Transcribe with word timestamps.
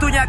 Waktunya. 0.00 0.24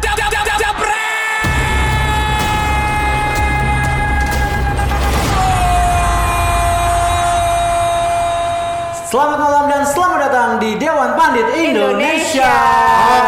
Selamat 9.08 9.38
malam 9.40 9.64
dan 9.72 9.88
selamat 9.88 10.18
datang 10.28 10.50
di 10.60 10.76
Dewan 10.76 11.16
Pandit 11.16 11.56
Indonesia. 11.56 12.52
Bagus, 12.52 13.21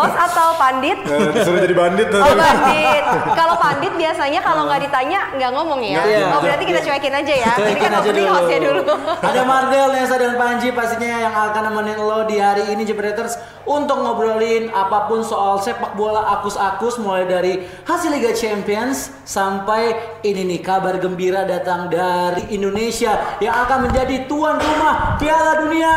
host 0.00 0.16
atau 0.16 0.48
pandit? 0.56 0.98
Eh, 1.04 1.28
disuruh 1.36 1.60
jadi 1.60 1.76
bandit 1.76 2.08
Oh 2.10 2.34
pandit. 2.34 3.02
Kalau 3.36 3.54
pandit 3.60 3.92
biasanya 3.94 4.40
kalau 4.40 4.64
nggak 4.66 4.80
ditanya 4.88 5.20
nggak 5.36 5.50
ngomong 5.52 5.80
ya. 5.84 6.00
Iya. 6.04 6.26
Oh 6.32 6.40
berarti 6.40 6.64
kita 6.64 6.80
cuekin 6.80 7.14
aja 7.14 7.34
ya. 7.34 7.52
Jadi 7.54 7.76
Cuekin 7.76 7.82
kan 7.84 7.92
aja 7.92 8.00
opening 8.00 8.26
dulu. 8.26 8.36
hostnya 8.36 8.58
dulu. 8.64 8.82
Ada 9.20 9.42
Mardel, 9.44 9.88
Nesa 9.92 10.16
dan 10.16 10.34
Panji 10.40 10.68
pastinya 10.72 11.18
yang 11.20 11.34
akan 11.34 11.62
nemenin 11.70 11.98
lo 12.00 12.24
di 12.24 12.36
hari 12.40 12.64
ini 12.72 12.82
Jebreters 12.88 13.36
untuk 13.68 14.00
ngobrolin 14.00 14.72
apa 14.72 15.06
pun 15.06 15.20
soal 15.20 15.60
sepak 15.60 15.94
bola 15.94 16.40
akus-akus 16.40 16.96
mulai 16.98 17.28
dari 17.28 17.60
hasil 17.84 18.10
Liga 18.10 18.32
Champions 18.32 19.12
sampai 19.22 19.94
ini 20.24 20.42
nih 20.48 20.60
kabar 20.64 20.96
gembira 20.98 21.44
datang 21.44 21.92
dari 21.92 22.50
Indonesia 22.50 23.38
yang 23.38 23.54
akan 23.54 23.90
menjadi 23.90 24.26
tuan 24.26 24.56
rumah 24.58 25.20
Piala 25.20 25.52
Dunia. 25.62 25.94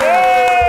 Yeay. 0.00 0.59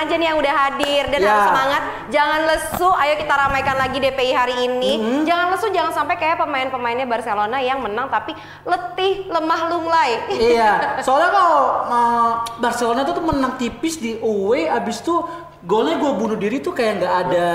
Aja 0.00 0.14
nih 0.16 0.26
yang 0.32 0.38
udah 0.40 0.54
hadir 0.54 1.02
dan 1.12 1.18
Ya. 1.20 1.28
harus 1.28 1.44
semangat. 1.52 1.82
Jangan 2.10 2.40
lesu. 2.48 2.88
Ayo 2.96 3.14
kita 3.20 3.34
ramaikan 3.36 3.76
lagi 3.76 3.98
DPI 4.00 4.32
hari 4.32 4.54
ini. 4.64 4.92
Mm-hmm. 4.96 5.22
Jangan 5.28 5.46
lesu, 5.52 5.66
jangan 5.70 5.92
sampai 5.92 6.16
kayak 6.16 6.40
pemain-pemainnya 6.40 7.04
Barcelona 7.04 7.60
yang 7.60 7.84
menang 7.84 8.08
tapi 8.08 8.32
letih, 8.64 9.28
lemah 9.28 9.60
lunglai. 9.68 10.10
iya, 10.32 10.72
soalnya 11.06 11.30
kalau 11.30 11.62
uh, 11.86 12.32
Barcelona 12.58 13.04
tuh, 13.04 13.20
tuh 13.20 13.24
menang 13.24 13.60
tipis 13.60 14.00
di 14.00 14.16
away 14.18 14.66
abis 14.66 15.04
itu 15.04 15.14
golnya 15.60 15.96
gue 15.96 16.12
bunuh 16.14 16.34
diri 16.34 16.58
tuh 16.58 16.72
kayak 16.72 16.92
nggak 16.98 17.14
ada 17.22 17.48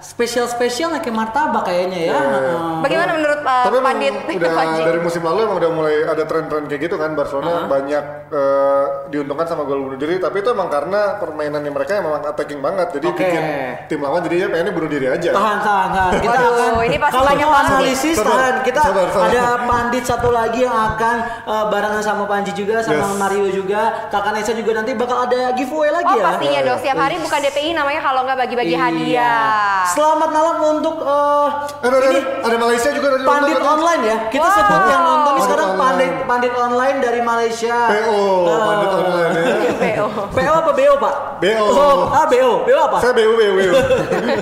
spesial-spesial 0.00 0.92
kayak 0.96 1.08
martabak 1.10 1.64
kayaknya 1.64 2.00
ya. 2.04 2.14
Heeh. 2.14 2.84
Bagaimana 2.84 3.10
menurut 3.16 3.40
uh, 3.40 3.64
Tapi 3.64 3.78
Pandit 3.80 4.14
udah 4.28 4.52
Panji? 4.52 4.80
dari 4.88 5.00
musim 5.00 5.22
lalu 5.24 5.38
emang 5.44 5.56
udah 5.56 5.70
mulai 5.72 5.94
ada 6.04 6.22
tren-tren 6.22 6.64
kayak 6.64 6.80
gitu 6.84 6.96
kan 6.96 7.12
Barcelona 7.12 7.64
banyak 7.66 8.04
eh, 8.28 8.84
diuntungkan 9.08 9.46
sama 9.46 9.64
gol 9.64 9.80
bunuh 9.82 9.96
diri 9.96 10.18
tapi 10.18 10.40
itu 10.40 10.52
emang 10.52 10.68
karena 10.68 11.16
permainannya 11.16 11.70
mereka 11.70 11.96
emang 11.96 12.20
attacking 12.22 12.60
banget 12.60 12.92
jadi 12.92 13.06
Oke. 13.08 13.18
bikin 13.18 13.44
tim 13.88 14.00
lawan 14.00 14.20
jadinya 14.20 14.46
pengennya 14.50 14.72
bunuh 14.72 14.90
diri 14.90 15.06
aja. 15.08 15.30
Tahan, 15.32 15.58
tahan, 15.60 15.88
tahan. 15.90 16.12
Kita 16.18 16.36
Waduh, 16.36 16.52
akan 16.52 16.84
ini 16.84 16.96
pasti 16.98 17.14
kalau 17.14 17.28
banyak 17.32 17.48
analisis 17.48 18.16
Sabar, 18.16 18.30
tahan. 18.30 18.54
Kita 18.62 18.80
sabar, 18.82 19.06
sabar. 19.08 19.28
ada 19.28 19.42
pandit 19.64 20.04
satu 20.04 20.28
lagi 20.28 20.60
yang 20.60 20.76
akan 20.92 21.16
uh, 21.44 21.64
barengan 21.72 22.02
sama 22.02 22.24
Panji 22.26 22.52
juga 22.52 22.80
sama 22.80 22.96
Yes. 23.06 23.16
Mario 23.16 23.46
juga. 23.50 23.82
Kakak 24.08 24.32
Nesa 24.32 24.52
juga 24.52 24.72
nanti 24.74 24.92
bakal 24.92 25.24
ada 25.24 25.52
giveaway 25.52 25.88
lagi 25.88 26.10
Oh 26.10 26.18
ya. 26.18 26.24
pastinya 26.26 26.60
dong, 26.62 26.78
setiap 26.78 26.98
hari 26.98 27.16
bukan 27.16 27.40
DPI 27.46 27.70
namanya 27.72 28.00
kalau 28.00 28.20
nggak 28.22 28.38
bagi-bagi 28.38 28.74
Iya. 28.74 28.82
hadiah. 28.82 29.86
Selamat 29.88 30.30
malam 30.30 30.56
untuk 30.72 30.96
uh, 30.98 31.46
Eh, 31.76 31.86
ada, 31.86 31.96
ini 32.04 32.18
ada, 32.42 32.56
Malaysia 32.56 32.90
juga 32.90 33.06
ada 33.08 33.18
Pandit 33.22 33.54
nonton, 33.54 33.62
kan? 33.62 33.74
online 33.76 34.02
ya. 34.02 34.16
Kita 34.26 34.42
Wow. 34.44 34.56
sebut 34.56 34.82
yang 34.84 35.02
nonton 35.04 35.14
ini 35.16 35.30
Pandit 35.30 35.44
sekarang 35.46 35.68
online. 35.68 35.80
pandit 35.86 36.12
pandit 36.26 36.54
online 36.56 36.96
dari 36.98 37.20
Malaysia. 37.22 37.76
PO, 37.86 38.18
Eh, 38.42 38.60
Pandit 38.60 38.90
online 38.90 39.32
ya. 39.32 39.44
PO. 39.76 40.06
PO 40.28 40.52
apa 40.56 40.70
BO, 40.72 40.94
Pak? 40.98 41.14
BO. 41.36 41.64
Oh, 41.68 41.98
ah 42.10 42.24
BO. 42.26 42.52
BO 42.64 42.78
apa? 42.82 42.96
Saya 42.98 43.12
BU 43.14 43.32
BU 43.32 43.52
BU. 43.54 43.72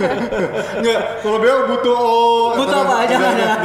Enggak, 0.80 0.98
kalau 1.20 1.38
BU 1.38 1.56
butuh 1.68 1.94
oh. 1.94 2.46
Butuh 2.56 2.78
apa? 2.80 2.96
Jangan, 3.04 3.32
jangan. 3.34 3.58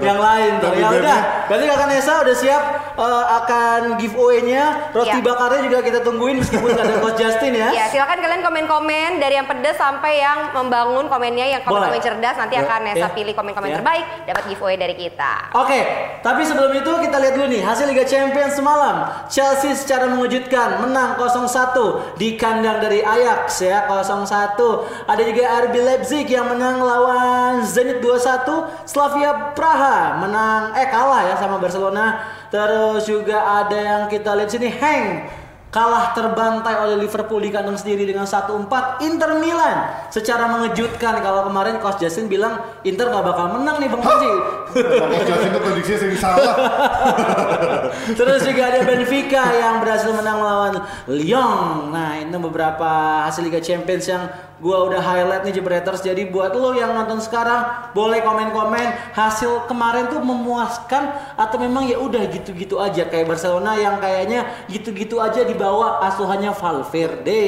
Yang 0.00 0.18
lain 0.18 0.50
tuh. 0.54 0.66
Tapi 0.66 0.80
Ya 0.80 0.88
udah. 0.90 1.20
Berarti 1.44 1.64
Kakak 1.66 1.88
Nesa 1.90 2.12
udah 2.22 2.36
siap 2.36 2.62
eh, 2.94 3.24
akan 3.34 3.80
giveaway-nya. 3.98 4.64
Roti 4.90 5.12
Iya. 5.12 5.24
bakarnya 5.24 5.60
juga 5.62 5.78
kita 5.82 5.98
tungguin 6.00 6.36
meskipun 6.40 6.68
nggak 6.70 6.86
ada 6.86 6.96
Coach 6.98 7.18
Justin 7.18 7.52
ya. 7.52 7.68
Ya 7.70 7.84
silakan 7.86 8.18
kalian 8.18 8.40
komen-komen 8.54 9.18
dari 9.18 9.34
yang 9.34 9.50
pedas 9.50 9.74
sampai 9.74 10.22
yang 10.22 10.54
membangun 10.54 11.10
komennya 11.10 11.58
yang 11.58 11.62
komen-komen 11.66 11.98
cerdas 11.98 12.38
nanti 12.38 12.54
akan 12.54 12.86
Nesa 12.86 13.10
ya. 13.10 13.10
pilih 13.10 13.34
komen-komen 13.34 13.66
Ya. 13.66 13.82
terbaik 13.82 14.04
dapat 14.30 14.42
giveaway 14.46 14.78
dari 14.78 14.94
kita. 14.94 15.50
Oke, 15.58 15.80
tapi 16.22 16.46
sebelum 16.46 16.70
itu 16.70 16.86
kita 17.02 17.18
lihat 17.18 17.34
dulu 17.34 17.50
nih 17.50 17.66
hasil 17.66 17.90
Liga 17.90 18.06
Champions 18.06 18.54
semalam. 18.54 19.10
Chelsea 19.26 19.74
secara 19.74 20.06
mengejutkan 20.06 20.86
menang 20.86 21.18
0-1 21.18 22.14
di 22.14 22.38
kandang 22.38 22.78
dari 22.78 23.02
Ajax 23.02 23.58
ya 23.58 23.90
0-1. 23.90 24.86
Ada 25.10 25.22
juga 25.26 25.44
RB 25.66 25.74
Leipzig 25.74 26.30
yang 26.30 26.46
menang 26.46 26.78
lawan 26.78 27.66
Zenit 27.66 27.98
2-1. 27.98 28.86
Slavia 28.86 29.50
Praha 29.58 30.22
menang 30.22 30.78
eh 30.78 30.86
kalah 30.86 31.26
ya 31.26 31.34
sama 31.34 31.58
Barcelona. 31.58 32.22
Terus 32.54 33.02
juga 33.02 33.66
ada 33.66 33.74
yang 33.74 34.02
kita 34.06 34.30
lihat 34.30 34.46
sini 34.46 34.70
Heng 34.70 35.26
kalah 35.74 36.14
terbantai 36.14 36.86
oleh 36.86 37.02
Liverpool 37.02 37.42
di 37.42 37.50
kandang 37.50 37.74
sendiri 37.74 38.06
dengan 38.06 38.30
1-4 38.30 39.02
Inter 39.02 39.42
Milan 39.42 40.06
secara 40.06 40.46
mengejutkan 40.46 41.18
kalau 41.18 41.50
kemarin 41.50 41.82
Coach 41.82 41.98
Justin 41.98 42.30
bilang 42.30 42.62
Inter 42.86 43.10
nggak 43.10 43.26
bakal 43.26 43.58
menang 43.58 43.82
nih 43.82 43.90
Bang 43.90 44.06
Panji 44.06 44.30
Justin 45.26 45.50
itu 45.54 45.60
prediksinya 45.62 45.98
sering 46.02 46.18
salah. 46.18 46.54
Terus 48.18 48.42
juga 48.42 48.62
ada 48.74 48.80
Benfica 48.82 49.44
yang 49.54 49.78
berhasil 49.78 50.10
menang 50.10 50.42
melawan 50.42 50.74
Lyon. 51.06 51.94
Nah, 51.94 52.18
itu 52.18 52.36
beberapa 52.42 53.22
hasil 53.26 53.46
Liga 53.46 53.62
Champions 53.62 54.04
yang 54.10 54.26
gua 54.62 54.86
udah 54.86 55.00
highlight 55.02 55.42
nih 55.46 55.58
Jebreters. 55.58 56.02
Jadi 56.02 56.30
buat 56.30 56.54
lo 56.54 56.74
yang 56.74 56.94
nonton 56.94 57.18
sekarang 57.18 57.90
boleh 57.94 58.22
komen-komen 58.22 59.14
hasil 59.14 59.66
kemarin 59.66 60.10
tuh 60.10 60.22
memuaskan 60.22 61.14
atau 61.34 61.56
memang 61.58 61.86
ya 61.90 61.98
udah 61.98 62.22
gitu-gitu 62.30 62.78
aja 62.78 63.06
kayak 63.06 63.26
Barcelona 63.26 63.74
yang 63.78 63.98
kayaknya 63.98 64.46
gitu-gitu 64.70 65.18
aja 65.18 65.42
dibawa 65.42 66.02
asuhannya 66.06 66.54
Valverde. 66.54 67.44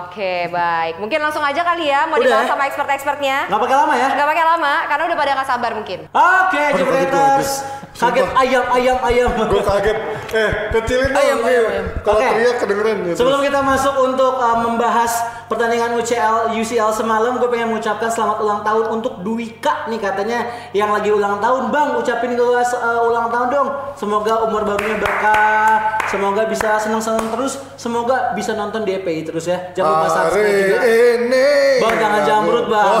Oke 0.00 0.48
baik, 0.52 1.00
mungkin 1.00 1.18
langsung 1.22 1.44
aja 1.44 1.64
kali 1.64 1.88
ya 1.88 2.04
mau 2.08 2.20
Udah 2.20 2.26
dibahas 2.26 2.48
sama 2.50 2.64
expert-expertnya. 2.68 3.48
Nggak 3.48 3.62
pakai 3.64 3.76
lama 3.76 3.94
ya? 3.96 4.08
Gak 4.14 4.28
pakai 4.28 4.44
lama 4.44 4.74
karena 4.88 5.02
udah 5.08 5.18
pada 5.18 5.30
gak 5.38 5.48
sabar 5.48 5.70
mungkin. 5.74 5.98
Oke, 6.10 6.62
Aduh, 6.62 6.78
Jebreters. 6.78 7.50
Kaget 7.94 8.26
Sumpah. 8.26 8.42
ayam 8.42 8.64
ayam 8.74 8.98
ayam. 9.06 9.30
Gue 9.46 9.62
kaget. 9.62 9.98
Eh, 10.34 10.50
kecilin 10.74 11.08
dong. 11.14 11.22
Ayam, 11.22 11.38
ini. 11.38 11.46
ayam, 11.46 11.64
ayam. 11.70 11.86
Kalau 12.02 12.18
Oke. 12.18 12.26
teriak 12.34 12.56
kedengeran 12.58 12.96
gitu. 13.06 13.16
Sebelum 13.22 13.40
kita 13.46 13.60
masuk 13.62 13.94
untuk 14.02 14.34
uh, 14.34 14.58
membahas 14.66 15.12
pertandingan 15.46 15.94
UCL 16.02 16.58
UCL 16.58 16.90
semalam, 16.90 17.38
gue 17.38 17.46
pengen 17.46 17.70
mengucapkan 17.70 18.10
selamat 18.10 18.42
ulang 18.42 18.60
tahun 18.66 18.84
untuk 18.98 19.22
Duika 19.22 19.86
nih 19.86 20.02
katanya 20.02 20.50
yang 20.74 20.90
lagi 20.90 21.14
ulang 21.14 21.38
tahun, 21.38 21.70
Bang. 21.70 21.94
Ucapin 21.94 22.34
gue 22.34 22.42
uh, 22.42 23.00
ulang 23.06 23.30
tahun 23.30 23.46
dong. 23.54 23.68
Semoga 23.94 24.42
umur 24.42 24.66
barunya 24.66 24.98
berkah, 24.98 26.02
semoga 26.14 26.42
bisa 26.46 26.78
senang-senang 26.78 27.26
terus, 27.34 27.58
semoga 27.74 28.30
bisa 28.32 28.54
nonton 28.54 28.86
DPI 28.86 29.26
terus 29.26 29.50
ya. 29.50 29.74
Jangan 29.74 29.90
lupa 29.90 30.08
subscribe 30.08 30.46
juga. 30.46 30.80
ini. 30.86 31.48
Bang, 31.82 31.96
jangan 31.98 32.20
jamrut, 32.22 32.66
Bang. 32.70 32.94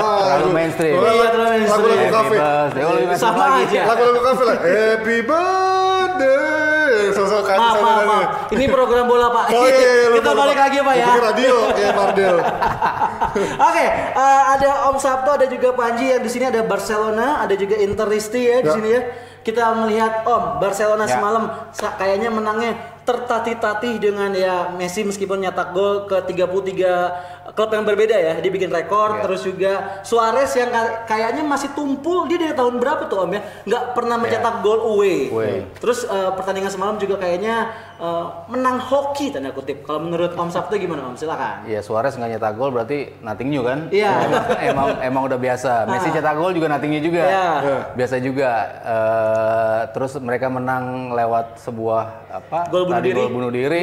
Wah, 0.00 0.16
Terlalu 0.40 0.50
mainstream. 0.56 0.96
Iya, 0.96 1.28
terlalu 1.28 1.50
mainstream. 1.52 1.84
Lagu-lagu 1.84 2.08
kafe. 2.08 2.36
Oh, 2.80 3.16
Sama 3.20 3.44
aja. 3.60 3.80
Lagu-lagu 3.84 4.20
kafe 4.24 4.42
lah. 4.48 4.56
Happy 4.56 5.16
birthday. 5.20 6.77
Sosok 7.18 7.42
kan 7.44 7.58
Maaf, 7.58 7.76
maaf, 7.78 8.02
maaf. 8.04 8.28
Ini 8.48 8.64
program 8.68 9.04
bola, 9.04 9.26
Pak. 9.28 9.44
Oh 9.50 9.64
iya, 9.64 9.74
iya, 9.74 10.06
kita 10.14 10.30
lupa, 10.30 10.40
balik 10.40 10.54
lupa. 10.54 10.64
lagi, 10.64 10.78
Pak 10.80 10.94
ya. 10.94 11.06
Radio 11.20 11.54
kayak 11.68 11.92
Mardel. 11.92 12.36
Oke, 13.68 13.84
eh, 14.14 14.42
ada 14.48 14.70
Om 14.86 14.96
Sabto, 14.96 15.30
ada 15.32 15.46
juga 15.46 15.68
Panji 15.72 16.08
yang 16.08 16.22
di 16.22 16.30
sini 16.30 16.46
ada 16.46 16.62
Barcelona, 16.62 17.42
ada 17.42 17.54
juga 17.54 17.74
Interisti 17.76 18.40
ya 18.40 18.58
di 18.60 18.68
Ya. 18.68 18.74
sini 18.74 18.88
ya. 18.90 19.02
Kita 19.38 19.72
melihat 19.74 20.22
Om 20.22 20.58
Barcelona 20.58 21.04
Ya. 21.04 21.16
semalam 21.16 21.44
kayaknya 21.96 22.28
menangnya 22.28 22.72
tertatih-tatih 23.02 23.96
dengan 23.98 24.30
ya 24.30 24.68
Messi 24.70 25.00
meskipun 25.00 25.40
nyetak 25.40 25.72
gol 25.72 26.04
ke 26.04 26.20
33 26.22 27.37
klub 27.48 27.70
yang 27.70 27.82
berbeda 27.82 28.12
ya, 28.12 28.34
dia 28.36 28.50
bikin 28.50 28.68
rekor. 28.68 29.14
Ya. 29.14 29.22
Terus 29.22 29.40
juga 29.42 29.72
Suarez 30.02 30.52
yang 30.52 30.68
ka- 30.68 31.06
kayaknya 31.06 31.40
masih 31.42 31.72
tumpul 31.72 32.24
dia 32.24 32.38
dari 32.38 32.52
tahun 32.52 32.76
berapa 32.76 33.06
tuh 33.06 33.18
Om 33.20 33.32
ya, 33.32 33.40
nggak 33.64 33.84
pernah 33.92 34.16
mencetak 34.16 34.54
gol 34.60 34.80
away. 34.86 35.28
Away. 35.28 35.54
Terus 35.74 36.04
eh, 36.04 36.30
pertandingan 36.32 36.68
semalam 36.68 36.96
juga 36.96 37.16
kayaknya 37.16 37.68
eh, 37.96 38.24
menang 38.46 38.76
hoki 38.78 39.28
tanda 39.28 39.50
kutip. 39.50 39.82
Kalau 39.82 40.00
menurut 40.00 40.32
Om 40.32 40.48
Sabto 40.48 40.74
gimana 40.74 41.06
Om? 41.06 41.16
Silakan. 41.16 41.64
Iya 41.64 41.80
Suarez 41.80 42.14
nggak 42.14 42.30
nyetak 42.30 42.54
gol 42.54 42.70
berarti 42.70 43.16
nothing 43.20 43.48
new 43.48 43.62
kan? 43.62 43.88
Iya. 43.88 44.12
emang 44.70 44.88
emang 45.00 45.22
udah 45.24 45.36
biasa. 45.36 45.86
Messi 45.86 46.08
Ah. 46.08 46.14
cetak 46.14 46.34
gol 46.34 46.52
juga 46.52 46.68
nothing 46.68 46.90
new 46.90 47.02
juga. 47.02 47.22
Iya. 47.22 47.48
Biasa 47.94 48.14
juga. 48.18 48.50
Eh, 48.84 49.80
terus 49.90 50.12
mereka 50.18 50.46
menang 50.48 50.84
lewat 51.10 51.58
sebuah 51.58 52.02
apa? 52.30 52.68
Gol 52.68 52.84
bunuh 52.84 53.00
diri. 53.00 53.18
Gol 53.18 53.30
bunuh 53.30 53.50
diri. 53.50 53.82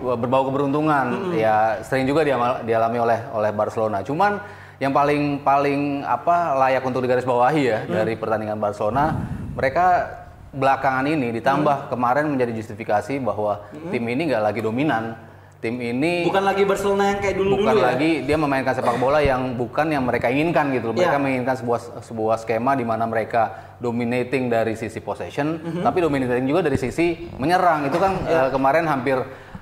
Berbau 0.00 0.42
keberuntungan. 0.44 1.06
Ya 1.32 1.78
sering 1.82 2.04
juga 2.04 2.22
diamal- 2.22 2.64
dialami 2.80 2.96
oleh 2.96 3.18
oleh 3.36 3.50
Barcelona. 3.52 4.00
Cuman 4.00 4.40
yang 4.80 4.96
paling 4.96 5.44
paling 5.44 6.00
apa 6.00 6.56
layak 6.56 6.80
untuk 6.80 7.04
digarisbawahi 7.04 7.60
ya 7.60 7.78
Mm. 7.84 7.92
dari 7.92 8.16
pertandingan 8.16 8.56
Barcelona, 8.56 9.12
mereka 9.52 10.08
belakangan 10.50 11.04
ini 11.04 11.28
ditambah 11.36 11.76
Mm. 11.76 11.88
kemarin 11.92 12.24
menjadi 12.32 12.52
justifikasi 12.56 13.20
bahwa 13.20 13.68
tim 13.92 14.00
ini 14.02 14.32
nggak 14.32 14.40
lagi 14.42 14.60
dominan 14.64 15.14
tim 15.60 15.76
ini 15.76 16.24
Bukan 16.24 16.40
lagi 16.40 16.64
Barcelona 16.64 17.12
yang 17.12 17.18
kayak 17.20 17.36
dulu-dulu 17.36 17.68
bukan 17.68 17.76
ya. 17.76 17.84
lagi 17.92 18.10
dia 18.24 18.36
memainkan 18.40 18.72
sepak 18.72 18.96
bola 18.96 19.20
yang 19.20 19.52
bukan 19.52 19.92
yang 19.92 20.08
mereka 20.08 20.32
inginkan 20.32 20.72
gitu. 20.72 20.96
Mereka 20.96 21.12
Iya. 21.12 21.20
menginginkan 21.20 21.56
sebuah 21.60 21.80
sebuah 22.00 22.36
skema 22.40 22.72
di 22.72 22.88
mana 22.88 23.04
mereka 23.04 23.76
dominating 23.76 24.48
dari 24.48 24.72
sisi 24.72 25.04
possession, 25.04 25.60
Mhm. 25.60 25.84
tapi 25.84 26.00
dominating 26.00 26.48
juga 26.48 26.64
dari 26.64 26.80
sisi 26.80 27.28
menyerang. 27.36 27.84
Itu 27.84 28.00
kan 28.00 28.24
Iya. 28.24 28.40
eh, 28.40 28.48
kemarin 28.48 28.88
hampir 28.88 29.20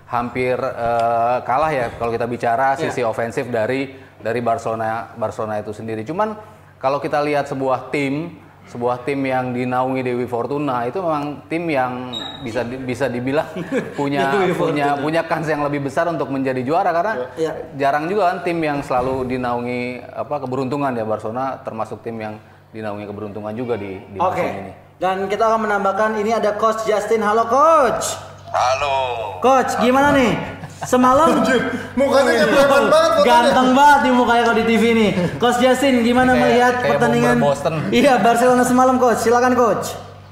hampir 0.08 0.56
eh, 0.56 1.38
kalah 1.42 1.68
ya 1.68 1.86
kalau 1.94 2.10
kita 2.10 2.24
bicara 2.24 2.74
Iya. 2.74 2.88
sisi 2.88 3.00
ofensif 3.02 3.46
dari 3.46 3.92
dari 4.18 4.40
Barcelona 4.40 5.12
Barcelona 5.14 5.60
itu 5.60 5.70
sendiri. 5.70 6.02
Cuman 6.02 6.34
kalau 6.76 6.98
kita 6.98 7.20
lihat 7.20 7.46
sebuah 7.46 7.88
tim 7.88 8.40
sebuah 8.68 9.00
tim 9.00 9.24
yang 9.24 9.52
dinaungi 9.52 10.02
Dewi 10.02 10.24
Fortuna 10.24 10.84
itu 10.84 11.00
memang 11.00 11.40
tim 11.46 11.64
yang 11.66 12.12
bisa 12.38 12.60
di- 12.60 12.76
bisa 12.76 13.08
dibilang 13.08 13.48
punya 13.96 14.28
punya 14.52 14.92
punya 14.94 15.24
kans 15.24 15.48
yang 15.48 15.64
lebih 15.64 15.80
besar 15.82 16.04
untuk 16.04 16.28
menjadi 16.28 16.60
juara 16.60 16.92
karena 16.92 17.32
Iya. 17.32 17.52
jarang 17.74 18.04
juga 18.06 18.28
kan 18.28 18.44
tim 18.44 18.60
yang 18.60 18.80
selalu 18.80 19.24
dinaungi 19.26 19.80
apa 20.04 20.36
keberuntungan 20.38 20.92
ya 20.92 21.04
Barcelona 21.04 21.56
termasuk 21.58 22.00
tim 22.00 22.16
yang 22.18 22.36
dinaungi 22.68 23.04
keberuntungan 23.04 23.52
juga 23.52 23.76
di 23.76 23.96
di 24.04 24.18
Oke. 24.18 24.36
musim 24.36 24.56
ini. 24.62 24.72
Dan 24.98 25.16
kita 25.24 25.46
akan 25.46 25.60
menambahkan 25.62 26.10
ini 26.18 26.34
ada 26.34 26.52
Coach 26.52 26.84
Justin. 26.84 27.22
Halo 27.22 27.46
Coach. 27.46 28.27
Halo. 28.48 28.96
Coach, 29.38 29.76
gimana 29.78 30.12
nih? 30.12 30.32
Semalam 30.78 31.42
Mukanya 31.98 32.46
preman 32.46 32.86
banget 32.86 33.12
ganteng 33.26 33.74
banget 33.74 33.98
di 34.06 34.10
mukanya 34.10 34.42
kalau 34.46 34.56
di 34.56 34.66
TV 34.66 34.82
nih. 34.94 35.10
Coach 35.36 35.58
Justin, 35.58 36.00
gimana 36.00 36.32
Kayak- 36.32 36.42
melihat 36.44 36.74
kayak 36.76 36.90
pertandingan 36.94 37.36
Boston. 37.38 37.74
Iya, 37.90 38.14
Barcelona 38.18 38.62
semalam 38.62 38.96
Coach. 38.96 39.20
Silakan 39.20 39.52
Coach. 39.52 39.86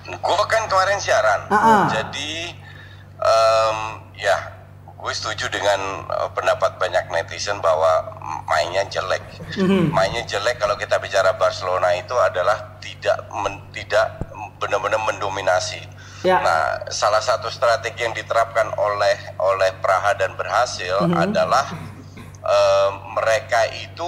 Gue 0.06 0.44
kan 0.46 0.62
kemarin 0.64 0.96
siaran. 0.96 1.50
Ah. 1.50 1.90
Jadi 1.90 2.54
em, 3.18 3.78
ya 4.14 4.36
gue 4.86 5.12
setuju 5.12 5.50
dengan 5.50 5.78
eh, 6.06 6.28
pendapat 6.30 6.78
banyak 6.78 7.10
netizen 7.10 7.58
bahwa 7.58 8.14
mainnya 8.46 8.86
jelek. 8.86 9.22
Mhm. 9.58 9.90
Mainnya 9.90 10.22
jelek 10.24 10.56
kalau 10.56 10.78
kita 10.78 10.96
bicara 10.96 11.34
Barcelona 11.34 11.90
itu 11.92 12.14
adalah 12.14 12.78
tidak 12.78 13.19
men- 13.34 13.66
tidak 13.72 14.14
benar-benar 14.56 15.02
mendominasi. 15.02 15.82
Ya. 16.24 16.40
Nah, 16.40 16.88
salah 16.88 17.20
satu 17.20 17.52
strategi 17.52 18.00
yang 18.04 18.16
diterapkan 18.16 18.72
oleh 18.78 19.16
oleh 19.36 19.70
Praha 19.84 20.16
dan 20.16 20.32
berhasil 20.38 21.04
Mhm. 21.04 21.16
adalah 21.16 21.66
em, 22.46 22.92
mereka 23.18 23.66
itu 23.74 24.06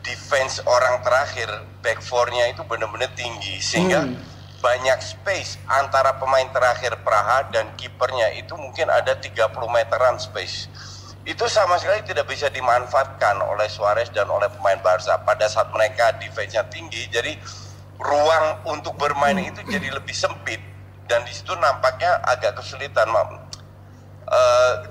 defense 0.00 0.64
orang 0.64 1.04
terakhir 1.04 1.48
back 1.84 2.00
four-nya 2.00 2.48
itu 2.48 2.64
benar-benar 2.64 3.12
tinggi 3.12 3.60
sehingga 3.60 4.00
banyak 4.60 4.96
space 5.04 5.60
antara 5.68 6.16
pemain 6.16 6.48
terakhir 6.48 6.96
Praha 7.04 7.44
dan 7.52 7.76
kipernya 7.76 8.32
itu 8.32 8.56
mungkin 8.56 8.88
ada 8.88 9.12
30 9.20 9.68
meteran 9.68 10.16
space. 10.16 10.72
Itu 11.24 11.48
sama 11.48 11.76
sekali 11.76 12.00
tidak 12.04 12.28
bisa 12.28 12.48
dimanfaatkan 12.48 13.44
oleh 13.44 13.68
Suarez 13.68 14.08
dan 14.12 14.28
oleh 14.28 14.48
pemain 14.48 14.80
Barca 14.80 15.20
pada 15.20 15.44
saat 15.48 15.68
mereka 15.72 16.16
defense-nya 16.16 16.64
tinggi. 16.72 17.08
Jadi 17.12 17.36
ruang 18.00 18.72
untuk 18.72 18.96
bermain 18.96 19.36
itu 19.36 19.60
jadi 19.68 19.88
lebih 19.92 20.16
sempit 20.16 20.60
dan 21.06 21.24
di 21.24 21.32
situ 21.32 21.52
nampaknya 21.56 22.20
agak 22.24 22.56
kesulitan. 22.58 23.08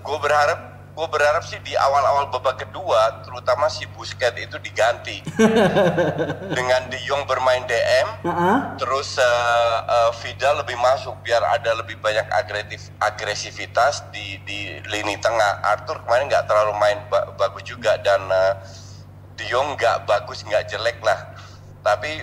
gue 0.03 0.17
berharap 0.21 0.73
gue 0.93 1.07
berharap 1.09 1.41
sih 1.41 1.57
di 1.65 1.73
awal-awal 1.73 2.29
babak 2.29 2.61
kedua 2.61 3.25
terutama 3.25 3.65
si 3.65 3.89
Busquets 3.97 4.37
itu 4.37 4.61
diganti 4.61 5.25
dengan 6.57 6.85
De 6.85 7.01
Jong 7.09 7.25
bermain 7.25 7.65
DM 7.65 8.07
Heeh. 8.21 8.57
terus 8.77 9.17
eh, 9.17 9.77
eh, 9.89 10.11
Vidal 10.21 10.61
lebih 10.61 10.77
masuk 10.77 11.17
biar 11.25 11.41
ada 11.41 11.73
lebih 11.73 11.97
banyak 11.97 12.29
agresif 12.29 12.93
agresivitas 13.01 14.05
di 14.13 14.37
di 14.45 14.77
lini 14.85 15.17
tengah 15.17 15.65
Arthur 15.65 15.97
kemarin 16.05 16.29
nggak 16.29 16.45
terlalu 16.45 16.73
main 16.77 17.01
ba- 17.09 17.33
bagus 17.41 17.65
juga 17.65 17.97
dan 18.05 18.29
eh, 18.29 18.53
De 19.33 19.49
Jong 19.49 19.73
nggak 19.73 20.05
bagus 20.05 20.45
nggak 20.45 20.69
jelek 20.69 21.01
lah 21.01 21.33
tapi 21.81 22.21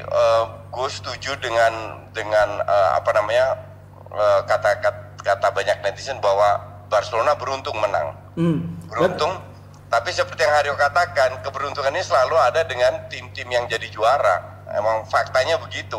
gue 0.71 0.89
setuju 0.89 1.35
dengan 1.43 2.07
dengan 2.15 2.63
eh, 2.63 2.91
apa 2.95 3.11
namanya 3.19 3.70
eh, 4.13 4.41
kata, 4.47 4.71
kata 4.83 5.11
kata 5.21 5.53
banyak 5.53 5.85
netizen 5.85 6.19
bahwa 6.19 6.59
Barcelona 6.89 7.37
beruntung 7.37 7.77
menang. 7.79 8.17
Hmm. 8.39 8.63
beruntung 8.87 9.43
tapi 9.91 10.15
seperti 10.15 10.47
yang 10.47 10.55
Haryo 10.55 10.75
katakan 10.79 11.43
keberuntungan 11.43 11.91
ini 11.91 12.07
selalu 12.07 12.39
ada 12.39 12.63
dengan 12.63 13.11
tim-tim 13.11 13.51
yang 13.51 13.67
jadi 13.67 13.91
juara. 13.91 14.63
Emang 14.71 15.03
faktanya 15.11 15.59
begitu. 15.59 15.99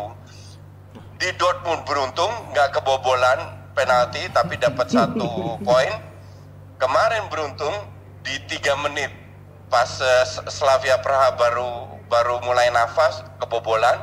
Di 1.20 1.28
Dortmund 1.36 1.84
beruntung 1.84 2.32
nggak 2.56 2.80
kebobolan 2.80 3.68
penalti 3.76 4.24
tapi 4.32 4.56
dapat 4.56 4.88
satu 4.88 5.28
poin. 5.68 5.92
Kemarin 6.80 7.28
beruntung 7.28 7.72
di 8.24 8.32
tiga 8.48 8.74
menit 8.80 9.12
pas 9.68 10.00
eh, 10.00 10.24
Slavia 10.48 10.96
Praha 11.04 11.36
baru 11.36 11.91
baru 12.12 12.44
mulai 12.44 12.68
nafas 12.68 13.24
kebobolan 13.40 13.96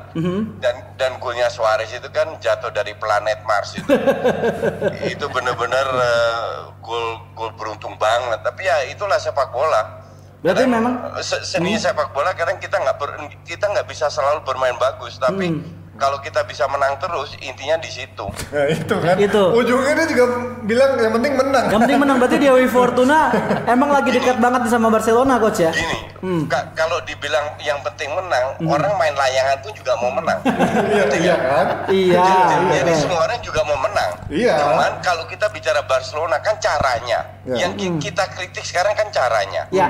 dan 0.57 0.97
dan 0.97 1.21
golnya 1.21 1.45
Suarez 1.45 1.93
itu 1.93 2.09
kan 2.09 2.25
jatuh 2.41 2.73
dari 2.73 2.97
planet 2.97 3.45
Mars 3.45 3.77
itu. 3.77 3.85
Itu 5.13 5.29
benar-benar 5.29 5.85
eh, 5.85 6.53
gol 6.81 7.21
gol 7.37 7.53
beruntung 7.53 7.93
banget. 8.01 8.41
Tapi 8.41 8.65
ya 8.65 8.89
itulah 8.89 9.21
sepak 9.21 9.53
bola. 9.53 10.01
Berarti 10.41 10.65
Kadang, 10.65 10.73
memang 10.73 10.93
se- 11.21 11.43
seni 11.45 11.77
sepak 11.77 12.09
bola 12.09 12.33
kadang 12.33 12.57
kita 12.57 12.81
nggak 12.81 12.97
kita 13.45 13.69
nggak 13.69 13.85
bisa 13.85 14.09
selalu 14.09 14.41
bermain 14.41 14.73
bagus. 14.81 15.21
Tapi 15.21 15.53
kalau 15.99 16.17
kita 16.17 16.41
bisa 16.43 16.63
menang 16.65 16.95
terus 16.97 17.35
intinya 17.37 17.75
di 17.75 17.87
situ 17.87 18.25
Nah 18.49 18.65
itu 18.65 18.95
kan. 18.97 19.15
Itu. 19.15 19.43
Ujungnya 19.53 19.93
dia 19.93 20.07
juga 20.07 20.25
bilang 20.61 20.95
yang 20.95 21.11
penting 21.11 21.33
menang. 21.35 21.65
yang 21.67 21.81
penting 21.81 21.99
menang 21.99 22.17
berarti 22.17 22.37
Dewi 22.37 22.65
Fortuna 22.65 23.29
emang 23.69 23.89
lagi 23.89 24.09
dekat 24.09 24.37
banget 24.37 24.65
sama 24.65 24.87
Barcelona 24.87 25.35
Coach 25.37 25.59
ya. 25.59 25.69
gini 25.69 25.99
ka- 26.45 26.71
kalau 26.73 26.99
dibilang 27.01 27.43
yang 27.59 27.79
penting 27.81 28.07
menang 28.09 28.55
orang 28.61 28.91
main 28.95 29.13
layangan 29.13 29.59
pun 29.59 29.71
juga 29.71 29.93
mau 29.95 30.09
menang 30.09 30.39
Iya 30.89 31.05
iya 31.13 31.35
kan. 31.37 31.65
Iya. 31.89 32.15
jadi, 32.15 32.33
jadi 32.73 32.91
oke. 32.91 32.99
semua 32.99 33.19
orang 33.21 33.39
juga 33.39 33.61
mau 33.63 33.77
menang 33.77 34.09
Iya. 34.27 34.55
cuman 34.57 34.91
kalau 34.99 35.23
kita 35.25 35.47
bicara 35.49 35.83
Barcelona 35.83 36.39
kan 36.39 36.55
caranya 36.57 37.19
Ya. 37.41 37.55
yang 37.59 37.73
ki- 37.73 37.99
kita 38.01 38.23
kritik 38.29 38.63
sekarang 38.63 38.93
kan 38.93 39.07
caranya 39.09 39.67
Ya. 39.69 39.87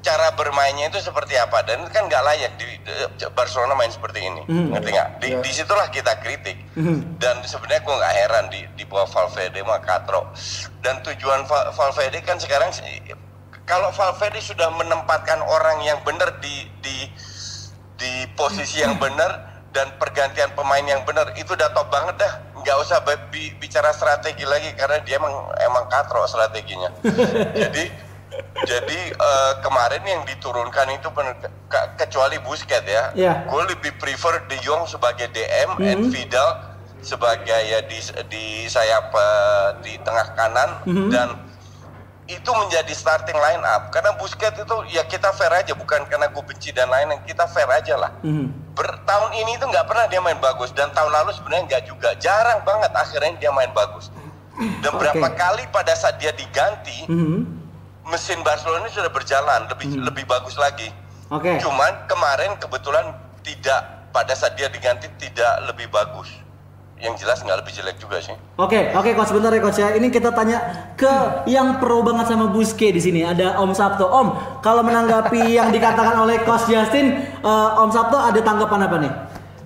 Cara 0.00 0.32
bermainnya 0.32 0.88
itu 0.88 0.98
seperti 0.98 1.34
apa? 1.34 1.60
Dan 1.62 1.84
kan 1.86 2.04
nggak 2.04 2.22
layak 2.22 2.52
di, 2.56 2.64
di- 2.80 2.98
Barcelona 3.30 3.72
main 3.72 3.88
seperti 3.88 4.20
ini. 4.22 4.42
Ngerti 4.46 4.88
nggak? 4.90 5.08
Di, 5.16 5.28
Ya. 5.28 5.38
di 5.38 5.50
situlah 5.50 5.88
kita 5.88 6.16
kritik. 6.18 6.56
Dan 7.16 7.40
sebenarnya 7.42 7.80
gue 7.80 7.94
nggak 7.94 8.14
heran 8.16 8.44
di 8.48 8.60
di 8.74 8.84
bawah 8.84 9.04
Valverde 9.06 9.60
mah 9.60 9.78
katro. 9.78 10.32
Dan 10.78 11.00
tujuan 11.02 11.44
Va- 11.44 11.68
Valverde 11.70 12.20
kan 12.20 12.36
sekarang 12.36 12.72
kalau 13.62 13.88
Valverde 13.90 14.40
sudah 14.40 14.72
menempatkan 14.72 15.38
orang 15.38 15.80
yang 15.80 16.00
benar 16.00 16.40
di 16.40 16.64
di 16.80 17.06
di 17.94 18.12
posisi 18.32 18.80
yang 18.80 18.96
benar 18.96 19.46
dan 19.70 19.86
pergantian 19.96 20.50
pemain 20.50 20.82
yang 20.82 21.04
benar 21.04 21.30
itu 21.34 21.52
udah 21.52 21.70
top 21.70 21.86
banget 21.88 22.16
dah. 22.18 22.32
Nggak 22.56 22.76
usah 22.78 22.98
bi- 23.00 23.24
bi- 23.30 23.54
bicara 23.54 23.88
strategi 23.90 24.42
lagi 24.42 24.72
karena 24.74 24.98
dia 25.00 25.16
emang 25.16 25.32
emang 25.60 25.84
katro 25.86 26.24
strateginya. 26.24 26.88
Jadi 27.62 28.09
jadi 28.62 29.00
eh, 29.10 29.52
kemarin 29.60 30.02
yang 30.02 30.22
diturunkan 30.24 30.86
itu 30.90 31.08
bener- 31.10 31.38
ke- 31.66 31.88
kecuali 31.96 32.38
Busquets 32.38 32.84
ya, 32.84 33.04
Iya. 33.12 33.34
gue 33.44 33.62
lebih 33.68 33.92
prefer 33.96 34.46
De 34.46 34.56
Jong 34.58 34.86
sebagai 34.86 35.26
DM 35.28 35.70
and 35.80 36.08
Vidal 36.08 36.48
sebagai 37.00 37.48
ya 37.64 37.80
di 37.82 37.98
di 38.26 38.44
sayap 38.66 39.10
eh, 39.10 39.66
di 39.80 39.92
tengah 39.98 40.26
kanan 40.32 40.70
dan 41.08 41.28
itu 42.26 42.46
menjadi 42.48 42.92
starting 42.92 43.34
line 43.34 43.64
up 43.66 43.90
karena 43.90 44.14
Busquets 44.14 44.54
itu 44.54 44.76
ya 44.88 45.02
kita 45.02 45.32
fair 45.32 45.50
aja 45.52 45.72
bukan 45.72 46.06
karena 46.06 46.28
gue 46.28 46.42
benci 46.44 46.70
dan 46.70 46.86
lain-lain 46.86 47.18
kita 47.24 47.42
fair 47.46 47.66
aja 47.66 47.98
lah 47.98 48.12
Mhm. 48.20 48.70
Ber- 48.70 49.02
tahun 49.02 49.34
ini 49.34 49.58
tuh 49.58 49.66
nggak 49.66 49.82
pernah 49.84 50.06
dia 50.06 50.20
main 50.20 50.38
bagus 50.38 50.70
dan 50.70 50.88
tahun 50.90 51.10
lalu 51.10 51.34
sebenarnya 51.34 51.64
nggak 51.66 51.84
juga 51.84 52.14
jarang 52.16 52.62
banget 52.62 52.92
akhirnya 52.92 53.34
dia 53.36 53.50
main 53.50 53.72
bagus 53.72 54.14
dan 54.78 54.92
berapa 54.92 55.18
Oke. 55.24 55.34
kali 55.34 55.64
pada 55.68 55.90
saat 55.92 56.16
dia 56.16 56.30
diganti 56.30 57.08
Mhm. 57.08 57.59
Mesin 58.10 58.42
Barcelona 58.42 58.84
ini 58.84 58.92
sudah 58.92 59.08
berjalan 59.08 59.70
lebih 59.70 59.88
lebih 59.96 60.24
bagus 60.26 60.58
lagi. 60.58 60.90
Oke. 61.30 61.62
Cuman 61.62 62.10
kemarin 62.10 62.58
kebetulan 62.58 63.14
tidak 63.40 64.10
pada 64.10 64.34
saat 64.34 64.58
dia 64.58 64.66
diganti 64.66 65.06
tidak 65.16 65.70
lebih 65.70 65.86
bagus. 65.88 66.26
Yang 67.00 67.24
jelas 67.24 67.40
nggak 67.40 67.64
lebih 67.64 67.72
jelek 67.72 67.96
juga 67.96 68.20
sih. 68.20 68.36
Oke, 68.60 68.92
oke 68.92 69.16
coach 69.16 69.32
sebentar 69.32 69.48
ya 69.48 69.60
coach 69.64 69.80
ya. 69.80 69.96
Ini 69.96 70.12
kita 70.12 70.36
tanya 70.36 70.58
ke 71.00 71.08
yang 71.48 71.80
pro 71.80 72.04
banget 72.04 72.28
sama 72.28 72.52
Buske 72.52 72.92
di 72.92 73.00
sini. 73.00 73.24
Ada 73.24 73.56
Om 73.56 73.72
Sabto. 73.72 74.04
Om, 74.04 74.60
kalau 74.60 74.84
menanggapi 74.84 75.48
yang 75.56 75.72
dikatakan 75.72 76.12
oleh 76.20 76.44
coach 76.44 76.68
Justin, 76.68 77.16
eh, 77.40 77.80
Om 77.80 77.88
Sabto 77.88 78.20
ada 78.20 78.36
tanggapan 78.44 78.84
apa 78.84 78.96
nih? 79.00 79.12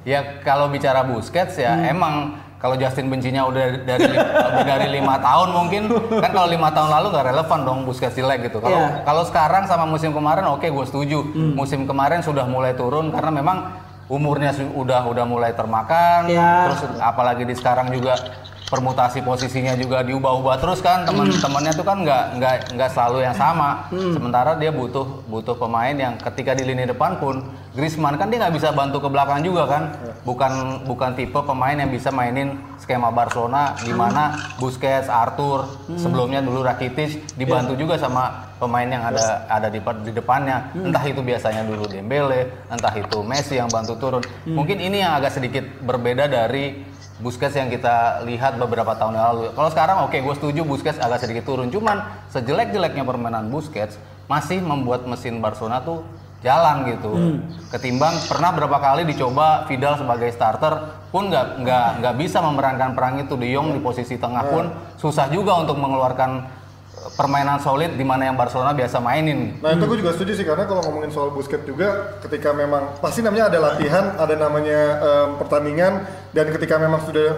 Ya 0.04 0.20
kalau 0.46 0.68
bicara 0.70 1.02
Busquets 1.02 1.56
ya 1.58 1.74
Hmm. 1.74 1.90
emang 1.90 2.14
kalau 2.64 2.80
Justin 2.80 3.12
bencinya 3.12 3.44
udah 3.44 3.76
dari 3.78 4.08
lebih 4.08 4.64
dari 4.64 4.88
lima 4.90 5.20
tahun 5.20 5.52
mungkin 5.52 5.82
kan 6.16 6.32
kalau 6.32 6.48
lima 6.48 6.72
tahun 6.72 6.88
lalu 6.90 7.06
nggak 7.12 7.26
relevan 7.28 7.60
dong 7.62 7.78
Busquets 7.84 8.16
jelek 8.16 8.40
gitu. 8.42 8.56
Kalau 8.58 8.72
Iya. 8.74 9.04
kalau 9.04 9.20
sekarang 9.22 9.68
sama 9.68 9.84
musim 9.84 10.10
kemarin 10.10 10.48
oke 10.48 10.64
gue 10.64 10.84
setuju. 10.86 11.20
Musim 11.52 11.84
kemarin 11.84 12.24
sudah 12.24 12.48
mulai 12.48 12.72
turun 12.72 13.12
karena 13.12 13.28
memang 13.28 13.68
umurnya 14.06 14.50
su- 14.50 14.64
udah 14.70 15.04
udah 15.04 15.24
mulai 15.24 15.52
termakan. 15.52 16.24
Iya. 16.24 16.72
Terus 16.72 16.80
apalagi 16.98 17.44
di 17.44 17.52
sekarang 17.52 17.92
juga 17.92 18.16
permutasi 18.68 19.20
posisinya 19.20 19.76
juga 19.76 20.00
diubah-ubah 20.00 20.56
terus 20.60 20.80
kan. 20.80 21.04
Teman-temannya 21.04 21.72
tuh 21.76 21.84
kan 21.84 22.00
nggak 22.00 22.24
nggak 22.40 22.54
nggak 22.76 22.90
selalu 22.92 23.18
yang 23.24 23.36
sama. 23.36 23.88
Sementara 23.92 24.56
dia 24.56 24.72
butuh 24.72 25.24
butuh 25.28 25.56
pemain 25.56 25.92
yang 25.92 26.16
ketika 26.16 26.56
di 26.56 26.64
lini 26.64 26.88
depan 26.88 27.20
pun 27.20 27.44
Griezmann 27.74 28.14
kan 28.16 28.30
dia 28.30 28.38
nggak 28.38 28.54
bisa 28.54 28.70
bantu 28.70 29.02
ke 29.04 29.08
belakang 29.10 29.44
juga 29.44 29.68
kan. 29.68 29.82
Bukan 30.24 30.84
bukan 30.88 31.10
tipe 31.18 31.36
pemain 31.44 31.76
yang 31.76 31.90
bisa 31.92 32.08
mainin 32.08 32.56
skema 32.80 33.12
Barcelona 33.12 33.76
di 33.84 33.92
mana 33.92 34.56
Busquets 34.56 35.12
Arthur 35.12 35.68
sebelumnya 36.00 36.40
dulu 36.40 36.64
Rakitic 36.64 37.36
dibantu 37.36 37.76
juga 37.76 38.00
sama 38.00 38.54
pemain 38.56 38.88
yang 38.88 39.04
ada 39.04 39.44
ada 39.50 39.68
di, 39.68 39.82
di 40.06 40.12
depannya. 40.14 40.72
Entah 40.72 41.04
itu 41.04 41.20
biasanya 41.20 41.66
dulu 41.68 41.84
Dembele 41.84 42.64
entah 42.72 42.94
itu 42.96 43.20
Messi 43.20 43.60
yang 43.60 43.68
bantu 43.68 43.98
turun. 44.00 44.24
Mungkin 44.48 44.80
ini 44.80 45.04
yang 45.04 45.20
agak 45.20 45.36
sedikit 45.36 45.64
berbeda 45.84 46.30
dari 46.30 46.93
Busquets 47.24 47.56
yang 47.56 47.72
kita 47.72 48.20
lihat 48.28 48.60
beberapa 48.60 48.92
tahun 48.92 49.16
yang 49.16 49.26
lalu. 49.32 49.42
Kalau 49.56 49.70
sekarang 49.72 49.96
oke, 50.04 50.12
gue 50.20 50.34
setuju 50.36 50.60
Busquets 50.60 51.00
agak 51.00 51.24
sedikit 51.24 51.48
turun. 51.48 51.72
Cuman 51.72 52.04
sejelek-jeleknya 52.28 53.00
permainan 53.00 53.48
Busquets 53.48 53.96
masih 54.28 54.60
membuat 54.60 55.08
mesin 55.08 55.40
Barcelona 55.40 55.80
tuh 55.80 56.04
jalan 56.44 56.84
gitu. 56.92 57.40
Ketimbang 57.72 58.12
pernah 58.28 58.52
berapa 58.52 58.76
kali 58.76 59.08
dicoba 59.08 59.64
Vidal 59.64 59.96
sebagai 59.96 60.28
starter 60.36 61.00
pun 61.08 61.32
nggak 61.32 61.64
nggak 61.64 61.88
nggak 62.04 62.14
bisa 62.20 62.44
memerankan 62.44 62.92
perang 62.92 63.16
itu. 63.16 63.32
De 63.40 63.48
Jong 63.48 63.72
di 63.72 63.80
posisi 63.80 64.20
tengah 64.20 64.44
pun 64.44 64.68
susah 65.00 65.32
juga 65.32 65.56
untuk 65.56 65.80
mengeluarkan 65.80 66.53
permainan 67.12 67.60
solid 67.60 67.92
di 67.92 68.04
mana 68.04 68.32
yang 68.32 68.36
Barcelona 68.36 68.72
biasa 68.72 68.96
mainin. 69.04 69.60
Nah 69.60 69.76
itu 69.76 69.84
gue 69.84 69.98
juga 70.00 70.16
setuju 70.16 70.32
sih 70.40 70.46
karena 70.48 70.64
kalau 70.64 70.80
ngomongin 70.88 71.12
soal 71.12 71.28
Busquets 71.28 71.68
juga 71.68 72.16
ketika 72.24 72.56
memang 72.56 72.96
pasti 73.04 73.20
namanya 73.20 73.52
ada 73.52 73.58
latihan, 73.60 74.16
ada 74.16 74.34
namanya 74.34 74.80
em, 75.04 75.28
pertandingan 75.36 75.92
dan 76.32 76.46
ketika 76.48 76.80
memang 76.80 77.04
sudah 77.04 77.36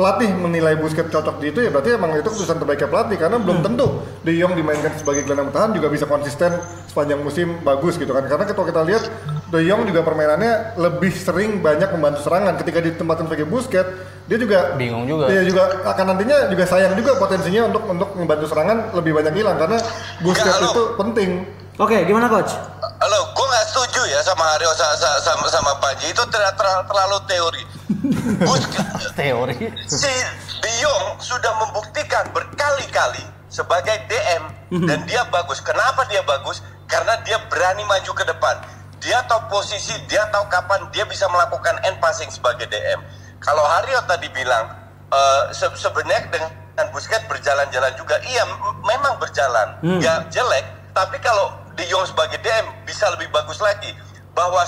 pelatih 0.00 0.32
menilai 0.32 0.80
Busquets 0.80 1.12
cocok 1.12 1.36
di 1.44 1.52
itu 1.52 1.60
ya 1.60 1.68
berarti 1.68 1.92
emang 1.96 2.16
itu 2.16 2.24
keputusan 2.24 2.56
terbaiknya 2.56 2.88
pelatih 2.88 3.16
karena 3.20 3.36
belum 3.36 3.58
tentu 3.60 3.86
De 4.24 4.32
Jong 4.32 4.56
dimainkan 4.56 4.96
sebagai 4.96 5.28
gelandang 5.28 5.52
bertahan 5.52 5.70
juga 5.76 5.88
bisa 5.92 6.04
konsisten 6.08 6.56
sepanjang 6.88 7.20
musim 7.20 7.60
bagus 7.60 8.00
gitu 8.00 8.08
kan 8.16 8.24
karena 8.24 8.48
kalau 8.48 8.68
kita 8.68 8.80
lihat 8.84 9.04
De 9.50 9.60
Jong 9.60 9.82
juga 9.84 10.00
permainannya 10.00 10.78
lebih 10.78 11.10
sering 11.10 11.58
banyak 11.58 11.90
membantu 11.90 12.22
serangan 12.22 12.54
ketika 12.56 12.78
ditempatkan 12.80 13.26
sebagai 13.26 13.44
Busquets 13.44 13.90
dia 14.24 14.38
juga 14.38 14.78
Bingung 14.78 15.10
juga. 15.10 15.26
Iya 15.26 15.42
juga 15.42 15.62
akan 15.84 16.04
nantinya 16.08 16.46
juga 16.46 16.62
sayang 16.64 16.94
juga 16.94 17.18
potensinya 17.18 17.66
untuk 17.66 17.82
untuk 17.84 18.08
membantu 18.14 18.46
serangan 18.46 18.94
lebih 18.94 19.10
banyak 19.12 19.34
hilang 19.34 19.58
karena 19.58 19.82
Busquets 20.22 20.54
Enggak, 20.54 20.70
itu 20.70 20.82
penting. 20.94 21.30
Oke, 21.76 21.96
gimana 22.04 22.30
coach? 22.30 22.52
Halo, 23.00 23.20
gue 23.32 23.46
nggak 23.48 23.66
setuju 23.66 24.00
ya 24.06 24.20
sama 24.20 24.44
Haryo 24.46 24.70
sa- 24.70 24.94
sa- 24.94 25.18
sama, 25.18 25.48
sama 25.48 25.72
Panji 25.80 26.06
itu 26.06 26.22
ter- 26.28 26.54
ter- 26.54 26.84
terlalu 26.86 27.16
teori. 27.26 27.62
Busquets- 28.46 29.10
Teori. 29.12 29.58
si 29.84 30.12
De 30.60 30.70
Jong 30.78 31.18
sudah 31.18 31.52
membuktikan 31.58 32.30
berkali-kali 32.30 33.24
sebagai 33.50 33.98
DM 34.06 34.42
dan 34.86 35.02
dia 35.04 35.26
bagus. 35.26 35.58
Kenapa 35.58 36.06
dia 36.06 36.22
bagus? 36.22 36.62
Karena 36.86 37.18
dia 37.20 37.40
berani 37.50 37.82
maju 37.82 38.12
ke 38.12 38.22
depan. 38.22 38.56
Dia 39.00 39.24
tahu 39.24 39.40
posisi, 39.50 39.96
dia 40.06 40.28
tahu 40.28 40.44
kapan 40.46 40.84
dia 40.90 41.04
bisa 41.04 41.24
melakukan 41.26 41.76
end 41.82 41.96
passing 41.98 42.28
sebagai 42.28 42.68
DM. 42.68 43.00
Kalau 43.40 43.64
Haryo 43.64 43.96
tadi 44.04 44.28
bilang 44.30 44.68
eh, 45.08 45.42
se- 45.50 45.72
sebenarnya 45.74 46.28
dengan 46.28 46.52
Busquets 46.88 47.28
berjalan-jalan 47.28 47.92
juga, 47.92 48.16
iya 48.24 48.40
memang 48.80 49.16
berjalan, 49.16 49.76
ya 50.00 50.24
jelek. 50.28 50.64
Tapi 50.92 51.20
kalau 51.20 51.52
De 51.76 51.84
Jong 51.84 52.04
sebagai 52.04 52.40
DM 52.40 52.66
bisa 52.84 53.04
lebih 53.12 53.28
bagus 53.28 53.60
lagi. 53.60 53.92
Bahwa 54.32 54.64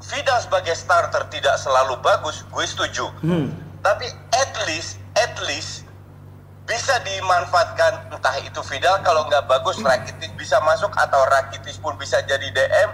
Vidal 0.00 0.38
sebagai 0.40 0.72
starter 0.72 1.26
tidak 1.28 1.58
selalu 1.58 1.98
bagus, 2.00 2.46
gue 2.46 2.64
setuju. 2.64 3.10
Tapi 3.80 4.06
at 4.32 4.52
least, 4.64 4.96
at 5.14 5.34
least 5.44 5.89
bisa 6.70 7.02
dimanfaatkan 7.02 8.14
entah 8.14 8.36
itu 8.38 8.62
Vidal 8.62 9.02
kalau 9.02 9.26
nggak 9.26 9.50
bagus 9.50 9.82
Rakitic 9.82 10.30
bisa 10.38 10.62
masuk 10.62 10.94
atau 10.94 11.26
Rakitic 11.26 11.82
pun 11.82 11.98
bisa 11.98 12.22
jadi 12.22 12.46
DM. 12.46 12.88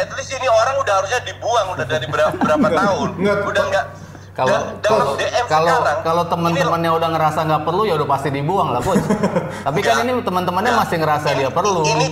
At 0.00 0.08
least 0.16 0.32
ini 0.32 0.48
orang 0.48 0.80
udah 0.80 1.04
harusnya 1.04 1.20
dibuang 1.28 1.76
udah 1.76 1.84
dari 1.84 2.08
berapa, 2.12 2.32
berapa 2.32 2.68
tahun. 2.72 3.08
Nggak. 3.20 3.36
Udah 3.44 3.64
nggak. 3.68 3.86
Kalau 4.30 4.58
kalau 4.80 5.20
DM 5.20 5.44
kalau 5.52 5.76
sekarang. 5.84 5.98
kalau 6.00 6.24
teman-temannya 6.32 6.90
udah 6.96 7.08
ngerasa 7.12 7.40
nggak 7.44 7.62
perlu 7.68 7.82
ya 7.84 7.94
udah 8.00 8.08
pasti 8.08 8.28
dibuang 8.32 8.68
lah 8.72 8.80
coach. 8.80 9.04
Tapi 9.68 9.78
kan 9.84 10.00
ini 10.00 10.12
teman-temannya 10.24 10.72
masih 10.80 10.96
ngerasa 10.96 11.28
Ini- 11.28 11.38
dia 11.44 11.50
perlu. 11.52 11.84
Ini 11.84 12.06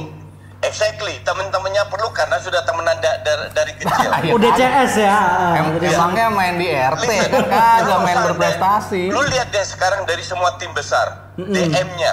exactly 0.60 1.14
teman-temannya 1.22 1.86
perlu 1.86 2.10
karena 2.10 2.36
sudah 2.36 2.62
temenan 2.62 2.98
da- 2.98 3.20
da- 3.20 3.50
dari 3.52 3.72
kecil. 3.74 4.08
Iya 4.20 4.32
Udah? 4.32 4.50
CS 4.52 4.92
ya. 4.96 5.18
Em- 5.56 5.74
Udah 5.74 5.88
emangnya 5.88 6.26
main 6.28 6.54
di 6.54 6.68
RT 6.68 7.02
kan 7.24 7.44
kagak 7.46 7.98
main 8.02 8.16
berprestasi. 8.24 9.02
Lu 9.08 9.20
lihat 9.24 9.48
deh 9.48 9.64
sekarang 9.64 10.02
dari 10.02 10.20
semua 10.20 10.54
tim 10.56 10.70
besar, 10.72 11.34
DM-nya, 11.36 12.12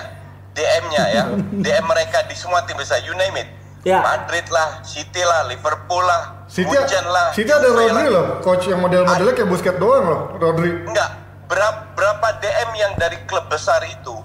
DM-nya 0.52 1.04
ya, 1.12 1.24
DM 1.64 1.86
mereka 1.86 2.24
di 2.24 2.36
semua 2.36 2.62
tim 2.64 2.76
besar, 2.76 3.02
you 3.02 3.14
name 3.14 3.36
it. 3.36 3.50
Ya. 3.82 4.02
Madrid 4.02 4.50
lah, 4.50 4.82
City 4.82 5.22
lah, 5.22 5.46
Liverpool 5.46 6.02
lah, 6.02 6.42
City, 6.48 6.66
Munchen 6.68 7.06
lah. 7.06 7.30
City 7.32 7.46
ada 7.48 7.70
Rodri 7.70 7.86
lah. 8.02 8.10
loh, 8.10 8.26
coach 8.42 8.66
yang 8.66 8.82
model-modelnya 8.82 9.38
kayak 9.38 9.46
Busquets 9.46 9.78
doang 9.78 10.06
loh, 10.06 10.22
Rodri. 10.36 10.74
Enggak, 10.82 11.14
berapa, 11.46 11.94
berapa 11.94 12.28
DM 12.42 12.70
yang 12.74 12.98
dari 12.98 13.22
klub 13.26 13.46
besar 13.46 13.86
itu, 13.86 14.18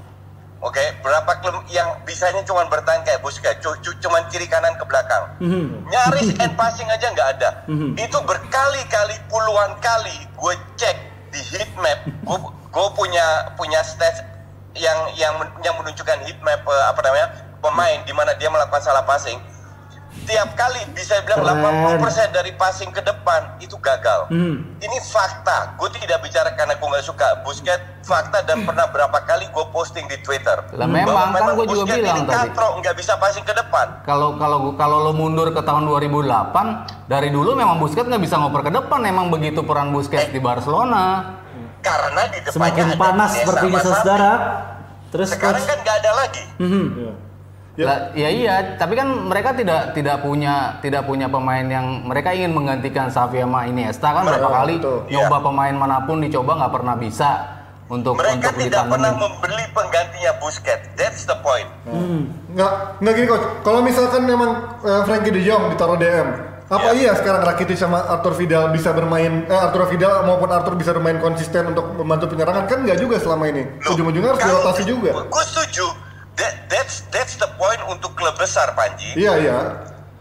oke, 0.60 0.84
berapa 1.00 1.32
klub 1.40 1.64
yang 1.66 2.00
bisanya 2.02 2.40
cuma 2.42 2.64
bertahan 2.64 3.00
kayak 3.00 3.20
Busquets, 3.20 3.58
cu- 3.58 3.80
cu- 3.80 3.96
cuman 3.98 4.22
kiri 4.28 4.44
kanan 4.44 4.72
ke 4.74 4.84
belakang. 4.84 5.24
Nyaris 5.86 6.30
end 6.42 6.54
passing 6.54 6.86
aja 6.86 7.06
nggak 7.08 7.28
ada. 7.34 7.50
Itu 7.94 8.18
berkali-kali, 8.20 9.16
puluhan 9.26 9.72
kali 9.78 10.12
gue 10.30 10.54
cek 10.76 10.96
di 11.30 11.40
heat 11.48 11.70
map, 11.76 11.98
gue 12.66 12.86
punya 12.92 13.26
punya 13.54 13.80
stats 13.80 14.22
yang 14.72 14.94
yang 15.14 15.34
yang 15.60 15.74
menunjukkan 15.74 16.22
heat 16.22 16.38
map 16.40 16.62
eh, 16.62 16.84
apa 16.86 17.00
namanya 17.00 17.26
pemain 17.58 17.98
di 18.02 18.12
mana 18.12 18.32
dia 18.34 18.46
melakukan 18.46 18.80
salah 18.80 19.02
passing. 19.02 19.36
Tiap 20.10 20.58
kali 20.58 20.82
bisa 20.90 21.22
bilang 21.22 21.42
Keren. 21.42 22.02
80% 22.02 22.34
dari 22.34 22.50
passing 22.54 22.90
ke 22.90 22.98
depan 22.98 23.58
itu 23.62 23.78
gagal. 23.78 24.26
Ini 24.78 24.98
fakta. 25.06 25.78
Gue 25.78 25.86
tidak 25.94 26.22
bicara 26.22 26.50
karena 26.54 26.74
gue 26.74 26.86
nggak 26.86 27.06
suka 27.06 27.42
Busquets. 27.46 27.82
Fakta 28.00 28.42
dan 28.42 28.66
pernah 28.66 28.90
berapa 28.90 29.22
kali 29.22 29.46
gue 29.52 29.64
posting 29.70 30.08
di 30.10 30.18
Twitter. 30.24 30.56
Lah 30.74 30.88
memang, 30.88 31.30
kan 31.30 31.52
gua 31.54 31.62
juga 31.68 31.94
bilang 31.94 32.26
ini 32.26 32.26
tadi. 32.26 32.48
katro, 32.50 32.80
nggak 32.80 32.96
bisa 32.96 33.12
passing 33.20 33.44
ke 33.44 33.54
depan. 33.54 34.02
Kalau 34.02 34.34
kalau 34.34 34.74
kalau 34.74 34.98
lo 35.04 35.12
mundur 35.14 35.52
ke 35.52 35.62
tahun 35.62 35.86
2008, 35.86 37.06
dari 37.06 37.28
dulu 37.30 37.54
memang 37.54 37.78
Busquets 37.78 38.08
nggak 38.08 38.22
bisa 38.24 38.40
ngoper 38.40 38.66
ke 38.66 38.72
depan. 38.72 39.04
Emang 39.06 39.30
begitu 39.30 39.62
peran 39.62 39.94
Busquets 39.94 40.32
di 40.32 40.40
Barcelona. 40.42 41.38
Karena 41.80 42.22
di 42.28 42.38
depannya 42.42 42.52
Semakin 42.52 42.86
panas 42.98 43.30
sepertinya 43.36 43.78
saudara. 43.78 44.32
Terus 45.10 45.28
Sekarang 45.32 45.60
coach. 45.62 45.70
kan 45.70 45.78
nggak 45.80 45.96
ada 46.02 46.10
lagi. 46.16 46.44
Iya. 46.58 47.29
Ya. 47.78 47.86
Lah, 47.86 47.98
ya 48.18 48.28
iya, 48.28 48.54
tapi 48.74 48.98
kan 48.98 49.06
mereka 49.30 49.54
tidak 49.54 49.94
tidak 49.94 50.20
punya 50.26 50.82
tidak 50.82 51.06
punya 51.06 51.30
pemain 51.30 51.62
yang 51.62 52.02
mereka 52.02 52.34
ingin 52.34 52.50
menggantikan 52.50 53.06
Xavi 53.06 53.46
sama 53.46 53.70
Iniesta 53.70 54.10
kan 54.10 54.26
berapa 54.26 54.42
Betul, 54.42 54.58
kali 54.58 54.74
betul. 54.82 54.98
nyoba 55.06 55.36
pemain 55.38 55.74
mana 55.78 55.96
pun 56.02 56.18
dicoba 56.18 56.58
nggak 56.58 56.72
pernah 56.74 56.94
bisa 56.98 57.30
untuk 57.90 58.14
Mereka 58.18 58.54
untuk 58.54 58.54
tidak 58.62 58.84
pernah 58.86 59.12
membeli 59.18 59.64
penggantinya 59.74 60.32
Busquets. 60.38 60.86
That's 60.94 61.26
the 61.26 61.38
point. 61.42 61.66
Nggak, 62.54 62.72
nggak 63.02 63.12
gini 63.18 63.26
coach. 63.26 63.46
Kalau 63.66 63.80
misalkan 63.82 64.22
memang 64.26 64.50
eh, 64.82 65.02
Frankie 65.06 65.34
De 65.34 65.42
Jong 65.42 65.74
ditaruh 65.74 65.98
DM, 65.98 66.28
apa 66.70 66.88
iya 66.94 67.18
sekarang 67.18 67.42
Rakitic 67.42 67.74
sama 67.74 67.98
Arthur 68.06 68.38
Vidal 68.38 68.70
bisa 68.70 68.94
bermain, 68.94 69.42
eh, 69.46 69.58
Arthur 69.58 69.90
Vidal 69.90 70.22
maupun 70.22 70.50
Arthur 70.54 70.78
bisa 70.78 70.94
bermain 70.94 71.18
konsisten 71.18 71.74
untuk 71.74 71.98
membantu 71.98 72.30
penyerangan? 72.30 72.70
Kan 72.70 72.86
nggak 72.86 72.98
juga 73.02 73.18
selama 73.18 73.50
ini. 73.50 73.66
Ujung-ujungnya 73.90 74.38
harus 74.38 74.42
dirotasi 74.46 74.82
juga. 74.86 75.10
Gue 75.26 75.44
setuju. 75.50 76.09
That, 76.40 76.72
that's 76.72 77.04
that's 77.12 77.36
the 77.36 77.52
point 77.54 77.76
untuk 77.86 78.16
klub 78.16 78.32
besar 78.34 78.72
Panji. 78.72 79.12
Iya 79.12 79.32
iya. 79.36 79.58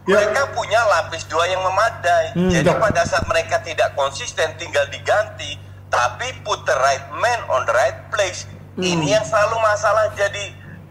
Ya, 0.03 0.19
Mereka 0.19 0.51
punya 0.51 0.81
lapis 0.89 1.23
dua 1.23 1.45
yang 1.45 1.61
memadai. 1.61 2.33
Jadi 2.35 2.65
dah. 2.65 2.75
pada 2.75 3.05
saat 3.05 3.23
mereka 3.23 3.61
tidak 3.61 3.93
konsisten 3.93 4.51
tinggal 4.57 4.83
diganti, 4.89 5.55
tapi 5.87 6.27
put 6.41 6.59
the 6.65 6.75
right 6.75 7.05
man 7.15 7.39
on 7.47 7.63
the 7.63 7.71
right 7.71 8.09
place. 8.09 8.43
Ini 8.75 9.05
yang 9.11 9.23
selalu 9.23 9.59
masalah 9.59 10.11
jadi 10.11 10.45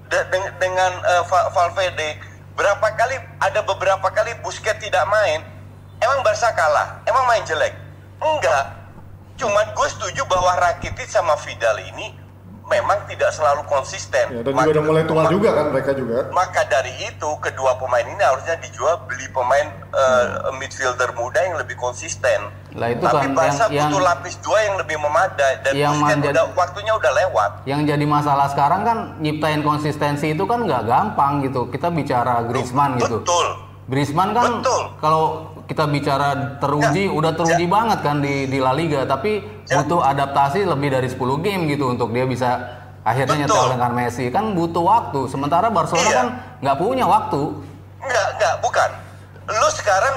de- 0.07 0.27
deng- 0.29 0.55
dengan 0.57 0.93
Va- 1.25 1.49
Valverde. 1.51 2.21
Berapa 2.53 2.89
kali 2.95 3.17
ada 3.39 3.61
beberapa 3.61 4.09
kali 4.09 4.33
Busquets 4.39 4.79
tidak 4.79 5.05
main. 5.07 5.41
Emang 5.99 6.23
Barca 6.23 6.49
kalah? 6.53 7.03
Emang 7.03 7.27
main 7.27 7.43
jelek? 7.43 7.75
Enggak. 8.19 8.65
Cuman 9.35 9.67
gue 9.73 9.89
setuju 9.89 10.23
bahwa 10.25 10.59
Rakitic 10.59 11.07
sama 11.07 11.35
Vidal 11.39 11.79
ini 11.85 12.15
memang 12.69 12.99
tidak 13.05 13.33
selalu 13.33 13.65
konsisten. 13.65 14.27
ya, 14.29 14.41
dan 14.41 14.53
juga 14.53 14.71
udah 14.71 14.85
mulai 14.85 15.05
tua 15.05 15.23
juga 15.27 15.49
kan 15.51 15.67
mereka 15.73 15.93
juga. 15.93 16.29
maka 16.31 16.61
dari 16.65 16.93
itu 17.01 17.31
kedua 17.41 17.75
pemain 17.75 18.05
ini 18.05 18.21
harusnya 18.21 18.57
dijual 18.57 19.01
beli 19.05 19.25
pemain 19.29 19.67
eh, 19.89 20.27
midfielder 20.55 21.11
muda 21.13 21.41
yang 21.41 21.57
lebih 21.57 21.75
konsisten. 21.75 22.53
Lah, 22.77 22.93
itu 22.93 23.01
Tapi 23.01 23.25
kan 23.25 23.33
Barca 23.33 23.65
yang- 23.67 23.89
butuh 23.89 23.97
yang- 23.97 24.07
lapis 24.07 24.35
dua 24.39 24.59
yang 24.63 24.77
lebih 24.77 24.97
memadai 24.99 25.53
dan 25.65 25.73
Yang 25.73 25.95
menjadi- 25.97 26.37
udah 26.37 26.47
waktunya 26.55 26.93
udah 26.93 27.13
lewat. 27.17 27.51
Yang 27.65 27.81
jadi 27.89 28.05
masalah 28.07 28.47
sekarang 28.49 28.81
kan 28.85 28.99
nyiptain 29.19 29.61
konsistensi 29.63 30.31
itu 30.31 30.45
kan 30.45 30.63
nggak 30.63 30.83
gampang 30.85 31.41
gitu. 31.43 31.67
Kita 31.67 31.89
bicara 31.89 32.45
Griezmann 32.45 32.97
gitu. 32.97 33.25
Betul. 33.25 33.47
Griezmann 33.89 34.31
kan 34.31 34.61
Betul. 34.61 34.83
kalau 35.01 35.25
kita 35.69 35.85
bicara 35.85 36.29
teruji, 36.57 37.07
udah 37.07 37.31
teruji 37.31 37.65
banget 37.65 38.01
kan 38.01 38.19
di 38.19 38.45
di 38.45 38.57
La 38.57 38.73
Liga, 38.73 39.05
tapi 39.05 39.45
Ya. 39.63 39.79
butuh 39.79 40.01
adaptasi 40.01 40.65
lebih 40.65 40.89
dari 40.91 41.07
10 41.07 41.37
game 41.39 41.69
gitu 41.69 41.87
untuk 41.87 42.09
dia 42.09 42.25
bisa 42.25 42.57
akhirnya 43.05 43.45
Betul. 43.45 43.53
nyetel 43.53 43.67
dengan 43.71 43.91
Messi. 43.93 44.25
Kan 44.29 44.53
butuh 44.53 44.81
waktu. 44.81 45.29
Sementara 45.29 45.69
Barcelona 45.69 46.05
Iya. 46.05 46.17
kan 46.17 46.27
nggak 46.59 46.77
punya 46.79 47.05
waktu. 47.05 47.41
Enggak, 47.99 48.27
enggak, 48.35 48.55
bukan. 48.59 48.91
Lu 49.47 49.69
sekarang 49.71 50.15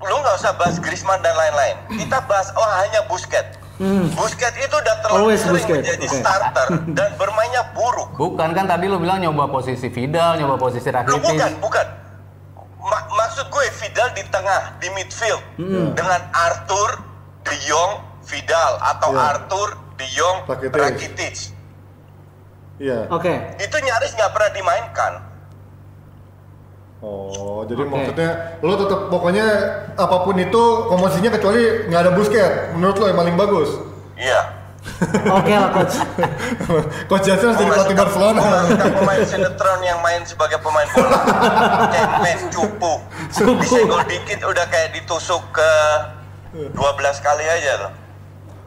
lu 0.00 0.14
nggak 0.14 0.34
usah 0.36 0.52
bahas 0.54 0.76
Griezmann 0.76 1.18
dan 1.18 1.32
lain-lain. 1.32 1.76
Kita 1.90 2.20
bahas 2.22 2.52
oh 2.52 2.68
hanya 2.76 3.00
Busquets. 3.04 3.56
Busquets 4.12 4.58
itu 4.58 4.74
udah 4.74 4.94
terlalu 5.00 5.16
Hmm. 5.16 5.24
Always 5.24 5.40
sering 5.40 5.54
Busquets, 5.56 5.80
menjadi 5.80 6.06
oke. 6.06 6.16
starter 6.18 6.66
dan 6.92 7.10
bermainnya 7.16 7.62
buruk. 7.72 8.08
Bukan 8.14 8.48
kan 8.52 8.64
tadi 8.66 8.84
lu 8.84 8.98
bilang 8.98 9.18
nyoba 9.18 9.48
posisi 9.48 9.88
Vidal, 9.88 10.36
nyoba 10.36 10.56
posisi 10.56 10.88
Rakitic. 10.88 11.24
bukan, 11.24 11.52
bukan. 11.62 11.86
Ma- 12.78 13.06
maksud 13.10 13.50
gue 13.50 13.64
Vidal 13.74 14.08
di 14.14 14.22
tengah, 14.28 14.78
di 14.78 14.88
midfield 14.94 15.42
dengan 15.92 16.20
Arthur, 16.30 17.02
De 17.42 17.54
Jong, 17.66 17.92
Vidal 18.24 18.72
atau 18.78 19.10
Iya. 19.10 19.22
Arthur, 19.34 19.68
De 19.96 20.06
Jong, 20.12 20.36
Rakitic. 20.46 20.78
Rakitic. 20.78 21.36
Iya. 22.78 23.10
Oke. 23.10 23.34
Itu 23.58 23.76
nyaris 23.78 24.14
nggak 24.14 24.30
pernah 24.30 24.50
dimainkan. 24.54 25.12
Oh, 26.98 27.62
jadi 27.62 27.86
Oke. 27.86 27.90
maksudnya 27.94 28.30
lo 28.58 28.74
tetap 28.74 29.06
pokoknya 29.06 29.46
apa 29.94 30.16
pun 30.26 30.34
itu 30.34 30.62
komposisinya 30.90 31.30
kecuali 31.30 31.86
nggak 31.86 32.00
ada 32.02 32.12
busket. 32.14 32.52
Menurut 32.74 32.98
lo 32.98 33.06
yang 33.06 33.18
paling 33.18 33.36
bagus. 33.38 33.70
Iya. 34.18 34.57
Oke 35.30 35.52
lah 35.52 35.70
coach. 35.70 35.94
Coach 37.08 37.24
Jason 37.24 37.48
harus 37.48 37.58
jadi 37.58 37.70
pelatih 37.70 37.96
Barcelona. 37.96 38.40
memasukkan 38.40 38.90
pemain 38.94 39.22
sinetron 39.22 39.80
yang 39.80 39.98
main 39.98 40.20
sebagai 40.22 40.58
pemain 40.58 40.88
bola 40.88 41.18
cemen 41.94 42.38
cupu 42.48 42.92
Cupu. 43.30 43.60
disenggol 43.60 44.02
dikit 44.04 44.40
udah 44.42 44.66
kayak 44.66 44.92
ditusuk 44.92 45.42
ke 45.50 45.70
12 46.52 46.74
kali 47.18 47.44
aja 47.44 47.74
loh 47.80 47.92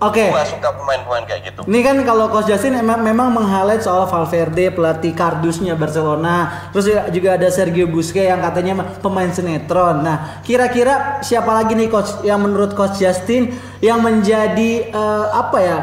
Oke. 0.02 0.34
Gua 0.34 0.42
suka 0.42 0.74
pemain-pemain 0.74 1.30
kayak 1.30 1.42
gitu 1.46 1.62
Ini 1.62 1.80
kan 1.80 1.94
kalau 2.02 2.26
Coach 2.26 2.50
Justin 2.50 2.74
emang 2.74 3.06
memang 3.06 3.30
meng-highlight 3.30 3.86
soal 3.86 4.10
Valverde 4.10 4.74
pelatih 4.74 5.14
kardusnya 5.14 5.78
Barcelona. 5.78 6.50
Terus 6.74 6.90
juga- 6.90 7.06
juga 7.12 7.30
ada 7.38 7.48
Sergio 7.48 7.86
Busquets 7.86 8.26
yang 8.26 8.42
katanya 8.42 8.74
pemain 8.98 9.30
sinetron. 9.30 10.02
Nah, 10.02 10.42
kira-kira 10.42 11.22
siapa 11.22 11.54
lagi 11.54 11.78
nih 11.78 11.86
coach 11.86 12.18
yang 12.22 12.42
menurut 12.42 12.74
Coach 12.74 12.98
Justin 12.98 13.54
yang 13.78 14.02
menjadi 14.02 14.90
eh, 14.90 15.26
apa 15.32 15.58
ya? 15.60 15.78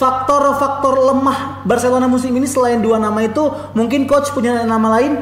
Faktor-faktor 0.00 0.96
lemah 0.96 1.60
Barcelona 1.62 2.08
musim 2.08 2.32
ini 2.32 2.48
selain 2.48 2.80
dua 2.80 2.96
nama 2.96 3.20
itu, 3.20 3.44
mungkin 3.76 4.08
coach 4.08 4.32
punya 4.32 4.64
nama 4.64 4.96
lain? 4.96 5.20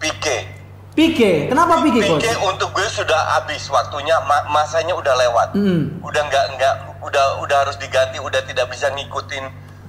Pique 0.00 0.48
Pique. 0.92 1.48
Kenapa 1.48 1.84
Pique 1.84 2.00
coach? 2.00 2.24
Pique 2.24 2.32
untuk 2.42 2.72
gue 2.72 2.88
sudah 2.88 3.36
habis 3.36 3.68
waktunya 3.68 4.16
ma- 4.24 4.48
masanya 4.48 4.92
udah 4.92 5.12
lewat 5.14 5.48
Hmm. 5.52 6.00
udah 6.00 6.22
nggak 6.24 6.46
nggak 6.56 6.74
udah 7.00 7.24
udah 7.40 7.56
harus 7.64 7.76
diganti 7.76 8.16
udah 8.16 8.40
tidak 8.42 8.64
bisa 8.68 8.88
ngikutin 8.88 9.44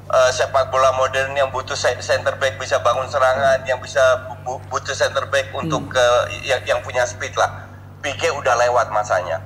eh, 0.06 0.32
sepak 0.32 0.68
bola 0.68 0.92
modern 0.94 1.32
yang 1.34 1.48
butuh 1.48 1.76
center 1.76 2.36
back 2.36 2.60
bisa 2.60 2.80
bangun 2.80 3.08
serangan 3.08 3.64
yang 3.64 3.80
bisa 3.80 4.00
bu- 4.28 4.40
bu- 4.44 4.64
butuh 4.68 4.92
center 4.92 5.24
back 5.28 5.48
untuk 5.54 5.88
ke 5.88 6.06
yang, 6.44 6.60
yang 6.66 6.80
punya 6.84 7.04
speed 7.04 7.32
lah 7.34 7.72
Pique 8.00 8.28
udah 8.30 8.56
lewat 8.60 8.92
masanya 8.92 9.40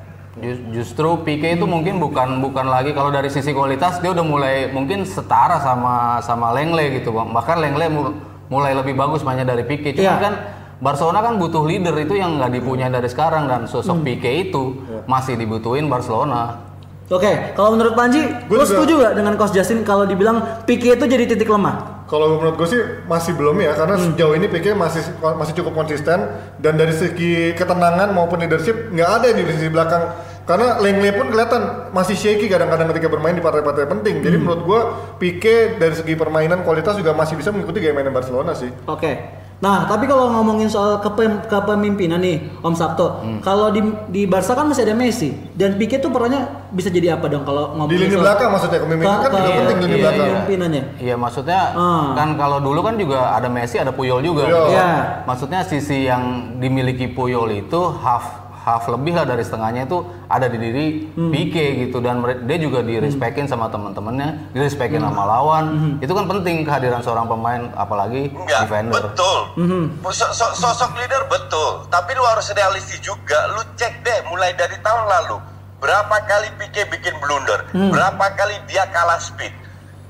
Justru 0.70 1.26
Pique 1.26 1.50
itu 1.50 1.66
mungkin 1.66 1.98
bukan 1.98 2.38
bukan 2.40 2.70
lagi 2.70 2.94
kalau 2.94 3.10
dari 3.10 3.26
sisi 3.28 3.52
kualitas 3.52 3.98
dia 3.98 4.14
udah 4.14 4.22
mulai 4.22 4.70
mungkin 4.70 5.02
setara 5.02 5.58
sama 5.58 6.22
sama 6.22 6.54
Lengle 6.54 6.94
gitu 6.94 7.10
bang. 7.10 7.34
Bahkan 7.34 7.58
Lengle 7.58 7.86
mul- 7.90 8.16
mulai 8.48 8.72
lebih 8.72 8.94
bagus 8.94 9.26
mainnya 9.26 9.44
dari 9.44 9.66
Pique. 9.66 9.92
Iya. 9.92 10.14
Cuma 10.14 10.22
kan 10.22 10.34
Barcelona 10.78 11.20
kan 11.20 11.34
butuh 11.36 11.66
leader 11.66 11.98
itu 11.98 12.14
yang 12.14 12.38
nggak 12.38 12.54
dipunya 12.54 12.86
dari 12.86 13.10
sekarang 13.10 13.50
dan 13.50 13.66
sosok 13.66 14.06
Pique 14.06 14.30
itu 14.30 14.78
masih 15.04 15.34
dibutuhin 15.34 15.90
Barcelona. 15.90 16.70
Oke, 17.08 17.56
kalau 17.56 17.72
menurut 17.72 17.96
Panji, 17.96 18.20
juga- 18.68 18.68
setuju 18.68 18.94
gak 19.00 19.16
dengan 19.16 19.40
Coach 19.40 19.56
Justin 19.56 19.80
kalau 19.82 20.04
dibilang 20.04 20.44
Pique 20.68 20.92
itu 20.92 21.06
jadi 21.08 21.24
titik 21.24 21.48
lemah? 21.48 22.04
Kalau 22.04 22.36
menurut 22.36 22.60
gue 22.60 22.68
sih 22.68 22.80
masih 23.08 23.32
belum 23.32 23.56
ya, 23.58 23.72
karena 23.74 23.96
sejauh 23.96 24.36
ini 24.36 24.52
Pique 24.52 24.76
masih 24.76 25.08
masih 25.16 25.56
cukup 25.56 25.72
konsisten 25.74 26.20
dan 26.60 26.76
dari 26.76 26.92
segi 26.92 27.56
ketenangan 27.56 28.12
maupun 28.12 28.44
leadership 28.44 28.92
nggak 28.92 29.08
ada 29.08 29.28
di 29.32 29.44
sisi 29.48 29.72
belakang. 29.72 30.04
Karena 30.48 30.80
Lengle 30.80 31.12
pun 31.12 31.28
kelihatan 31.28 31.62
masih 31.92 32.16
shaky 32.16 32.48
kadang-kadang 32.48 32.88
ketika 32.90 33.08
bermain 33.08 33.36
di 33.36 33.44
partai-partai 33.44 33.84
penting. 33.86 34.24
Jadi 34.24 34.36
menurut 34.38 34.64
gue 34.64 34.80
Pique 35.20 35.76
dari 35.76 35.92
segi 35.92 36.16
permainan 36.16 36.64
kualitas 36.64 36.96
juga 36.96 37.12
masih 37.12 37.36
bisa 37.36 37.52
mengikuti 37.52 37.78
gaya 37.78 37.92
mainan 37.92 38.10
Barcelona 38.10 38.56
sih. 38.56 38.72
Oke. 38.86 39.44
Nah, 39.58 39.84
tapi 39.84 40.06
kalau 40.06 40.30
ngomongin 40.30 40.70
soal 40.70 41.02
kepem- 41.02 41.42
kepemimpinan 41.44 42.22
nih, 42.22 42.62
Om 42.62 42.72
Sabto, 42.72 43.20
Hmm. 43.20 43.42
kalau 43.42 43.68
di 43.68 43.82
di 44.08 44.24
Barca 44.24 44.54
kan 44.54 44.64
masih 44.64 44.86
ada 44.86 44.94
Messi 44.94 45.34
dan 45.52 45.76
Pique 45.76 45.98
tuh 45.98 46.08
perannya 46.08 46.46
bisa 46.70 46.88
jadi 46.88 47.18
apa 47.18 47.26
dong 47.26 47.42
kalau 47.42 47.74
ngomongin 47.74 47.90
Di 47.90 47.98
lini 48.00 48.14
soal 48.14 48.24
belakang 48.24 48.50
maksudnya 48.54 48.78
kepemimpinan 48.78 49.18
kan 49.18 49.28
juga 49.28 49.42
ke- 49.42 49.58
penting 49.58 49.78
lini 49.82 49.90
iya, 49.90 49.98
belakang. 50.00 50.22
Kepemimpinannya. 50.24 50.84
Iya 51.02 51.16
maksudnya 51.18 51.62
Ah. 51.74 52.14
kan 52.14 52.30
kalau 52.34 52.58
dulu 52.62 52.80
kan 52.80 52.96
juga 52.96 53.34
ada 53.34 53.50
Messi 53.50 53.76
ada 53.76 53.90
Puyol 53.90 54.22
juga. 54.22 54.46
Puyol. 54.46 54.66
Iya. 54.70 54.90
Maksudnya 55.26 55.60
sisi 55.66 56.06
yang 56.06 56.24
dimiliki 56.56 57.10
Puyol 57.10 57.50
itu 57.58 57.82
half 57.98 58.47
half 58.68 58.84
lebih 58.86 59.16
lah 59.16 59.24
dari 59.24 59.40
setengahnya 59.40 59.88
itu 59.88 59.98
ada 60.28 60.46
di 60.46 60.60
diri 60.60 60.86
Hmm. 61.10 61.32
Pique 61.32 61.56
gitu 61.80 61.98
dan 61.98 62.20
dia 62.44 62.58
juga 62.60 62.84
direspekin 62.84 63.48
sama 63.48 63.72
teman-temannya, 63.72 64.52
direspekin 64.52 65.00
Hmm. 65.00 65.08
sama 65.10 65.24
lawan. 65.24 65.66
Itu 65.98 66.12
kan 66.12 66.28
penting 66.28 66.68
kehadiran 66.68 67.00
seorang 67.00 67.26
pemain 67.26 67.72
apalagi 67.74 68.28
Enggak, 68.30 68.68
defender. 68.68 68.94
betul. 69.00 69.38
Mhm. 69.56 69.84
So- 70.06 70.36
so- 70.36 70.52
sosok 70.54 70.92
leader 70.96 71.24
betul, 71.26 71.88
tapi 71.88 72.12
lu 72.12 72.28
harus 72.28 72.52
realistis 72.52 73.00
juga. 73.00 73.40
Lu 73.50 73.64
cek 73.74 74.04
deh 74.04 74.20
mulai 74.28 74.52
dari 74.52 74.76
tahun 74.78 75.08
lalu. 75.08 75.40
Berapa 75.78 76.26
kali 76.26 76.52
Pique 76.58 76.84
bikin 76.88 77.16
blunder? 77.18 77.64
Hmm. 77.72 77.94
Berapa 77.94 78.34
kali 78.34 78.60
dia 78.66 78.84
kalah 78.90 79.18
speed? 79.18 79.54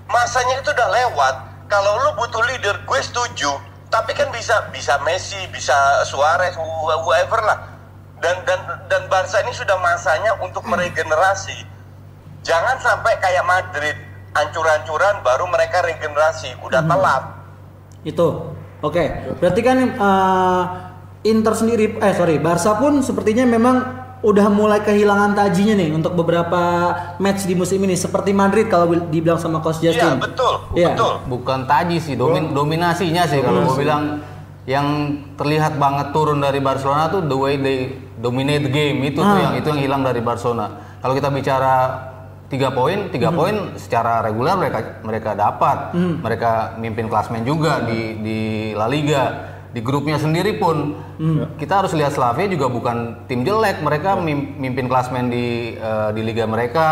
Masanya 0.07 0.57
itu 0.57 0.71
udah 0.71 0.89
lewat. 0.89 1.35
Kalau 1.67 1.99
lu 1.99 2.15
butuh 2.15 2.41
leader, 2.41 2.79
gue 2.81 2.99
setuju. 3.03 3.51
Tapi 3.87 4.11
kan 4.11 4.31
bisa 4.31 4.67
bisa 4.67 4.95
Messi, 4.99 5.35
bisa 5.47 5.75
Suarez, 6.03 6.55
wh- 6.55 6.99
whoever 7.03 7.39
lah. 7.39 7.76
Dan 8.17 8.35
dan 8.43 8.59
dan 8.87 9.01
Barca 9.07 9.37
ini 9.39 9.51
sudah 9.51 9.77
masanya 9.77 10.33
untuk 10.39 10.63
meregenerasi. 10.63 11.53
Jangan 12.41 12.77
sampai 12.77 13.13
kayak 13.17 13.43
Madrid 13.43 13.93
ancur-ancuran 14.31 15.21
baru 15.21 15.45
mereka 15.45 15.81
regenerasi, 15.81 16.57
udah 16.59 16.81
telat. 16.81 17.23
Itu. 18.03 18.53
Oke. 18.79 19.03
Berarti 19.35 19.61
kan 19.61 19.77
eh, 19.79 20.63
Inter 21.23 21.53
sendiri 21.53 21.97
eh 21.97 22.13
sorry, 22.13 22.37
Barca 22.37 22.77
pun 22.77 23.01
sepertinya 23.01 23.43
memang 23.43 23.75
udah 24.17 24.49
mulai 24.49 24.81
kehilangan 24.81 25.33
tajinya 25.33 25.75
nih 25.75 25.93
untuk 25.93 26.13
beberapa 26.15 26.61
match 27.17 27.45
di 27.45 27.53
musim 27.53 27.77
ini 27.79 27.93
seperti 27.93 28.33
Madrid 28.33 28.65
kalau 28.65 28.87
bil- 28.87 29.05
dibilang 29.07 29.37
sama 29.37 29.61
Coach 29.61 29.77
Iya 29.79 29.93
Justin. 29.93 30.17
betul, 30.17 30.53
Iya. 30.73 30.93
betul. 30.93 31.13
Bukan 31.27 31.59
taji 31.65 31.97
sih, 31.97 32.13
domin, 32.13 32.49
dominasinya 32.49 33.25
sih 33.25 33.39
kalau 33.39 33.61
gue 33.63 33.77
bilang 33.77 34.17
yang 34.67 34.87
terlihat 35.33 35.79
banget 35.79 36.11
turun 36.11 36.37
dari 36.37 36.59
Barcelona 36.59 37.07
tuh 37.07 37.23
the 37.23 37.33
way 37.33 37.55
they 37.55 37.79
dominate 38.15 38.61
the 38.61 38.69
game 38.69 38.99
itu 39.01 39.17
tuh 39.17 39.25
Ah. 39.25 39.49
yang 39.49 39.53
itu 39.55 39.65
yang 39.65 39.79
hilang 39.79 40.01
dari 40.03 40.19
Barcelona. 40.19 40.67
Kalau 40.99 41.15
kita 41.15 41.31
bicara 41.31 41.75
tiga 42.47 42.69
poin, 42.69 43.07
tiga 43.07 43.31
Hmm. 43.31 43.37
poin 43.37 43.55
secara 43.75 44.19
reguler 44.19 44.53
mereka 44.53 44.79
mereka 45.01 45.31
dapat, 45.33 45.95
mereka 45.95 46.51
mimpin 46.75 47.07
klasmen 47.07 47.41
juga 47.41 47.79
di 47.81 48.19
di 48.19 48.39
La 48.73 48.85
Liga. 48.85 49.55
Di 49.67 49.79
grupnya 49.79 50.17
sendiri 50.17 50.57
pun 50.57 50.95
Hmm. 51.15 51.55
kita 51.55 51.79
harus 51.79 51.93
lihat 51.93 52.11
Slavia 52.11 52.47
juga 52.47 52.67
bukan 52.67 53.23
tim 53.25 53.43
jelek, 53.43 53.79
mereka 53.79 54.15
mim- 54.17 54.57
mimpin 54.57 54.87
klasmen 54.87 55.27
di 55.27 55.45
eh, 55.73 56.09
di 56.11 56.21
liga 56.21 56.43
mereka 56.43 56.87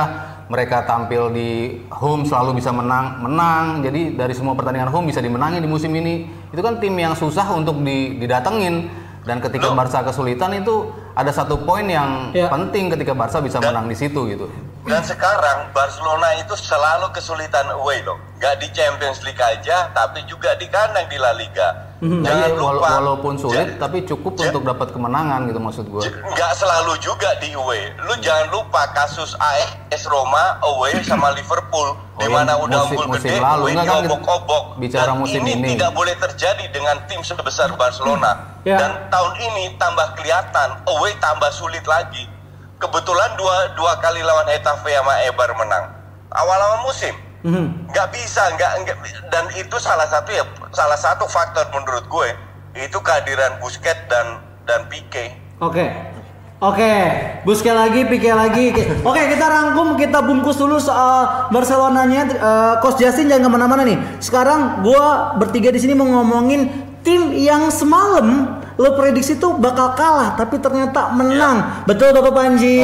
mereka 0.45 0.85
tampil 0.85 1.33
di 1.33 1.49
home 1.89 2.21
selalu 2.21 2.61
bisa 2.61 2.69
menang 2.69 3.17
menang 3.17 3.81
jadi 3.81 4.13
dari 4.13 4.29
semua 4.29 4.53
pertandingan 4.53 4.93
home 4.93 5.09
bisa 5.09 5.17
dimenangi 5.17 5.57
di 5.57 5.65
musim 5.65 5.89
ini 5.89 6.29
itu 6.55 6.63
kan 6.63 6.79
tim 6.79 6.95
yang 6.95 7.11
susah 7.11 7.43
untuk 7.51 7.83
di- 7.83 8.15
didatengin 8.15 8.87
dan 9.21 9.43
ketika 9.43 9.75
Barca 9.75 9.99
kesulitan 10.01 10.55
itu 10.55 10.87
ada 11.11 11.27
satu 11.29 11.59
poin 11.59 11.83
yang 11.83 12.31
Ya. 12.31 12.47
penting 12.47 12.87
ketika 12.87 13.11
Barca 13.11 13.43
bisa 13.43 13.59
menang 13.59 13.85
di 13.85 13.97
situ 13.97 14.23
gitu 14.25 14.47
Dan 14.85 15.01
sekarang 15.01 15.73
Barcelona 15.73 16.37
itu 16.37 16.53
selalu 16.53 17.09
kesulitan 17.09 17.73
away 17.73 18.05
loh. 18.05 18.21
Gak 18.37 18.61
di 18.61 18.69
Champions 18.69 19.25
League 19.25 19.41
aja, 19.41 19.89
tapi 19.89 20.21
juga 20.23 20.53
di 20.53 20.69
kandang 20.69 21.09
di 21.09 21.17
La 21.17 21.33
Liga. 21.33 21.94
Jangan 22.05 22.21
Jadi 22.45 22.53
lupa. 22.53 22.69
wala- 22.69 22.93
walaupun 22.95 23.33
sulit 23.35 23.67
Ja- 23.67 23.77
tapi 23.81 23.97
cukup 24.03 24.33
Ja- 24.35 24.47
untuk 24.47 24.63
dapat 24.63 24.87
kemenangan 24.89 25.39
gitu 25.45 25.57
maksud 25.57 25.85
gue 25.87 26.01
nggak 26.05 26.53
selalu 26.53 26.93
juga 26.99 27.29
di 27.35 27.49
away. 27.51 27.81
Lu 27.99 28.13
jangan 28.19 28.47
lupa 28.49 28.85
kasus 28.91 29.33
AS 29.35 30.05
Roma 30.05 30.61
away 30.63 31.01
sama 31.01 31.31
Liverpool, 31.31 31.97
di 32.15 32.23
iya, 32.23 32.31
mana 32.31 32.53
udah 32.57 32.79
musim- 32.79 32.93
unggul 32.93 33.07
musim 33.09 33.25
gede, 33.27 33.39
lalu. 33.39 33.57
away 33.59 33.71
Enggak 33.71 33.83
kan 33.83 33.95
kita 33.95 34.05
diobok-obok. 34.05 34.63
bicara 34.77 35.05
Dan 35.07 35.17
musim 35.17 35.41
ini, 35.41 35.51
ini. 35.55 35.67
tidak 35.73 35.91
boleh 35.91 36.15
terjadi 36.15 36.65
dengan 36.69 36.95
tim 37.05 37.21
sebesar 37.21 37.69
Barcelona. 37.73 38.31
Ya. 38.61 38.77
Dan 38.77 38.91
tahun 39.09 39.33
ini 39.41 39.73
tambah 39.75 40.13
kelihatan, 40.13 40.69
away 40.85 41.13
tambah 41.17 41.49
sulit 41.49 41.85
lagi. 41.85 42.29
Kebetulan 42.75 43.33
dua 43.33 43.73
dua 43.73 43.97
kali 43.97 44.21
lawan 44.21 44.45
Hetafe 44.45 44.91
sama 44.91 45.17
Eibar 45.23 45.49
menang. 45.55 45.89
Awal-awal 46.29 46.83
musim 46.83 47.15
Mhm. 47.45 47.93
nggak 47.93 48.07
bisa 48.09 48.41
nggak 48.57 48.71
nggak 48.81 48.97
dan 49.29 49.45
itu 49.53 49.77
salah 49.77 50.09
satu 50.09 50.33
ya 50.33 50.41
salah 50.73 50.97
satu 50.97 51.29
faktor 51.29 51.69
menurut 51.69 52.05
gue 52.09 52.29
itu 52.75 52.97
kehadiran 52.99 53.61
Busquets 53.61 54.01
dan 54.09 54.41
dan 54.65 54.89
Pique 54.89 55.45
Oke. 55.63 55.87
Oke, 56.59 56.95
Busquets 57.43 57.75
lagi, 57.75 58.07
Pique 58.07 58.31
lagi. 58.31 58.71
Oke, 59.03 59.21
kita 59.27 59.45
rangkum, 59.47 59.95
kita 59.99 60.23
bungkus 60.23 60.55
dulu 60.59 60.79
soal 60.79 61.47
Barcelonanya. 61.51 62.21
Eh, 62.31 62.73
Coach 62.79 62.99
Justin 62.99 63.27
jangan 63.27 63.43
ke 63.43 63.49
mana-mana 63.59 63.83
nih. 63.83 63.99
Sekarang 64.19 64.83
gua 64.83 65.35
bertiga 65.39 65.71
di 65.71 65.79
sini 65.79 65.95
mau 65.95 66.07
ngomongin 66.07 66.67
tim 67.05 67.31
yang 67.35 67.71
semalam 67.71 68.59
lo 68.75 68.89
prediksi 68.99 69.39
tuh 69.39 69.55
bakal 69.55 69.95
kalah, 69.95 70.35
tapi 70.35 70.59
ternyata 70.59 71.11
menang. 71.15 71.87
Betul 71.87 72.11
Bapak 72.11 72.33
Panji? 72.35 72.83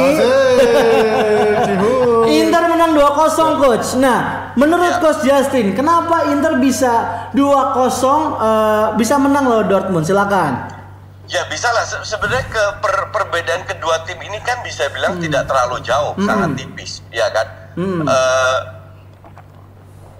Inter 2.32 2.62
menang 2.72 2.96
2-0 2.96 3.60
coach. 3.60 4.00
Nah, 4.00 4.41
menurut 4.54 4.98
coach 4.98 5.22
Justin, 5.22 5.72
kenapa 5.72 6.28
Inter 6.28 6.56
bisa 6.56 6.92
2-0 7.30 7.38
eh, 8.34 8.86
bisa 8.94 9.14
menang 9.16 9.44
loh 9.44 9.62
Dortmund? 9.62 10.02
Silakan. 10.02 10.68
Ya 11.26 11.46
bisa 11.46 11.70
lah. 11.70 11.82
Se- 11.82 12.04
Sebenarnya 12.04 12.44
ke 12.46 12.64
per- 12.78 13.08
perbedaan 13.08 13.62
kedua 13.62 14.02
tim 14.02 14.18
ini 14.18 14.36
kan 14.40 14.60
bisa 14.60 14.90
bilang 14.90 15.16
tidak 15.18 15.46
terlalu 15.46 15.80
jauh, 15.80 16.12
sangat 16.18 16.50
tipis, 16.56 17.00
ya 17.08 17.30
kan. 17.30 17.46
Eh, 17.74 18.58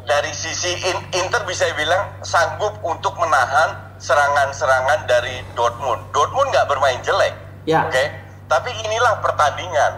dari 0.03 0.33
sisi 0.33 0.73
In- 0.85 1.07
Inter 1.15 1.45
bisa 1.45 1.69
bilang 1.73 2.09
sanggup 2.21 2.75
untuk 2.83 3.15
menahan 3.17 3.95
serangan-serangan 3.97 5.05
dari 5.05 5.45
Dortmund. 5.53 6.11
Dortmund 6.11 6.49
nggak 6.49 6.67
bermain 6.67 6.99
jelek, 7.01 7.35
Ya. 7.65 7.87
oke. 7.87 8.05
Tapi 8.53 8.69
inilah 8.79 9.17
pertandingan. 9.19 9.93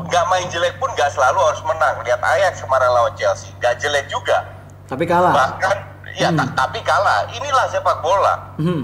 Nggak 0.00 0.24
main 0.26 0.48
jelek 0.48 0.74
pun 0.76 0.88
nggak 0.90 1.12
selalu 1.12 1.38
harus 1.42 1.60
menang. 1.62 2.00
Lihat 2.00 2.16
Ajax 2.18 2.60
kemarin 2.60 2.88
lawan 2.88 3.12
Chelsea, 3.14 3.52
nggak 3.54 3.76
jelek 3.76 4.08
juga. 4.08 4.48
Tapi 4.86 5.04
kalah. 5.04 5.30
Bahkan 5.30 5.76
ya 6.16 6.32
ta- 6.32 6.52
tapi 6.56 6.80
kalah. 6.80 7.28
Inilah 7.30 7.68
sepak 7.68 8.00
bola 8.00 8.56
Mhm. 8.56 8.80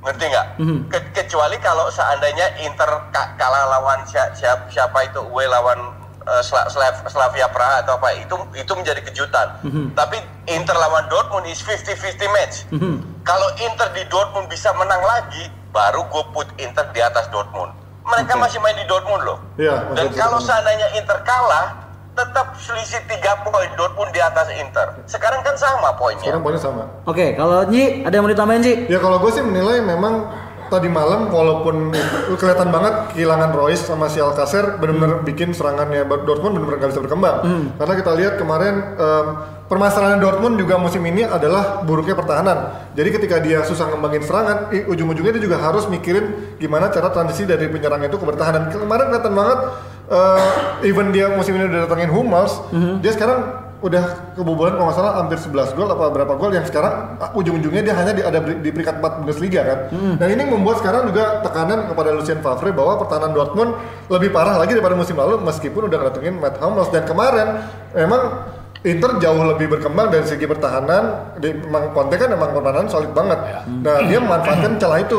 ngerti 0.00 0.24
nggak? 0.24 0.46
Ke- 0.86 1.10
kecuali 1.12 1.58
kalau 1.58 1.90
seandainya 1.90 2.46
Inter 2.60 2.86
ka- 3.10 3.34
kalah 3.34 3.66
lawan 3.68 4.06
siapa, 4.06 4.38
siapa 4.68 4.98
itu 5.02 5.18
away 5.20 5.44
lawan 5.44 5.98
eh, 6.20 6.44
Sla- 6.44 6.68
Slav- 6.68 7.08
Slavia 7.08 7.48
Praha 7.48 7.80
atau 7.80 7.96
apa 7.96 8.12
itu 8.14 8.36
itu 8.54 8.68
menjadi 8.70 9.00
kejutan. 9.02 9.48
Tapi 9.92 10.20
Inter 10.46 10.76
lawan 10.76 11.08
Dortmund 11.08 11.48
is 11.48 11.58
50-50 11.58 12.28
match. 12.28 12.68
Kalau 13.24 13.48
Inter 13.58 13.88
di 13.90 14.04
Dortmund 14.06 14.44
bisa 14.46 14.68
menang 14.72 15.00
lagi, 15.00 15.48
baru 15.68 16.04
gue 16.04 16.24
put 16.30 16.44
Inter 16.56 16.84
di 16.92 17.00
atas 17.00 17.26
Dortmund. 17.28 17.72
Mereka 18.08 18.32
masih 18.36 18.58
main 18.58 18.72
di 18.72 18.84
Dortmund 18.88 19.22
loh. 19.22 19.38
Iya, 19.56 19.84
Dan 19.92 20.08
kalau 20.10 20.40
Dortmund. 20.40 20.48
seandainya 20.48 20.88
Inter 20.96 21.18
kalah, 21.22 21.66
tetap 22.16 22.56
selisih 22.58 22.98
3 23.06 23.46
poin 23.46 23.68
Dortmund 23.76 24.10
di 24.10 24.18
atas 24.18 24.48
Inter. 24.50 24.90
Sekarang 25.06 25.38
kan 25.44 25.54
sama 25.54 25.94
poinnya. 25.94 26.24
Sekarang 26.24 26.42
poinnya 26.42 26.58
sama. 26.58 26.82
Oke, 27.04 27.36
kalau 27.36 27.62
Nyi 27.68 28.02
ada 28.02 28.10
yang 28.10 28.24
mau 28.26 28.32
ditambahin 28.32 28.62
Nyi? 28.64 28.74
Ya 28.90 28.98
kalau 28.98 29.20
gue 29.20 29.30
sih 29.30 29.44
menilai 29.44 29.78
memang 29.78 30.26
tadi 30.68 30.88
malam 30.88 31.28
walaupun 31.28 31.90
kelihatan 32.36 32.68
banget 32.68 32.94
kehilangan 33.16 33.50
Royce 33.52 33.84
sama 33.84 34.06
si 34.06 34.20
Alcacer 34.20 34.76
benar-benar 34.76 35.24
bikin 35.24 35.52
serangannya 35.52 36.04
Dortmund 36.04 36.56
benar-benar 36.56 36.78
nggak 36.80 36.90
bisa 36.92 37.02
berkembang. 37.04 37.36
Karena 37.76 37.94
kita 37.96 38.10
lihat 38.16 38.34
kemarin 38.36 38.74
em, 38.96 39.26
permasalahan 39.68 40.16
Dortmund 40.16 40.56
juga 40.56 40.76
musim 40.76 41.04
ini 41.04 41.24
adalah 41.24 41.84
buruknya 41.84 42.16
pertahanan. 42.16 42.88
Jadi 42.96 43.08
ketika 43.12 43.36
dia 43.40 43.64
susah 43.64 43.88
ngembangin 43.88 44.24
serangan, 44.24 44.72
ujung-ujungnya 44.72 45.36
dia 45.36 45.44
juga 45.44 45.60
harus 45.60 45.84
mikirin 45.88 46.56
gimana 46.56 46.88
cara 46.88 47.12
transisi 47.12 47.44
dari 47.44 47.68
penyerang 47.68 48.00
itu 48.04 48.16
ke 48.16 48.24
bertahan. 48.24 48.52
Dan 48.56 48.64
kemarin 48.72 49.12
kelihatan 49.12 49.34
banget 49.36 49.58
eh, 50.08 50.88
even 50.88 51.12
dia 51.12 51.28
musim 51.32 51.52
ini 51.52 51.68
udah 51.68 51.84
datangin 51.84 52.08
Hummels, 52.08 52.52
dia 53.00 53.12
sekarang 53.12 53.67
udah 53.78 54.34
kebobolan 54.34 54.74
kalau 54.74 54.90
nggak 54.90 54.98
salah 54.98 55.12
hampir 55.22 55.38
11 55.38 55.78
gol 55.78 55.86
apa 55.86 56.10
berapa 56.10 56.34
gol 56.34 56.50
yang 56.50 56.66
sekarang 56.66 57.14
ah, 57.22 57.30
ujung-ujungnya 57.30 57.86
dia 57.86 57.94
hanya 57.94 58.10
di, 58.10 58.22
ada 58.26 58.42
di, 58.42 58.70
peringkat 58.74 58.98
4 58.98 59.22
Bundesliga 59.22 59.60
kan. 59.62 59.78
Dan 60.18 60.28
ini 60.34 60.42
membuat 60.50 60.82
sekarang 60.82 61.06
juga 61.06 61.38
tekanan 61.46 61.86
kepada 61.86 62.10
Lucien 62.10 62.42
Favre 62.42 62.74
bahwa 62.74 62.98
pertahanan 62.98 63.30
Dortmund 63.30 63.78
lebih 64.10 64.34
parah 64.34 64.58
lagi 64.58 64.74
daripada 64.74 64.98
musim 64.98 65.14
lalu 65.14 65.38
meskipun 65.46 65.86
udah 65.86 65.94
ngedatengin 65.94 66.34
Matt 66.42 66.58
Hummels 66.58 66.90
dan 66.90 67.06
kemarin 67.06 67.62
memang 67.94 68.22
Inter 68.86 69.18
jauh 69.18 69.42
lebih 69.42 69.74
berkembang 69.74 70.06
dari 70.06 70.22
segi 70.22 70.46
pertahanan. 70.46 71.34
Di, 71.42 71.50
memang 71.50 71.90
Conte 71.90 72.14
kan 72.14 72.30
memang 72.30 72.54
pertahanan 72.54 72.86
solid 72.86 73.10
banget. 73.10 73.38
Nah 73.82 74.06
dia 74.06 74.18
memanfaatkan 74.22 74.78
celah 74.78 75.02
itu. 75.02 75.18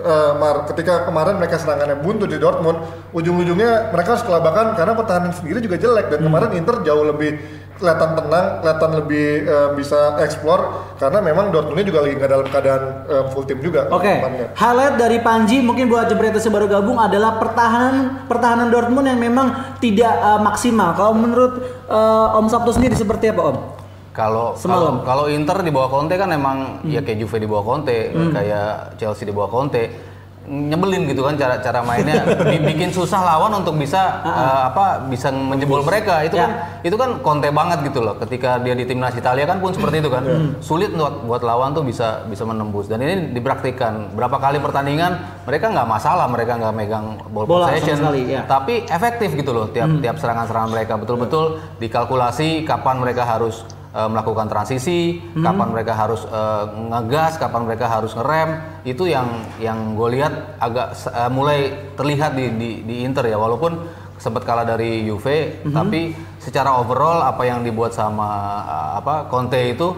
Eh, 0.00 0.32
Mar, 0.38 0.66
ketika 0.70 1.06
kemarin 1.06 1.36
mereka 1.38 1.58
serangannya 1.58 1.98
buntu 1.98 2.24
di 2.24 2.38
Dortmund, 2.38 2.78
ujung-ujungnya 3.12 3.90
mereka 3.90 4.16
harus 4.16 4.24
kelabakan 4.24 4.78
karena 4.78 4.92
pertahanan 4.94 5.32
sendiri 5.34 5.58
juga 5.58 5.76
jelek 5.78 6.10
dan 6.12 6.20
kemarin 6.24 6.50
Inter 6.54 6.80
jauh 6.86 7.04
lebih 7.06 7.38
kelihatan 7.78 8.18
tenang, 8.18 8.46
kelihatan 8.60 8.90
lebih 8.98 9.26
eh, 9.46 9.70
bisa 9.78 10.18
explore 10.20 10.94
karena 10.98 11.22
memang 11.22 11.54
Dortmundnya 11.54 11.86
juga 11.86 12.02
lagi 12.04 12.14
nggak 12.18 12.30
dalam 12.30 12.46
keadaan 12.50 12.82
eh, 13.06 13.24
full 13.30 13.46
tim 13.46 13.62
juga. 13.62 13.86
Oke, 13.88 14.10
depannya. 14.10 14.46
highlight 14.58 14.94
dari 14.98 15.18
Panji 15.22 15.62
mungkin 15.62 15.86
buat 15.86 16.10
Jebretes 16.10 16.42
yang 16.44 16.58
baru 16.58 16.66
gabung 16.66 16.98
adalah 16.98 17.38
pertahanan 17.38 18.26
pertahanan 18.26 18.68
Dortmund 18.68 19.06
yang 19.06 19.22
memang 19.22 19.78
tidak 19.78 20.10
uh, 20.18 20.42
maksimal. 20.42 20.92
Kalau 20.98 21.14
menurut 21.14 21.86
uh, 21.86 22.38
Om 22.42 22.50
Sabtu 22.50 22.74
sendiri 22.74 22.98
seperti 22.98 23.30
apa 23.30 23.42
Om? 23.54 23.77
Kalau 24.18 24.58
Semalam. 24.58 25.06
kalau 25.06 25.30
Inter 25.30 25.62
di 25.62 25.70
bawah 25.70 25.86
Conte 25.88 26.18
kan 26.18 26.26
emang 26.28 26.82
ya 26.82 26.98
kayak 26.98 27.22
Juve 27.22 27.38
di 27.38 27.46
bawah 27.46 27.62
Conte, 27.64 27.96
kayak 28.10 28.98
Chelsea 28.98 29.22
di 29.22 29.30
bawah 29.30 29.46
Conte. 29.48 30.10
Nyebelin 30.48 31.04
gitu 31.04 31.20
kan 31.20 31.36
cara 31.36 31.60
cara 31.60 31.84
mainnya 31.84 32.24
Bi- 32.40 32.64
bikin 32.64 32.88
susah 32.88 33.20
lawan 33.20 33.52
untuk 33.54 33.76
bisa 33.76 34.24
eh, 34.24 34.62
apa 34.64 35.04
bisa 35.04 35.28
menjebol 35.28 35.84
mereka. 35.84 36.24
Itu 36.24 36.34
Ya. 36.34 36.42
kan 36.42 36.50
itu 36.82 36.96
kan 36.96 37.20
Conte 37.20 37.52
banget 37.52 37.84
gitu 37.84 38.00
loh. 38.00 38.16
Ketika 38.16 38.56
dia 38.56 38.72
di 38.72 38.82
timnas 38.82 39.12
Italia 39.12 39.44
kan 39.44 39.60
pun 39.60 39.70
seperti 39.70 40.00
itu 40.00 40.08
kan. 40.08 40.24
Sulit 40.58 40.90
buat 40.90 41.20
buat 41.22 41.42
lawan 41.44 41.76
tuh 41.76 41.84
bisa 41.84 42.24
bisa 42.24 42.42
menembus. 42.42 42.88
Dan 42.88 42.98
ini 42.98 43.30
dipraktikkan 43.30 44.16
berapa 44.16 44.34
kali 44.34 44.56
pertandingan 44.58 45.14
mereka 45.44 45.68
nggak 45.68 45.84
masalah 45.86 46.24
mereka 46.26 46.56
nggak 46.56 46.74
megang 46.74 47.06
ball 47.28 47.44
Bola 47.44 47.68
possession. 47.68 48.00
sekali, 48.00 48.22
ya. 48.26 48.40
Tapi 48.42 48.88
efektif 48.88 49.36
gitu 49.36 49.52
loh 49.52 49.68
tiap 49.68 50.00
tiap 50.00 50.16
serangan-serangan 50.16 50.70
mereka 50.72 50.96
betul-betul 50.96 51.44
dikalkulasi 51.76 52.64
kapan 52.64 52.96
mereka 52.96 53.22
harus 53.22 53.68
eh, 53.94 54.08
melakukan 54.08 54.46
transisi, 54.46 55.20
kapan 55.38 55.68
mereka 55.72 55.92
harus 55.94 56.24
eh, 56.24 56.64
ngegas, 56.92 57.36
kapan 57.36 57.62
mereka 57.64 57.86
harus 57.88 58.12
ngerem. 58.12 58.50
Itu 58.84 59.06
yang 59.06 59.28
yang 59.58 59.94
gue 59.94 60.08
lihat 60.18 60.58
agak 60.58 60.92
eh, 60.96 61.30
mulai 61.30 61.58
terlihat 61.94 62.32
di, 62.34 62.46
di 62.56 62.70
di 62.84 62.94
Inter 63.02 63.24
ya 63.26 63.36
walaupun 63.36 63.76
sempat 64.18 64.42
kalah 64.42 64.66
dari 64.66 65.06
Juve, 65.06 65.62
tapi 65.70 66.10
secara 66.42 66.74
overall 66.74 67.22
apa 67.22 67.46
yang 67.46 67.62
dibuat 67.62 67.94
sama 67.94 68.26
eh, 68.66 68.90
apa 68.98 69.30
Conte 69.30 69.62
itu 69.62 69.94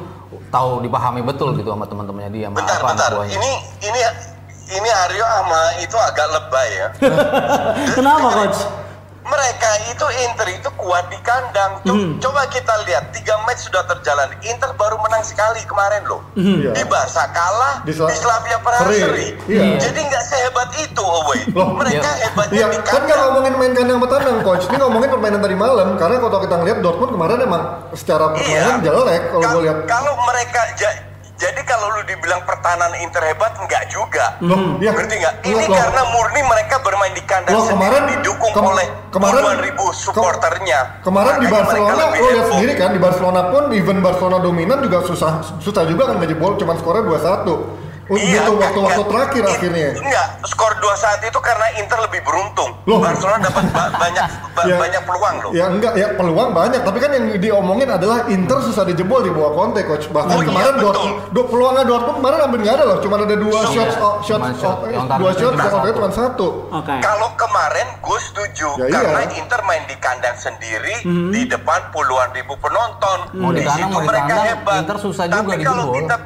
tahu 0.50 0.78
dipahami 0.84 1.26
betul 1.26 1.58
gitu 1.58 1.74
sama 1.74 1.86
teman-temannya 1.86 2.30
dia 2.30 2.46
sama 2.46 2.56
Bentar, 2.62 2.78
apa 2.78 2.88
bentar. 2.94 3.10
buahnya. 3.18 3.34
Ini 3.34 3.52
ini 3.82 4.00
ini 4.70 4.86
Aryo 4.86 5.26
sama 5.26 5.60
itu 5.82 5.96
agak 5.98 6.26
lebay 6.30 6.68
ya. 6.70 6.88
Kenapa 7.98 8.28
coach? 8.30 8.60
Mereka 9.22 9.70
itu 9.86 10.06
Inter 10.22 10.48
itu 10.50 10.70
kuat 10.74 11.06
di 11.06 11.18
kandang. 11.20 11.76
Co- 11.80 11.92
Hmm. 11.92 12.16
Coba 12.18 12.48
kita 12.48 12.72
lihat 12.82 13.12
tiga 13.12 13.36
match 13.44 13.68
sudah 13.68 13.84
terjalan. 13.86 14.32
Inter 14.42 14.72
baru 14.74 14.96
menang 14.98 15.20
sekali 15.20 15.60
kemarin 15.62 16.02
loh. 16.04 16.24
Iya. 16.32 16.72
Di 16.72 16.82
Barca 16.84 17.28
kalah, 17.28 17.74
Di 17.82 17.92
di, 17.92 17.92
Sla- 17.92 18.08
Slavia 18.10 18.58
Praha 18.58 18.80
Seri. 18.82 18.96
seri. 18.98 19.28
Iya. 19.46 19.76
Jadi 19.78 20.00
nggak 20.02 20.24
sehebat 20.24 20.70
itu 20.74 21.02
away. 21.02 21.40
Loh, 21.50 21.76
Mereka 21.76 22.00
iya. 22.06 22.22
hebatnya 22.22 22.56
Iya, 22.56 22.66
di 22.66 22.78
kan 22.78 22.82
nggak 22.82 23.00
kandang. 23.02 23.20
ngomongin 23.26 23.54
main 23.54 23.72
kandang 23.74 23.96
sama 23.96 24.08
tandang, 24.08 24.36
coach. 24.40 24.64
Ini 24.66 24.76
ngomongin 24.78 25.08
permainan 25.10 25.40
tadi 25.40 25.56
malam. 25.58 25.88
Karena 25.94 26.16
kalau 26.18 26.40
kita 26.40 26.54
ngeliat 26.56 26.78
Dortmund 26.80 27.12
kemarin 27.12 27.38
emang 27.40 27.62
secara 27.92 28.24
permainan 28.30 28.76
jelek 28.80 29.22
kalau 29.28 29.42
Ka- 29.42 29.52
gue 29.52 29.62
lihat. 29.62 29.76
Kalau 29.84 30.14
mereka 30.22 30.60
ja- 30.76 30.98
jadi 31.40 31.60
kalau 31.64 31.88
lu 31.90 32.04
dibilang 32.04 32.44
pertahanan 32.44 32.92
Inter 32.94 33.24
hebat 33.24 33.56
enggak 33.56 33.88
juga. 33.88 34.36
Loh, 34.40 34.76
iya. 34.76 34.92
Ngerti 34.92 35.14
nggak? 35.16 35.34
Loh, 35.38 35.48
Ini 35.48 35.64
loh. 35.64 35.74
karena 35.74 36.02
murni 36.06 36.40
mereka 36.44 36.76
bermain 36.78 37.10
di 37.10 37.24
kandang 37.24 37.56
Loh, 37.56 37.64
sendiri 37.64 37.80
kemarin- 37.96 38.08
didukung 38.12 38.52
kem- 38.52 38.68
oleh 38.68 38.86
kemarin- 39.08 39.34
puluhan 39.34 39.58
ribu 39.58 39.84
supporternya. 39.90 40.80
Kemarin 41.00 41.34
di 41.34 41.46
Makanya 41.46 41.56
Barcelona, 41.56 41.92
lo 41.96 42.28
lihat 42.28 42.46
sendiri 42.46 42.72
kan 42.76 42.90
di 42.92 43.00
Barcelona 43.00 43.40
pun 43.48 43.62
even 43.72 43.98
Barcelona 43.98 44.38
dominan 44.38 44.78
juga 44.78 45.00
susah 45.02 45.32
susah 45.58 45.82
juga 45.84 46.02
kan 46.06 46.20
ngejebol 46.20 46.54
cuma 46.54 46.76
skornya 46.76 47.02
2-1. 47.02 47.88
Iya, 48.10 48.42
Gitu 48.42 48.52
kan- 48.52 48.58
waktu-waktu 48.60 48.98
kan- 48.98 49.08
terakhir 49.08 49.42
it- 49.42 49.52
akhirnya. 49.52 49.88
Enggak, 49.96 50.26
skor 50.44 50.72
2 50.76 50.94
saat 50.94 51.20
itu 51.20 51.38
karena 51.38 51.66
Inter 51.76 51.98
lebih 52.00 52.20
beruntung. 52.20 52.70
Loh. 52.82 52.98
Barcelona 52.98 53.38
dapat 53.40 53.64
ba- 53.70 53.92
banyak 53.94 54.26
ba- 54.50 54.66
Ya. 54.66 54.76
banyak 54.76 55.02
peluang 55.04 55.34
loh. 55.38 55.50
Ya 55.52 55.64
enggak 55.66 55.92
ya 55.94 56.06
peluang 56.12 56.50
banyak 56.50 56.80
tapi 56.80 56.98
kan 56.98 57.10
yang 57.10 57.26
diomongin 57.32 57.86
adalah 57.88 58.26
Inter 58.26 58.58
susah 58.60 58.82
dijebol 58.82 59.22
di 59.22 59.30
bawah 59.30 59.54
Conte 59.54 59.82
coach. 59.84 60.06
Bahkan 60.08 60.26
Oh 60.28 60.42
iya, 60.42 60.48
kemarin 60.48 60.74
betul. 60.74 60.84
Dortmund 60.84 61.14
dua 61.30 61.44
peluangnya 61.46 61.84
Dortmund 61.84 62.16
kemarin 62.18 62.38
hampir 62.40 62.58
nggak 62.60 62.74
ada 62.74 62.84
loh, 62.84 62.98
cuma 62.98 63.14
ada 63.16 63.36
dua 63.36 63.54
Iya, 63.54 63.70
shots 63.70 63.96
oh, 63.96 64.14
shots 64.20 64.48
shot. 64.58 64.76
oh, 64.76 64.88
Yang 64.88 65.06
dua 65.14 65.30
shots 65.32 65.56
satu. 65.56 65.88
cuma 65.92 66.10
satu. 66.10 66.48
Oke. 66.72 66.94
Kalau 67.00 67.28
kemarin 67.36 67.86
gue 67.96 68.18
setuju 68.20 68.68
Ya, 68.76 68.86
iya. 68.86 68.98
karena 69.00 69.22
Inter 69.32 69.60
main 69.62 69.82
di 69.86 69.96
kandang 69.96 70.34
sendiri 70.34 70.94
di 71.30 71.42
depan 71.46 71.80
puluhan 71.90 72.28
ribu 72.32 72.58
penonton. 72.58 73.18
Mau 73.34 73.50
di 73.50 73.62
kandang, 73.62 73.78
situ 73.78 73.86
mau 73.88 74.00
di 74.00 74.08
mereka 74.08 74.34
hebat. 74.44 74.78
Inter 74.80 74.98
susah 74.98 75.24
Tapi 75.24 75.36
juga 75.36 75.54
kalau 75.62 75.84
dijebol. 75.86 75.94
kita 75.96 76.16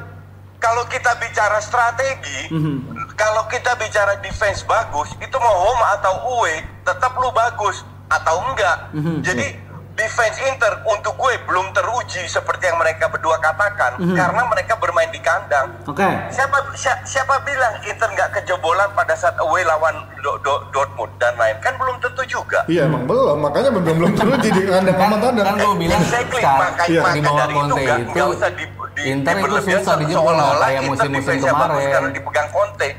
kalau 0.64 0.84
kita 0.86 1.12
bicara 1.14 1.60
strategi, 1.60 2.48
kalau 3.14 3.44
kita 3.46 3.76
bicara 3.76 4.16
defense 4.18 4.64
bagus, 4.64 5.12
itu 5.14 5.36
mau 5.36 5.56
home 5.62 5.84
atau 5.92 6.14
away, 6.32 6.56
tetap 6.82 7.12
lu 7.14 7.28
bagus 7.30 7.76
atau 8.08 8.40
enggak. 8.42 8.78
Jadi 9.20 9.60
defense 9.94 10.42
Inter 10.42 10.82
untuk 10.84 11.14
gue 11.14 11.38
belum 11.44 11.70
teruji 11.70 12.26
seperti 12.26 12.66
yang 12.66 12.74
mereka 12.76 13.06
berdua 13.06 13.38
katakan 13.38 13.94
Mhm. 13.96 14.10
karena 14.12 14.42
mereka 14.44 14.74
bermain 14.74 15.06
di 15.08 15.20
kandang. 15.20 15.70
Oke. 15.86 16.02
Siapa 16.28 16.74
si- 16.74 17.02
siapa 17.06 17.38
bilang 17.40 17.78
Inter 17.80 18.10
nggak 18.10 18.34
kejebolan 18.34 18.90
pada 18.90 19.14
saat 19.14 19.38
away 19.38 19.62
lawan 19.62 19.94
Do- 20.18 20.40
Do- 20.40 20.66
Dortmund 20.72 21.14
dan 21.14 21.36
lain 21.36 21.54
kan 21.60 21.78
belum 21.78 22.00
tentu 22.00 22.26
juga. 22.26 22.66
Iya 22.66 22.90
emang 22.90 23.06
belum, 23.06 23.38
makanya 23.38 23.70
belum 23.70 23.94
belum 23.94 24.12
teruji 24.16 24.48
di 24.50 24.62
kandang 24.66 24.82
kan, 24.90 25.06
sama 25.06 25.16
tandang. 25.20 25.46
kan 25.46 25.54
gue 25.60 25.76
bilang 25.78 26.00
Exactly, 26.02 26.42
Iya. 26.42 26.54
maka 26.58 26.82
di 26.82 27.20
bawah 27.20 27.38
dari 27.38 27.54
itu 27.54 27.60
Conte 27.60 27.78
nggak- 27.78 28.00
itu 28.00 28.10
nggak 28.10 28.28
usah 28.32 28.50
di, 28.50 28.64
di, 28.94 29.02
Inter 29.10 29.34
itu 29.42 29.56
susah 29.74 29.94
dijebol 29.98 30.32
seolah-olah 30.34 30.68
kayak 30.70 30.82
musim-musim 30.86 31.34
kemarin. 31.42 31.86
karena 31.90 32.10
dipegang 32.14 32.48
Conte. 32.54 32.90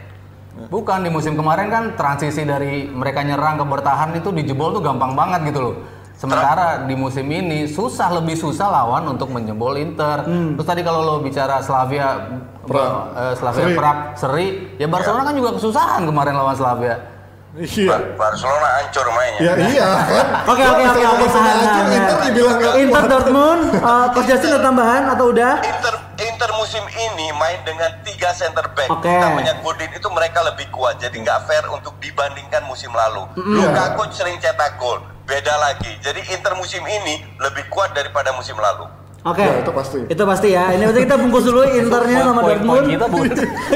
Bukan 0.56 1.00
di 1.04 1.10
musim 1.12 1.34
kemarin 1.36 1.68
kan 1.68 1.84
transisi 2.00 2.48
dari 2.48 2.88
mereka 2.88 3.24
nyerang 3.24 3.60
ke 3.60 3.66
bertahan 3.68 4.16
itu 4.16 4.32
dijebol 4.32 4.76
tuh 4.76 4.84
gampang 4.84 5.12
banget 5.16 5.52
gitu 5.52 5.60
loh. 5.60 5.76
Sementara 6.16 6.88
di 6.88 6.96
musim 6.96 7.28
ini 7.28 7.68
susah 7.68 8.08
lebih 8.24 8.40
susah 8.40 8.72
lawan 8.72 9.04
untuk 9.12 9.36
menjebol 9.36 9.76
Inter. 9.76 10.24
Hmm. 10.24 10.56
Terus 10.56 10.68
tadi 10.68 10.82
kalau 10.84 11.04
lo 11.04 11.16
bicara 11.20 11.60
Slavia 11.60 12.40
Prag. 12.64 12.92
eh, 13.20 13.34
Slavia 13.36 13.64
Seri. 13.68 13.76
Prag 13.76 13.98
seri, 14.16 14.48
ya 14.80 14.88
Barcelona 14.88 15.28
kan 15.28 15.36
juga 15.36 15.60
kesusahan 15.60 16.02
kemarin 16.08 16.34
lawan 16.40 16.56
Slavia. 16.56 17.15
Iya. 17.56 17.88
Bar- 17.88 18.08
Barcelona 18.20 18.68
hancur 18.78 19.08
mainnya. 19.16 19.40
Ya 19.42 19.54
iya 19.64 19.88
kan. 20.04 20.26
Oke 20.44 20.60
oke 20.62 20.84
oke 21.08 21.26
tahan, 21.26 21.58
Inter 21.88 22.18
dibilang 22.22 22.56
nggak 22.60 22.74
Inter 22.78 23.00
kuat. 23.00 23.12
Dortmund, 23.12 23.62
uh, 23.80 24.06
Coach 24.12 24.28
Justin 24.28 24.52
ada 24.52 24.62
tambahan 24.62 25.04
atau 25.08 25.26
udah? 25.32 25.54
Inter 25.64 25.96
Inter 26.16 26.50
musim 26.56 26.84
ini 26.84 27.32
main 27.32 27.60
dengan 27.64 27.92
tiga 28.04 28.36
center 28.36 28.68
back. 28.72 28.92
Oke. 28.92 29.08
Namanya 29.08 29.56
Godin 29.60 29.88
itu 29.90 30.08
mereka 30.10 30.44
lebih 30.44 30.68
kuat. 30.68 31.00
Jadi 31.00 31.16
nggak 31.18 31.48
fair 31.48 31.64
untuk 31.68 31.96
dibandingkan 31.98 32.68
musim 32.68 32.92
lalu. 32.92 33.24
Lukaku 33.36 34.04
sering 34.12 34.36
cetak 34.38 34.76
gol. 34.76 35.00
Beda 35.24 35.56
lagi. 35.56 35.96
Jadi 36.00 36.28
Inter 36.32 36.56
musim 36.56 36.84
ini 36.84 37.24
lebih 37.40 37.68
kuat 37.68 37.92
daripada 37.92 38.36
musim 38.36 38.56
lalu. 38.56 38.84
Oke. 39.26 39.42
Ya, 39.42 39.66
itu 39.66 39.72
pasti. 39.74 40.00
Itu 40.06 40.24
pasti 40.30 40.48
ya. 40.54 40.70
Ini 40.70 40.86
berarti 40.86 41.02
kita 41.02 41.18
bungkus 41.18 41.50
dulu 41.50 41.66
Internya 41.66 42.30
sama 42.30 42.46
Dortmund. 42.46 42.86
kita. 42.86 43.06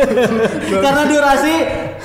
Karena 0.85 1.03
durasi, 1.09 1.53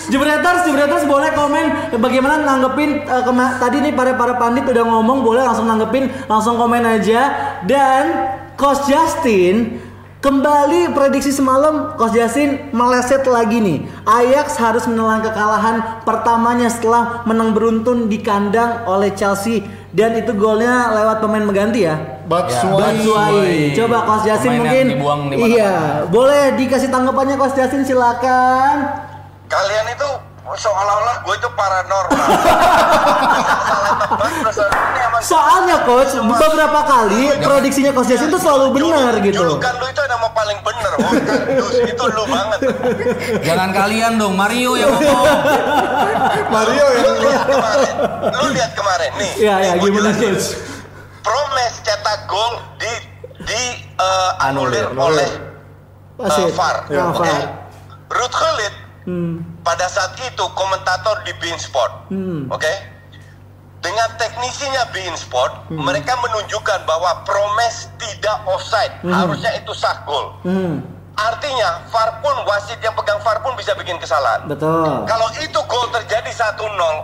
Jebreters, 0.09 0.64
Jebreters 0.64 1.04
boleh 1.04 1.28
komen 1.37 1.92
bagaimana 2.00 2.40
nanggepin 2.40 3.04
eh, 3.04 3.22
kema- 3.22 3.61
tadi 3.61 3.85
nih 3.85 3.92
para 3.92 4.16
para 4.16 4.40
pandit 4.40 4.64
udah 4.64 4.85
ngomong 4.88 5.20
boleh 5.20 5.44
langsung 5.44 5.68
nanggepin, 5.68 6.09
langsung 6.24 6.57
komen 6.57 6.88
aja. 6.88 7.20
Dan 7.68 8.33
Coach 8.57 8.88
Justin 8.88 9.76
kembali 10.24 10.96
prediksi 10.96 11.28
semalam 11.28 12.00
Coach 12.00 12.16
Justin 12.16 12.72
meleset 12.72 13.28
lagi 13.28 13.61
nih. 13.61 13.85
Ajax 14.09 14.57
harus 14.57 14.88
menelan 14.88 15.20
kekalahan 15.20 16.00
pertamanya 16.09 16.72
setelah 16.72 17.20
menang 17.28 17.52
beruntun 17.52 18.09
di 18.09 18.24
kandang 18.24 18.88
oleh 18.88 19.12
Chelsea 19.12 19.61
dan 19.92 20.16
itu 20.16 20.33
golnya 20.33 20.96
lewat 20.96 21.20
pemain 21.20 21.44
mengganti 21.44 21.85
ya. 21.85 22.13
Batshuayi. 22.25 23.05
Batshuayi. 23.05 23.77
Coba 23.77 23.99
Coach 24.09 24.25
Justin 24.25 24.51
Pemain 24.57 24.65
mungkin. 24.65 24.85
dibuang 24.97 25.21
di 25.29 25.37
iya, 25.55 26.05
boleh 26.09 26.57
dikasih 26.57 26.89
tanggapannya 26.89 27.37
Coach 27.37 27.57
Justin 27.57 27.85
silakan. 27.85 28.77
Kalian 29.49 29.87
itu 29.93 30.09
seolah-olah 30.45 31.17
gue 31.25 31.35
itu 31.41 31.49
paranormal. 31.57 32.27
Soalnya 35.25 35.81
coach 35.89 36.13
beberapa 36.21 36.81
kali 36.85 37.33
prediksinya 37.41 37.97
Coach 37.97 38.13
Justin 38.13 38.29
tuh 38.29 38.41
selalu 38.41 38.77
benar 38.77 39.17
gitu. 39.25 39.41
Julukan 39.41 39.73
lu 39.81 39.87
itu 39.89 40.03
nama 40.05 40.29
paling 40.37 40.59
bener. 40.61 40.93
Oh, 41.01 41.13
kardus. 41.17 41.73
itu 41.81 42.05
lu 42.13 42.25
banget. 42.29 42.61
Jangan 43.41 43.71
kalian 43.73 44.21
dong, 44.21 44.37
Mario 44.37 44.77
yang 44.77 44.93
ngomong. 44.93 45.39
Mario 46.53 46.87
yang 46.93 47.05
Lu 47.09 47.13
lihat 47.25 47.45
kemarin. 47.49 47.95
Lu 48.37 48.47
lihat 48.53 48.73
kemarin 48.77 49.11
nih. 49.17 49.33
Iya 49.41 49.55
iya 49.65 49.73
gimana 49.81 50.13
coach? 50.13 50.47
Promes 51.25 51.75
cetak 51.81 52.29
gol 52.29 52.55
di 52.77 52.93
di 53.41 53.63
eh, 53.97 54.31
anulir 54.41 54.93
oleh 54.93 55.31
Wasit. 56.15 56.47
eh, 56.47 56.53
VAR. 56.53 56.77
Ya, 56.87 57.09
Oke. 57.09 57.25
VAR. 57.25 57.43
Ruth 58.13 58.31
Khalid 58.33 58.75
Hmm. 59.05 59.45
pada 59.61 59.85
saat 59.85 60.17
itu 60.17 60.45
komentator 60.55 61.21
di 61.25 61.33
Bein 61.37 61.57
Sport. 61.57 62.09
Hmm. 62.09 62.49
Oke. 62.49 62.73
Dengan 63.79 64.09
teknisinya 64.17 64.89
Bein 64.89 65.13
Sport, 65.13 65.69
Hmm. 65.69 65.77
mereka 65.83 66.17
menunjukkan 66.17 66.85
bahwa 66.85 67.21
Promes 67.21 67.93
tidak 67.99 68.41
offside. 68.47 68.97
Harusnya 69.03 69.53
itu 69.55 69.73
sah 69.73 70.01
gol. 70.05 70.33
Hmm, 70.41 70.81
Artinya 71.14 71.79
VAR 71.88 72.18
pun 72.18 72.35
wasit 72.44 72.77
yang 72.79 72.90
pegang 72.92 73.20
VAR 73.20 73.38
pun 73.38 73.55
bisa 73.55 73.70
bikin 73.72 73.94
kesalahan. 73.96 74.42
betul. 74.44 75.05
Kalau 75.05 75.31
itu 75.37 75.61
gol 75.64 75.87
terjadi 75.92 76.27
1-0, 76.27 76.59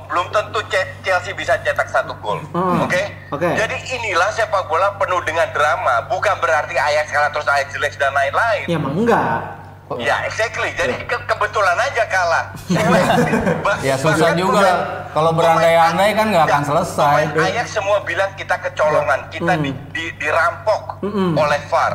belum 0.04 0.26
tentu 0.28 0.58
Chelsea 1.00 1.30
bisa 1.32 1.54
cetak 1.56 1.86
satu 1.86 2.18
gol. 2.18 2.42
Hmm. 2.50 2.82
Oke? 2.82 3.06
Oke. 3.30 3.46
Jadi 3.54 3.76
inilah 3.92 4.26
sepak 4.30 4.66
bola 4.66 4.98
penuh 4.98 5.22
dengan 5.22 5.46
drama. 5.50 6.02
Bukan 6.06 6.36
berarti 6.38 6.74
Ajax 6.74 7.06
kalah 7.08 7.30
terus 7.30 7.46
Ajax 7.46 7.70
jelek 7.70 7.94
dan 7.96 8.10
lain-lain. 8.10 8.66
Ya 8.66 8.76
emang 8.76 8.94
enggak. 8.96 9.62
Ya, 9.96 10.22
exactly. 10.22 10.70
Jadi 10.72 11.02
ke- 11.02 11.26
kebetulan 11.26 11.74
aja 11.76 12.02
kalah. 12.06 12.44
Ya 13.82 13.94
susah 13.96 14.34
juga. 14.34 14.58
pemain- 14.58 14.82
Kalau 15.10 15.30
berandai-andai 15.32 16.10
kan 16.12 16.26
nggak 16.28 16.46
akan 16.46 16.62
Ya, 16.62 16.66
selesai. 16.66 17.18
Pemain 17.30 17.46
Ajax 17.48 17.66
semua 17.72 17.98
bilang 18.00 18.30
kita 18.34 18.58
kecolongan, 18.60 19.26
kita 19.28 19.52
Hmm. 19.52 19.62
di, 19.62 19.70
di- 19.90 20.14
dirampok 20.16 20.98
oleh 21.36 21.60
VAR. 21.64 21.94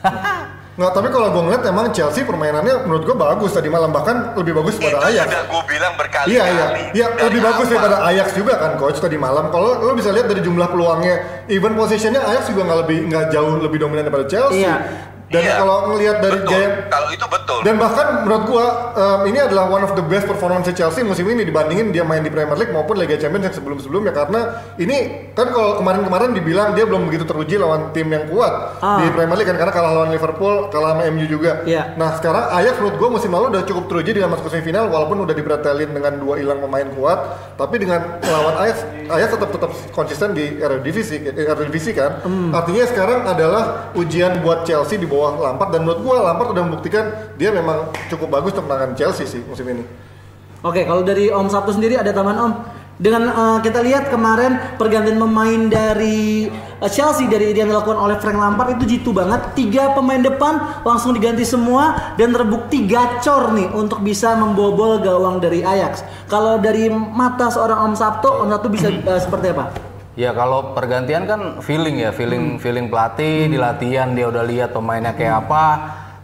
Nggak, 0.80 0.96
tapi 0.96 1.08
kalau 1.12 1.28
gue 1.28 1.42
ngeliat 1.44 1.62
emang 1.68 1.92
Chelsea 1.92 2.24
permainannya 2.24 2.88
menurut 2.88 3.04
gue 3.04 3.12
bagus 3.12 3.52
tadi 3.52 3.68
malam 3.68 3.92
bahkan 3.92 4.32
lebih 4.32 4.56
bagus 4.56 4.80
daripada 4.80 5.12
Ajax. 5.12 5.28
sudah 5.28 5.44
gue 5.44 5.62
bilang 5.68 5.92
berkali-kali. 5.92 6.32
Iya 6.32 6.44
iya, 6.48 6.66
iya 6.96 7.06
lebih 7.20 7.40
bagus 7.44 7.68
awal. 7.68 7.72
daripada 7.76 7.96
Ajax 8.08 8.28
juga 8.32 8.52
kan 8.56 8.80
coach 8.80 8.96
tadi 8.96 9.20
malam. 9.20 9.52
Kalau 9.52 9.76
lo 9.76 9.92
bisa 9.92 10.08
lihat 10.08 10.32
dari 10.32 10.40
jumlah 10.40 10.72
peluangnya, 10.72 11.44
even 11.52 11.76
positionnya 11.76 12.24
Ajax 12.24 12.48
juga 12.48 12.64
nggak 12.64 12.78
lebih 12.88 12.98
nggak 13.12 13.24
jauh 13.28 13.60
lebih 13.60 13.76
dominan 13.76 14.08
daripada 14.08 14.24
Chelsea. 14.24 14.64
Iya. 14.64 14.76
Dan 15.30 15.40
Iya. 15.40 15.54
kalau 15.56 15.76
ngelihat 15.88 16.16
dari 16.18 16.38
betul. 16.38 16.50
gaya 16.50 16.68
Kalau 16.90 17.08
itu 17.08 17.22
betul. 17.24 17.58
dan 17.62 17.74
bahkan 17.78 18.06
menurut 18.20 18.44
gua 18.44 18.66
em, 18.90 19.30
ini 19.30 19.38
adalah 19.38 19.70
one 19.70 19.78
of 19.80 19.94
the 19.94 20.02
best 20.02 20.26
performance 20.26 20.66
Chelsea 20.68 21.00
musim 21.00 21.22
ini 21.24 21.46
dibandingin 21.46 21.94
dia 21.94 22.02
main 22.02 22.18
di 22.18 22.28
Premier 22.28 22.58
League 22.58 22.70
maupun 22.70 22.98
Liga 22.98 23.14
Champions 23.14 23.46
yang 23.46 23.54
sebelum-sebelumnya 23.54 24.10
karena 24.10 24.40
ini 24.74 24.98
kan 25.30 25.46
kalau 25.48 25.78
kemarin-kemarin 25.78 26.34
dibilang 26.34 26.74
dia 26.74 26.82
belum 26.82 27.06
begitu 27.06 27.22
teruji 27.22 27.54
lawan 27.56 27.94
tim 27.94 28.10
yang 28.10 28.26
kuat 28.26 28.82
Ah. 28.82 28.98
di 28.98 29.06
Premier 29.08 29.36
League 29.36 29.46
kan 29.46 29.54
karena 29.54 29.70
kalah 29.70 29.92
lawan 29.94 30.10
Liverpool, 30.10 30.66
kalah 30.68 30.98
sama 30.98 31.06
MU 31.06 31.22
juga. 31.24 31.62
Iya. 31.62 31.94
Nah, 31.94 32.10
sekarang 32.12 32.50
Ajax 32.50 32.74
menurut 32.76 32.96
gua 32.96 33.08
musim 33.12 33.30
lalu 33.30 33.46
udah 33.50 33.62
cukup 33.62 33.84
teruji 33.86 34.10
dengan 34.12 34.34
masuk 34.34 34.50
ke 34.50 34.58
semifinal 34.58 34.90
walaupun 34.90 35.22
udah 35.22 35.32
dipretelin 35.32 35.90
dengan 35.90 36.18
dua 36.18 36.42
hilang 36.42 36.58
pemain 36.58 36.90
kuat, 36.90 37.18
tapi 37.54 37.78
dengan 37.78 38.18
lawan 38.20 38.58
Ajax 38.58 38.82
Ajax 39.06 39.28
tetap 39.32 39.50
tetap 39.52 39.70
konsisten 39.90 40.34
di 40.34 40.58
Eredivisie 40.58 41.22
eh, 41.22 41.46
Eredivisie 41.46 41.94
kan. 41.94 42.18
Hmm. 42.20 42.50
Artinya 42.50 42.82
sekarang 42.84 43.20
adalah 43.24 43.62
ujian 43.94 44.40
buat 44.40 44.64
Chelsea 44.64 44.96
di 44.96 45.04
bawah 45.04 45.19
Lampard 45.36 45.70
dan 45.76 45.84
menurut 45.84 46.00
gua 46.00 46.16
Lampard 46.32 46.56
udah 46.56 46.62
membuktikan 46.64 47.04
dia 47.36 47.52
memang 47.52 47.92
cukup 48.08 48.40
bagus 48.40 48.56
untuk 48.56 48.68
Chelsea 48.96 49.28
sih 49.28 49.44
musim 49.44 49.68
ini. 49.68 49.84
Oke, 50.60 50.84
kalau 50.84 51.00
dari 51.00 51.32
Om 51.32 51.48
Sabtu 51.48 51.72
sendiri 51.72 51.96
ada 51.96 52.12
tambahan 52.12 52.38
Om. 52.40 52.52
Dengan 53.00 53.32
eh, 53.32 53.58
kita 53.64 53.80
lihat 53.80 54.12
kemarin 54.12 54.76
pergantian 54.76 55.16
pemain 55.16 55.72
dari 55.72 56.52
eh, 56.52 56.90
Chelsea 56.92 57.24
dari 57.32 57.56
yang 57.56 57.72
dilakukan 57.72 57.96
oleh 57.96 58.20
Frank 58.20 58.36
Lampard 58.36 58.76
itu 58.76 58.84
jitu 58.84 59.16
banget. 59.16 59.56
Tiga 59.56 59.96
pemain 59.96 60.20
depan 60.20 60.84
langsung 60.84 61.16
diganti 61.16 61.48
semua 61.48 62.12
dan 62.20 62.36
terbukti 62.36 62.84
gacor 62.84 63.56
nih 63.56 63.72
untuk 63.72 64.04
bisa 64.04 64.36
membobol 64.36 65.00
gawang 65.00 65.40
dari 65.40 65.64
Ajax. 65.64 66.04
Kalau 66.28 66.60
dari 66.60 66.92
mata 66.92 67.48
seorang 67.48 67.88
Om 67.88 67.94
Sabtu, 67.96 68.28
Om 68.28 68.48
Sabtu 68.52 68.68
bisa 68.68 68.92
eh, 69.16 69.20
seperti 69.20 69.56
apa? 69.56 69.89
Ya 70.20 70.36
kalau 70.36 70.76
pergantian 70.76 71.24
kan 71.24 71.64
feeling 71.64 71.96
ya, 72.04 72.12
feeling 72.12 72.60
feeling 72.60 72.92
pelatih 72.92 73.48
di 73.48 73.56
latihan 73.56 74.12
dia 74.12 74.28
udah 74.28 74.44
lihat 74.44 74.76
pemainnya 74.76 75.16
kayak 75.16 75.48
apa. 75.48 75.64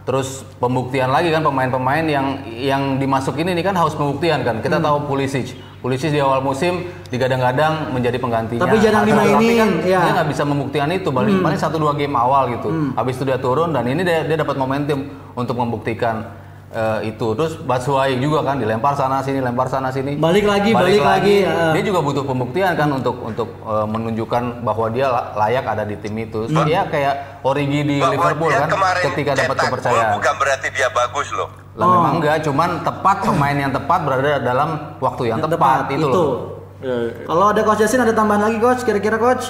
Terus 0.05 0.45
pembuktian 0.61 1.09
lagi 1.09 1.33
kan 1.33 1.41
pemain-pemain 1.41 2.05
yang 2.05 2.45
yang 2.45 3.01
dimasukin 3.01 3.49
ini 3.49 3.65
kan 3.65 3.73
harus 3.73 3.97
pembuktian 3.97 4.45
kan. 4.45 4.61
Kita 4.61 4.77
tahu 4.77 5.09
Pulisic. 5.09 5.57
Pulisic 5.81 6.13
di 6.13 6.21
awal 6.21 6.45
musim 6.45 6.85
digadang-gadang 7.09 7.89
menjadi 7.89 8.21
penggantinya. 8.21 8.69
Tapi 8.69 8.77
jarang 8.85 9.01
Tapi 9.01 9.11
dimainin, 9.17 9.57
kan 9.57 9.69
ya. 9.81 9.99
dia 10.05 10.11
nggak 10.13 10.29
bisa 10.29 10.43
membuktikan 10.45 10.89
itu. 10.93 11.09
Paling 11.09 11.41
paling 11.41 11.57
satu 11.57 11.81
dua 11.81 11.97
game 11.97 12.13
awal 12.13 12.53
gitu. 12.53 12.69
Habis 12.93 13.17
itu 13.17 13.25
dia 13.25 13.41
turun 13.41 13.73
dan 13.73 13.83
ini 13.89 14.05
dia, 14.05 14.21
dia 14.29 14.37
dapat 14.37 14.61
momentum 14.61 15.09
untuk 15.33 15.57
membuktikan 15.57 16.21
eh, 16.69 16.99
itu. 17.07 17.27
Terus 17.33 17.59
Batshuayi 17.59 18.17
juga 18.17 18.43
kan 18.43 18.57
dilempar 18.57 18.93
sana 18.93 19.19
sini, 19.19 19.39
lempar 19.39 19.67
sana 19.67 19.87
sini. 19.87 20.15
Balik 20.15 20.43
lagi, 20.43 20.71
balik 20.71 20.99
lagi, 20.99 21.35
ya. 21.43 21.71
Dia 21.71 21.83
juga 21.83 21.99
butuh 21.99 22.23
pembuktian 22.23 22.73
kan 22.73 22.89
untuk 22.89 23.19
untuk 23.19 23.49
eh, 23.59 23.85
menunjukkan 23.85 24.61
bahwa 24.61 24.85
dia 24.89 25.07
la- 25.07 25.31
layak 25.37 25.65
ada 25.65 25.83
di 25.83 25.95
tim 25.95 26.15
itu. 26.17 26.45
Hmm. 26.45 26.63
Dia 26.63 26.85
kayak 26.85 27.43
Origi 27.43 27.81
di 27.81 27.97
Bahwa 27.97 28.13
Liverpool 28.13 28.49
kan 28.51 28.69
ketika 29.07 29.31
dapat 29.33 29.55
kepercayaan. 29.57 30.13
bukan 30.15 30.33
berarti 30.35 30.67
dia 30.69 30.87
bagus 30.89 31.27
loh. 31.31 31.49
Lah 31.73 31.85
Oh. 31.85 31.93
memang 31.93 32.13
enggak, 32.17 32.41
cuman 32.41 32.81
tepat 32.81 33.17
pemain 33.21 33.53
yang 33.53 33.69
tepat 33.69 33.99
berada 34.01 34.41
dalam 34.41 34.69
waktu 34.97 35.29
yang, 35.29 35.37
Yang 35.37 35.53
tepat, 35.53 35.85
itu, 35.93 36.09
loh. 36.09 36.57
Ya, 36.77 36.93
ya. 37.05 37.11
Kalau 37.25 37.45
ada 37.49 37.61
Coach 37.61 37.81
Justin 37.81 38.01
ada 38.01 38.13
tambahan 38.13 38.41
lagi 38.43 38.57
Coach? 38.57 38.81
Kira-kira 38.81 39.17
Coach? 39.17 39.49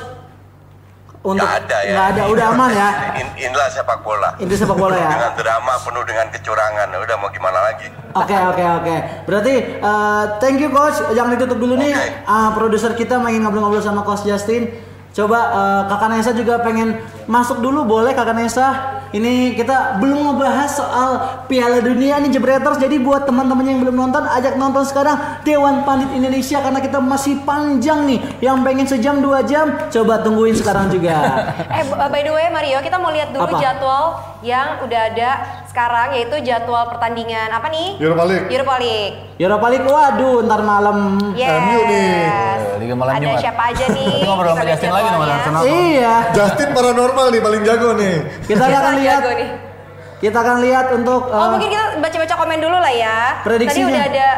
Untuk 1.25 1.43
Nggak 1.43 1.65
ada 1.65 1.77
ya. 1.81 1.91
nggak 1.91 2.07
ada, 2.13 2.21
udah 2.29 2.45
aman 2.53 2.69
ya. 2.71 2.89
In- 3.19 3.35
inilah 3.37 3.67
sepak 3.67 3.99
bola. 3.99 4.29
Itu 4.37 4.53
sepak 4.53 4.77
bola 4.77 4.95
ya. 4.95 5.09
Dengan 5.11 5.31
drama 5.35 5.73
penuh 5.81 6.03
dengan 6.05 6.27
kecurangan. 6.29 6.87
Udah 6.93 7.15
mau 7.19 7.29
gimana 7.33 7.59
lagi? 7.59 7.87
Oke 8.15 8.37
oke 8.37 8.63
oke. 8.81 8.95
Berarti 9.27 9.53
uh, 9.81 10.23
thank 10.39 10.61
you 10.61 10.69
coach. 10.69 10.97
Jangan 11.11 11.35
ditutup 11.35 11.57
dulu 11.57 11.75
nih. 11.75 11.91
Oke. 11.91 12.07
Uh, 12.23 12.49
produser 12.53 12.91
kita 12.93 13.17
main 13.17 13.37
ngobrol-ngobrol 13.37 13.81
sama 13.81 14.01
coach 14.01 14.23
Justin. 14.23 14.86
Coba 15.17 15.39
eh, 15.49 15.81
Kakak 15.89 16.09
Nesa 16.13 16.31
juga 16.37 16.61
pengen 16.61 17.01
masuk 17.25 17.57
dulu 17.57 17.89
boleh 17.89 18.13
Kakak 18.13 18.37
Nesa? 18.37 18.67
Ini 19.09 19.57
kita 19.57 19.97
belum 19.97 20.29
ngebahas 20.29 20.69
soal 20.77 21.09
Piala 21.49 21.81
Dunia 21.81 22.21
nih 22.21 22.29
Jebreters. 22.29 22.77
Jadi 22.77 23.01
buat 23.01 23.25
teman-teman 23.25 23.65
yang 23.65 23.79
belum 23.81 23.97
nonton, 23.97 24.21
ajak 24.29 24.59
nonton 24.61 24.83
sekarang 24.85 25.41
Dewan 25.41 25.81
Pandit 25.87 26.11
Indonesia 26.13 26.61
karena 26.61 26.77
kita 26.83 27.01
masih 27.01 27.41
panjang 27.41 28.05
nih. 28.05 28.19
Yang 28.45 28.57
pengen 28.61 28.85
sejam 28.85 29.15
dua 29.17 29.41
jam, 29.41 29.89
coba 29.89 30.21
tungguin 30.21 30.53
sekarang 30.53 30.93
juga. 30.93 31.17
Eh 31.77 31.83
by 31.87 32.21
the 32.21 32.29
way 32.29 32.45
Mario, 32.53 32.77
kita 32.85 33.01
mau 33.01 33.09
lihat 33.09 33.33
dulu 33.33 33.47
Apa? 33.49 33.57
jadwal 33.57 34.05
yang 34.45 34.85
udah 34.85 35.01
ada 35.09 35.29
sekarang 35.65 36.13
yaitu 36.13 36.37
jadwal 36.45 36.85
pertandingan 36.89 37.49
apa 37.49 37.67
nih? 37.69 37.97
Europa 37.97 38.23
League. 38.25 38.47
Europa 38.49 38.75
League. 38.77 39.15
Europa 39.37 39.67
League, 39.69 39.87
waduh, 39.87 40.37
ntar 40.45 40.61
malam. 40.61 40.97
Yes. 41.33 41.57
MU 41.57 41.79
nih. 41.85 42.13
Liga 42.77 42.93
malam 42.93 43.13
ada 43.17 43.25
Jumat. 43.25 43.41
siapa 43.41 43.63
aja 43.73 43.85
nih? 43.89 44.05
Nanti 44.13 44.27
ngobrol 44.29 44.51
sama 44.53 44.61
Kita 44.61 44.69
Justin 44.69 44.91
lagi 44.93 45.07
sama. 45.09 45.25
Arsenal. 45.25 45.61
Iya, 45.65 46.15
Justin 46.33 46.69
paranormal 46.73 47.25
nih 47.33 47.41
paling 47.41 47.61
jago 47.65 47.89
nih. 47.97 48.15
kita 48.45 48.63
akan 48.63 48.71
Kita 48.71 48.89
lihat. 48.95 49.19
jago 49.19 49.31
nih. 49.33 49.49
Kita 50.17 50.37
akan 50.41 50.57
lihat 50.65 50.85
untuk. 50.93 51.21
Oh 51.29 51.37
eh, 51.37 51.49
mungkin 51.53 51.69
kita 51.69 51.85
baca-baca 52.01 52.33
komen 52.37 52.57
dulu 52.57 52.77
lah 52.77 52.93
ya. 52.93 53.17
Prediksinya. 53.45 53.85
Tadi 53.85 53.93
udah 53.93 54.05
ada. 54.05 54.29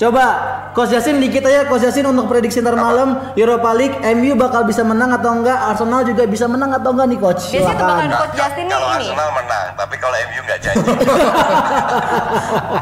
Coba 0.00 0.24
Coach 0.72 0.96
Yasin 0.96 1.20
dikit 1.20 1.44
aja 1.44 1.68
Coach 1.68 1.84
Yasin 1.84 2.08
untuk 2.08 2.24
prediksi 2.24 2.64
ntar 2.64 2.72
malam 2.72 3.20
Europa 3.36 3.68
League 3.70 4.00
MU 4.00 4.32
bakal 4.32 4.64
bisa 4.64 4.80
menang 4.80 5.12
atau 5.12 5.28
enggak 5.30 5.60
Arsenal 5.60 6.00
juga 6.02 6.24
bisa 6.24 6.48
menang 6.48 6.72
atau 6.72 6.88
enggak 6.90 7.06
nih 7.06 7.18
coach 7.20 7.52
biasanya 7.52 7.76
tebakan 7.76 8.08
coach 8.08 8.32
Justin 8.32 8.64
nih 8.64 8.72
kalau 8.72 8.88
ini. 8.88 8.96
Arsenal 9.04 9.30
menang, 9.36 9.66
tapi 9.76 9.94
kalau 10.00 10.16
MU 10.22 10.40
nggak 10.40 10.58
janji. 10.58 10.88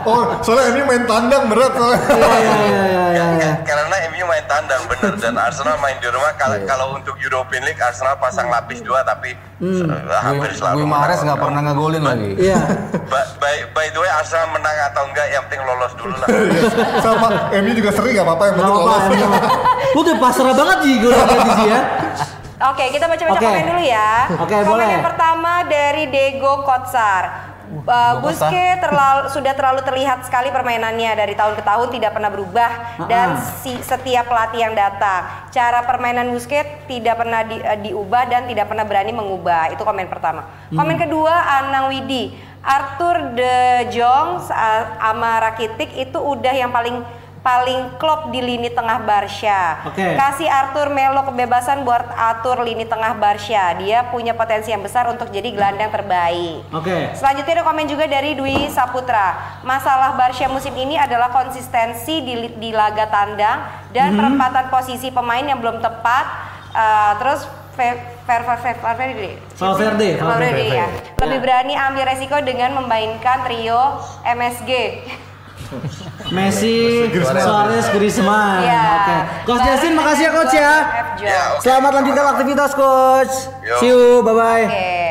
Oh, 0.04 0.22
soalnya 0.40 0.66
ini 0.70 0.82
main 0.84 1.02
tandang 1.04 1.42
berat 1.48 1.72
soalnya. 1.74 2.00
Iya 2.08 2.28
iya 2.30 2.54
iya 2.54 2.82
iya 2.86 3.04
iya, 3.10 3.26
iya. 3.34 3.52
Karena 3.66 3.96
MU 4.08 4.24
main 4.24 4.44
tandang 4.46 4.82
bener 4.86 5.12
dan 5.16 5.34
Arsenal 5.36 5.74
main 5.76 5.98
di 5.98 6.06
rumah. 6.06 6.32
Kalau 6.34 6.56
kalau 6.64 6.86
untuk 6.94 7.18
European 7.18 7.66
League 7.66 7.80
Arsenal 7.80 8.14
pasang 8.16 8.46
lapis 8.46 8.78
dua 8.78 9.02
tapi 9.02 9.34
Hmm. 9.58 9.90
hampir 10.22 10.54
selalu. 10.54 10.78
Gue. 10.78 10.86
Mahrez 10.86 11.18
nggak 11.18 11.34
pernah 11.36 11.60
ngegolin 11.60 11.98
lagi. 11.98 12.30
Iya 12.38 12.62
Ba- 13.10 13.26
By, 13.38 13.66
by 13.74 13.90
the 13.90 13.98
way 13.98 14.06
Arsenal 14.08 14.46
menang 14.48 14.70
atau 14.86 15.02
enggak 15.02 15.26
yang 15.28 15.42
penting 15.46 15.66
lolos 15.66 15.92
dulu 15.98 16.14
lah. 16.14 16.28
Sama 17.14 17.28
MU 17.54 17.72
juga 17.72 17.90
sering 17.90 18.12
gak 18.14 18.26
apa-apa 18.26 18.44
yang 18.44 18.54
Nggak 18.54 18.68
penting 18.68 18.84
lolos. 18.84 19.02
Lu 19.94 19.98
udah 20.04 20.16
pasrah 20.20 20.54
banget 20.54 20.78
sih 20.84 20.94
gue 20.98 21.10
tadi 21.12 21.50
sih 21.56 21.66
ya 21.66 21.80
Oke, 22.58 22.90
kita 22.90 23.06
baca-baca 23.06 23.38
Oke. 23.38 23.46
komen 23.46 23.64
dulu 23.70 23.82
ya. 23.86 24.10
Oke, 24.34 24.50
komen 24.50 24.66
boleh. 24.66 24.88
yang 24.90 25.06
pertama 25.06 25.62
dari 25.62 26.10
Dego 26.10 26.66
Kotsar. 26.66 27.54
Uh, 27.68 28.24
Busquets 28.24 28.80
terlalu, 28.80 29.28
sudah 29.28 29.52
terlalu 29.52 29.84
terlihat 29.84 30.24
sekali 30.24 30.48
permainannya 30.48 31.12
dari 31.12 31.36
tahun 31.36 31.52
ke 31.52 31.60
tahun 31.60 31.92
tidak 31.92 32.16
pernah 32.16 32.32
berubah 32.32 32.70
dan 33.04 33.36
si, 33.60 33.76
setiap 33.84 34.24
pelatih 34.24 34.64
yang 34.64 34.72
datang 34.72 35.52
cara 35.52 35.84
permainan 35.84 36.32
Busquets 36.32 36.88
tidak 36.88 37.20
pernah 37.20 37.44
di- 37.44 37.60
uh, 37.60 37.76
diubah 37.76 38.24
dan 38.24 38.48
tidak 38.48 38.72
pernah 38.72 38.88
berani 38.88 39.12
mengubah 39.12 39.68
itu 39.68 39.84
komen 39.84 40.08
pertama 40.08 40.48
komen 40.72 40.96
kedua 40.96 41.28
Anang 41.60 41.92
Widi 41.92 42.32
Arthur 42.62 43.38
De 43.38 43.88
Jong 43.94 44.44
uh, 44.44 44.82
sama 44.98 45.32
Rakitic 45.40 45.94
itu 45.94 46.18
udah 46.18 46.54
yang 46.54 46.74
paling 46.74 47.00
paling 47.38 47.96
klop 47.96 48.34
di 48.34 48.42
lini 48.42 48.68
tengah 48.68 48.98
Barca 49.06 49.86
Oke. 49.88 50.04
kasih 50.18 50.50
Arthur 50.50 50.90
Melo 50.90 51.22
kebebasan 51.22 51.86
buat 51.86 52.04
atur 52.12 52.66
lini 52.66 52.84
tengah 52.84 53.14
Barca. 53.16 53.78
Dia 53.78 54.10
punya 54.10 54.34
potensi 54.34 54.74
yang 54.74 54.82
besar 54.82 55.06
untuk 55.08 55.30
jadi 55.30 55.48
gelandang 55.54 55.88
terbaik. 55.88 56.66
Oke 56.74 57.14
Selanjutnya 57.14 57.62
ada 57.62 57.64
komen 57.64 57.86
juga 57.86 58.04
dari 58.10 58.34
Dwi 58.34 58.68
Saputra. 58.68 59.60
Masalah 59.62 60.18
Barca 60.18 60.44
musim 60.50 60.74
ini 60.76 60.98
adalah 60.98 61.30
konsistensi 61.30 62.20
di, 62.20 62.58
di 62.58 62.70
laga 62.74 63.06
tandang 63.08 63.58
dan 63.94 64.18
penempatan 64.18 64.68
posisi 64.68 65.08
pemain 65.08 65.42
yang 65.46 65.62
belum 65.62 65.80
tepat. 65.80 66.26
Eh, 66.74 67.12
terus 67.22 67.48
Valverde. 67.78 69.28
Valverde, 69.54 70.10
Valverde 70.18 70.64
ya. 70.66 70.86
Lebih 71.16 71.38
berani 71.38 71.74
ambil 71.78 72.04
resiko 72.04 72.36
dengan 72.42 72.82
memainkan 72.82 73.46
trio 73.46 74.02
MSG. 74.26 74.70
Messi, 76.32 77.04
Suarez, 77.12 77.92
Griezmann 77.92 78.64
Iya. 78.64 78.84
Oke 78.88 79.16
Coach 79.44 79.66
Yasin 79.68 79.92
makasih 79.92 80.24
ya 80.24 80.30
coach 80.32 80.54
ya. 80.56 80.72
Selamat 81.60 82.00
lanjutkan 82.00 82.26
aktivitas 82.32 82.72
coach. 82.72 83.34
See 83.78 83.92
you 83.92 84.24
bye 84.24 84.32
bye. 84.32 84.64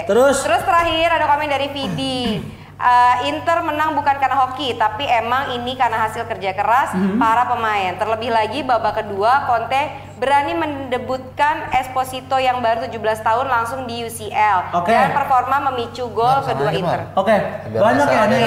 Terus 0.06 0.42
Terus 0.42 0.62
terakhir 0.66 1.08
ada 1.14 1.26
komen 1.30 1.48
dari 1.48 1.70
Vidi. 1.70 2.42
Eh, 2.78 3.16
Inter 3.26 3.66
menang 3.66 3.98
bukan 3.98 4.22
karena 4.22 4.38
hoki, 4.38 4.78
tapi 4.78 5.02
emang 5.02 5.50
ini 5.52 5.74
karena 5.74 5.98
hasil 6.06 6.30
kerja 6.30 6.54
keras 6.54 6.94
Mhm. 6.94 7.18
para 7.18 7.50
pemain. 7.50 7.98
Terlebih 7.98 8.30
lagi 8.30 8.62
babak 8.62 9.02
kedua 9.02 9.50
Conte 9.50 10.07
berani 10.18 10.54
mendebutkan 10.54 11.70
Esposito 11.72 12.36
yang 12.36 12.58
baru 12.58 12.84
17 12.84 12.98
tahun 13.22 13.46
langsung 13.46 13.86
di 13.86 14.02
UCL 14.02 14.74
Oke. 14.74 14.90
dan 14.90 15.14
performa 15.14 15.62
memicu 15.64 16.10
gol 16.10 16.42
kedua 16.42 16.70
Inter. 16.72 17.14
Oke 17.14 17.38
Biar 17.68 17.82
Banyak 17.84 18.08
ya 18.08 18.24
nih. 18.26 18.42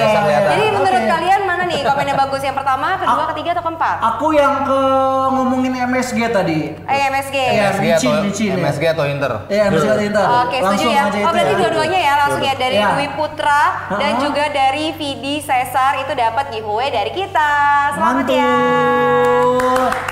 Jadi 0.51 0.65
menurut 0.69 1.03
kalian 1.07 1.41
mana 1.41 1.63
nih 1.63 1.79
komennya 1.81 2.15
bagus? 2.17 2.41
Yang 2.41 2.57
pertama, 2.57 2.87
kedua, 2.97 3.15
Aku- 3.17 3.29
ketiga 3.31 3.49
atau 3.53 3.63
keempat? 3.63 3.95
Aku 4.05 4.27
yang 4.31 4.53
ke 4.61 4.79
ngomongin 5.31 5.73
MSG 5.81 6.17
tadi 6.29 6.59
Eh 6.75 6.99
MSG. 7.07 7.35
Iya. 7.37 7.63
MSG 7.71 7.85
atau 7.89 8.11
ya. 8.19 8.53
MSG 8.57 8.83
atau 8.89 9.05
Inter? 9.05 9.31
Iya, 9.47 9.61
MSG 9.69 9.87
atau 9.89 10.03
Inter. 10.03 10.25
Oke, 10.41 10.57
setuju 10.57 10.67
Langsung 10.67 10.91
ya. 10.91 11.01
aja 11.05 11.19
Oh, 11.21 11.31
berarti 11.31 11.53
ya. 11.53 11.57
dua-duanya 11.57 11.99
ya 12.01 12.13
langsung 12.17 12.41
ya 12.41 12.53
dari 12.53 12.75
Iya. 12.75 12.89
Dwi 12.91 13.07
Putra 13.15 13.63
dan 13.93 14.11
juga 14.19 14.43
dari 14.49 14.85
Vidi 14.91 15.35
Cesar 15.39 15.91
itu 15.97 16.11
dapat 16.11 16.45
giveaway 16.51 16.89
dari 16.89 17.11
kita. 17.11 17.51
Selamat 17.93 18.27
Mantul. 18.27 18.35
ya. 18.35 18.51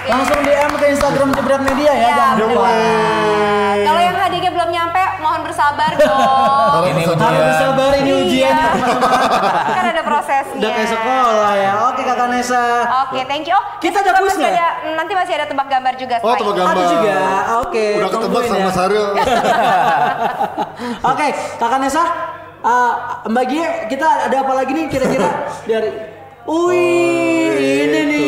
Langsung 0.09 0.39
DM 0.39 0.71
ke 0.73 0.85
Instagram 0.89 1.29
Media 1.57 1.89
ya, 1.89 1.97
Iya, 1.97 2.09
jangan 2.11 2.35
lupa. 2.39 2.69
Kalau 3.79 4.01
yang 4.01 4.15
hadiahnya 4.15 4.51
belum 4.51 4.69
nyampe, 4.69 5.03
mohon 5.19 5.41
bersabar 5.41 5.91
dong. 5.95 6.83
Ini 6.85 7.01
Harus 7.01 7.15
ujian. 7.15 7.41
bersabar 7.43 7.91
ini 7.95 8.11
ujian 8.13 8.51
Iya. 8.51 8.67
teman-teman. 8.69 9.19
kan 9.71 9.85
ada 9.87 10.03
prosesnya. 10.03 10.57
Udah 10.57 10.69
kayak 10.69 10.89
sekolah 10.89 11.53
ya. 11.55 11.71
Oke 11.87 12.01
Kakak 12.03 12.27
Nesa. 12.29 12.63
Oke, 13.01 13.19
thank 13.25 13.45
you. 13.45 13.55
Oh, 13.55 13.63
Kita 13.79 13.97
ada 13.97 14.05
juga 14.05 14.19
kuis 14.19 14.29
masih 14.29 14.43
nggak? 14.43 14.53
ada- 14.53 14.75
nanti 14.93 15.13
masih 15.13 15.33
ada 15.33 15.45
tebak 15.47 15.67
gambar 15.67 15.93
juga. 15.95 16.15
Oh, 16.19 16.35
tebak 16.35 16.55
gambar. 16.55 16.69
Ada 16.69 16.83
juga. 16.85 17.15
Oke. 17.59 17.85
Udah 17.95 18.09
ketebak 18.11 18.43
sama 18.45 18.59
ya. 18.61 18.69
Saril. 18.69 19.05
Oke, 21.05 21.27
Kakak 21.57 21.79
Nesa, 21.79 22.03
uh, 22.61 22.91
Mbak 23.25 23.45
Gie, 23.45 23.65
kita 23.87 24.07
ada 24.27 24.37
apa 24.37 24.53
lagi 24.53 24.71
nih 24.71 24.85
kira-kira 24.87 25.29
dari 25.63 25.89
Wih, 26.49 27.53
ini 27.61 27.99
nih. 28.09 28.27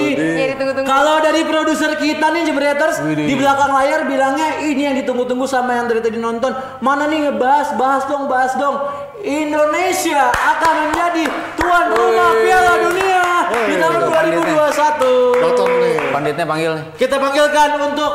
Tunggu-tunggu. 0.53 0.85
Kalau 0.85 1.15
dari 1.25 1.41
produser 1.41 1.97
kita 1.97 2.29
nih 2.29 2.45
Jebreters 2.45 3.01
di 3.17 3.33
belakang 3.33 3.73
layar 3.73 4.05
bilangnya 4.05 4.61
ini 4.61 4.81
yang 4.85 4.95
ditunggu-tunggu 5.01 5.49
sama 5.49 5.73
yang 5.73 5.89
dari 5.89 6.05
tadi 6.05 6.21
nonton. 6.21 6.53
Mana 6.85 7.09
nih 7.09 7.29
ngebahas, 7.29 7.73
bahas 7.81 8.05
dong, 8.05 8.29
bahas 8.29 8.53
dong. 8.61 8.77
Indonesia 9.25 10.29
akan 10.29 10.73
menjadi 10.89 11.23
tuan 11.57 11.85
rumah 11.93 12.29
Piala 12.45 12.73
Dunia 12.85 13.25
di 13.69 13.75
tahun 13.81 13.93
2021. 14.05 15.41
Potong 15.41 15.71
nih. 15.81 15.95
Panditnya 16.13 16.45
panggil 16.45 16.71
nih. 16.77 16.85
Kita 17.01 17.15
panggilkan 17.17 17.69
untuk 17.89 18.11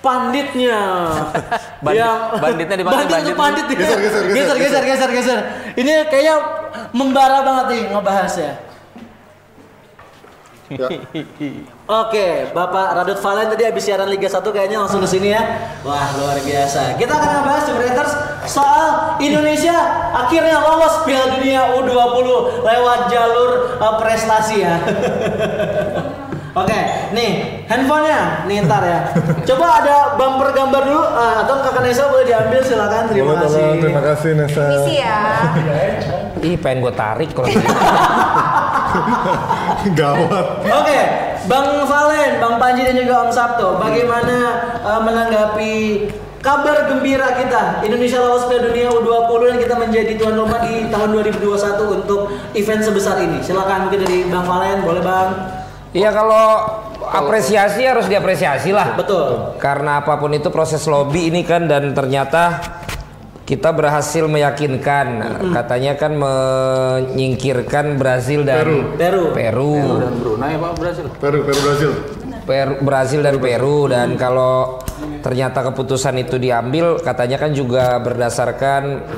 panditnya. 0.00 0.80
Bandit- 1.84 2.40
banditnya 2.42 2.76
dipanggil 2.80 3.06
bandit 3.06 3.28
untuk 3.28 3.36
bandit. 3.36 3.36
pandit. 3.36 3.64
nih. 3.68 3.76
Geser, 3.76 3.98
geser, 4.00 4.22
geser, 4.24 4.56
geser, 4.56 4.56
geser, 4.56 4.82
geser, 4.84 5.10
geser. 5.12 5.38
Ini 5.76 5.92
kayaknya 6.08 6.36
membara 6.96 7.44
banget 7.44 7.66
nih 7.76 7.82
ngebahas 7.92 8.32
ya. 10.70 10.88
Oke, 12.04 12.26
Bapak 12.52 12.86
Radut 13.00 13.18
Valen 13.24 13.48
tadi 13.48 13.64
habis 13.64 13.84
siaran 13.88 14.08
Liga 14.12 14.28
1 14.28 14.44
kayaknya 14.44 14.84
langsung 14.84 15.00
ke 15.00 15.08
sini 15.08 15.32
ya. 15.32 15.42
Wah, 15.86 16.12
luar 16.20 16.36
biasa. 16.36 17.00
Kita 17.00 17.12
akan 17.16 17.30
ngebahas 17.40 17.62
Jebreters 17.64 18.12
soal 18.44 19.16
Indonesia 19.20 19.76
akhirnya 20.12 20.60
lolos 20.60 21.04
Piala 21.08 21.36
Dunia 21.40 21.76
U20 21.80 22.26
lewat 22.64 23.00
jalur 23.08 23.50
uh, 23.80 23.94
prestasi 23.96 24.56
ya. 24.60 24.76
Oke, 26.58 26.80
nih 27.14 27.62
handphonenya, 27.70 28.42
nih 28.50 28.66
ntar 28.66 28.82
ya. 28.82 29.00
Coba 29.46 29.78
ada 29.78 30.18
bumper 30.18 30.50
gambar 30.50 30.82
dulu, 30.90 31.02
uh, 31.06 31.46
atau 31.46 31.62
kakak 31.62 31.86
Nesa 31.86 32.10
boleh 32.10 32.26
diambil 32.26 32.60
silakan. 32.66 33.06
Terima 33.06 33.38
Boleh, 33.38 33.42
kasih. 33.46 33.66
Terima 33.78 34.02
kasih 34.02 34.30
Nesa. 34.34 34.64
Misi 34.66 34.94
ya. 34.98 35.18
Ih 36.42 36.56
pengen 36.58 36.82
gue 36.82 36.94
tarik 36.98 37.30
kalau 37.30 37.46
gitu. 37.46 37.62
Gawat. 39.98 40.46
Oke, 40.64 41.00
Bang 41.46 41.68
Valen, 41.86 42.32
Bang 42.40 42.56
Panji 42.60 42.82
dan 42.84 42.96
juga 42.96 43.28
Om 43.28 43.32
Sabto, 43.32 43.78
bagaimana 43.80 44.36
uh, 44.82 45.00
menanggapi 45.04 46.06
kabar 46.38 46.86
gembira 46.86 47.34
kita 47.34 47.82
Indonesia 47.82 48.22
lolos 48.22 48.46
Piala 48.46 48.70
Dunia 48.70 48.88
U20 48.94 49.40
dan 49.42 49.58
kita 49.58 49.74
menjadi 49.74 50.12
tuan 50.14 50.38
rumah 50.38 50.62
di 50.62 50.86
tahun 50.86 51.08
2021 51.14 51.96
untuk 51.98 52.20
event 52.54 52.82
sebesar 52.82 53.20
ini. 53.22 53.42
Silakan 53.42 53.88
mungkin 53.88 54.00
dari 54.06 54.18
Bang 54.30 54.46
Valen, 54.46 54.86
boleh 54.86 55.02
Bang? 55.02 55.28
Iya 55.96 56.12
kalau 56.12 56.44
apresiasi 57.08 57.88
harus 57.88 58.06
diapresiasi 58.06 58.70
lah. 58.76 58.92
Betul. 58.94 59.56
Karena 59.56 60.04
apa 60.04 60.20
pun 60.20 60.30
itu 60.36 60.52
proses 60.52 60.84
lobby 60.84 61.32
ini 61.32 61.42
kan 61.42 61.64
dan 61.64 61.96
ternyata 61.96 62.60
kita 63.48 63.72
berhasil 63.72 64.28
meyakinkan. 64.28 65.24
Katanya 65.56 65.96
kan 65.96 66.12
menyingkirkan 66.20 67.96
Brazil 67.96 68.44
dan 68.44 68.60
Peru. 68.60 69.32
Peru. 69.32 69.72
Dan 70.04 70.14
Brunei 70.20 70.52
apa 70.60 70.76
Brasil? 70.76 71.08
Peru, 71.16 71.48
Peru 71.48 71.60
Brazil. 71.64 71.90
Peru, 72.44 72.74
Brazil 72.84 73.24
dan 73.24 73.40
Peru. 73.40 73.88
Dan 73.88 74.20
kalau 74.20 74.84
ternyata 75.24 75.64
keputusan 75.64 76.20
itu 76.20 76.36
diambil 76.36 77.00
katanya 77.00 77.40
kan 77.40 77.56
juga 77.56 77.96
berdasarkan 78.04 79.08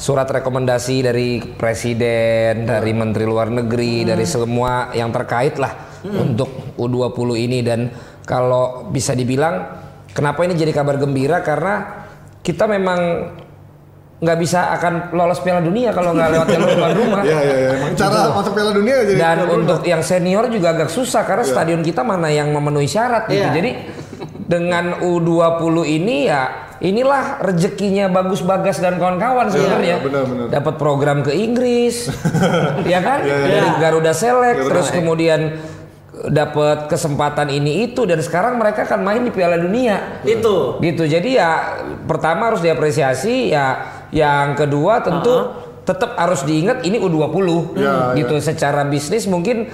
surat 0.00 0.32
rekomendasi 0.32 1.04
dari 1.04 1.44
presiden, 1.44 2.64
dari 2.64 2.92
menteri 2.96 3.28
luar 3.28 3.52
negeri, 3.52 4.08
dari 4.08 4.24
semua 4.24 4.96
yang 4.96 5.12
terkait 5.12 5.60
lah 5.60 6.00
untuk 6.08 6.72
U20 6.80 7.28
ini. 7.36 7.60
Dan 7.60 7.92
kalau 8.24 8.88
bisa 8.88 9.12
dibilang 9.12 9.60
kenapa 10.16 10.40
ini 10.48 10.56
jadi 10.56 10.72
kabar 10.72 10.96
gembira? 10.96 11.44
Karena 11.44 12.00
kita 12.40 12.64
memang 12.64 13.00
nggak 14.22 14.38
bisa 14.38 14.70
akan 14.78 15.10
lolos 15.10 15.42
Piala 15.42 15.60
Dunia 15.60 15.90
kalau 15.90 16.14
nggak 16.14 16.28
lewat 16.38 16.46
jalur 16.48 16.70
tuan 16.78 16.94
rumah. 16.94 17.22
Iya 17.26 17.38
iya 17.42 17.56
iya. 17.58 17.70
Emang 17.76 17.92
cara 17.98 18.18
masuk 18.30 18.52
Piala 18.54 18.72
Dunia 18.72 18.94
jadi 19.02 19.18
Dan 19.18 19.20
tuan 19.20 19.38
rumah. 19.42 19.56
untuk 19.58 19.80
yang 19.84 20.02
senior 20.06 20.44
juga 20.48 20.68
agak 20.72 20.90
susah 20.90 21.22
karena 21.26 21.44
stadion 21.44 21.82
kita 21.82 22.06
mana 22.06 22.30
yang 22.30 22.48
memenuhi 22.54 22.86
syarat 22.86 23.26
gitu. 23.26 23.42
Iya. 23.42 23.52
Jadi 23.52 23.70
dengan 24.44 25.00
U20 25.00 25.76
ini 25.88 26.28
ya 26.28 26.42
inilah 26.84 27.40
rezekinya 27.40 28.12
bagus 28.12 28.44
Bagas 28.44 28.76
dan 28.78 29.00
kawan-kawan 29.00 29.48
sebenarnya. 29.48 30.04
benar, 30.04 30.24
benar. 30.28 30.46
Dapat 30.52 30.74
program 30.76 31.18
ke 31.24 31.32
Inggris. 31.32 32.12
ya 32.92 33.00
kan? 33.00 33.24
Dari 33.24 33.56
iya. 33.56 33.80
Garuda 33.80 34.12
Select 34.12 34.62
Garuda 34.62 34.68
terus 34.68 34.88
kemudian 34.92 35.40
dapat 36.24 36.88
kesempatan 36.88 37.50
ini 37.52 37.90
itu 37.90 38.06
dan 38.06 38.22
sekarang 38.22 38.56
mereka 38.56 38.86
akan 38.86 39.00
main 39.02 39.22
di 39.24 39.32
Piala 39.34 39.58
Dunia. 39.58 40.22
Itu. 40.22 40.78
Gitu. 40.78 41.04
Jadi 41.08 41.36
ya 41.36 41.82
pertama 42.06 42.52
harus 42.52 42.62
diapresiasi 42.62 43.52
ya 43.52 43.93
yang 44.14 44.54
kedua 44.54 45.02
tentu 45.02 45.50
tetap 45.82 46.16
harus 46.16 46.40
diingat 46.42 46.80
ini 46.80 46.96
U20. 46.96 47.76
Ya, 47.76 48.14
gitu 48.14 48.38
secara 48.38 48.86
bisnis 48.86 49.26
mungkin 49.26 49.68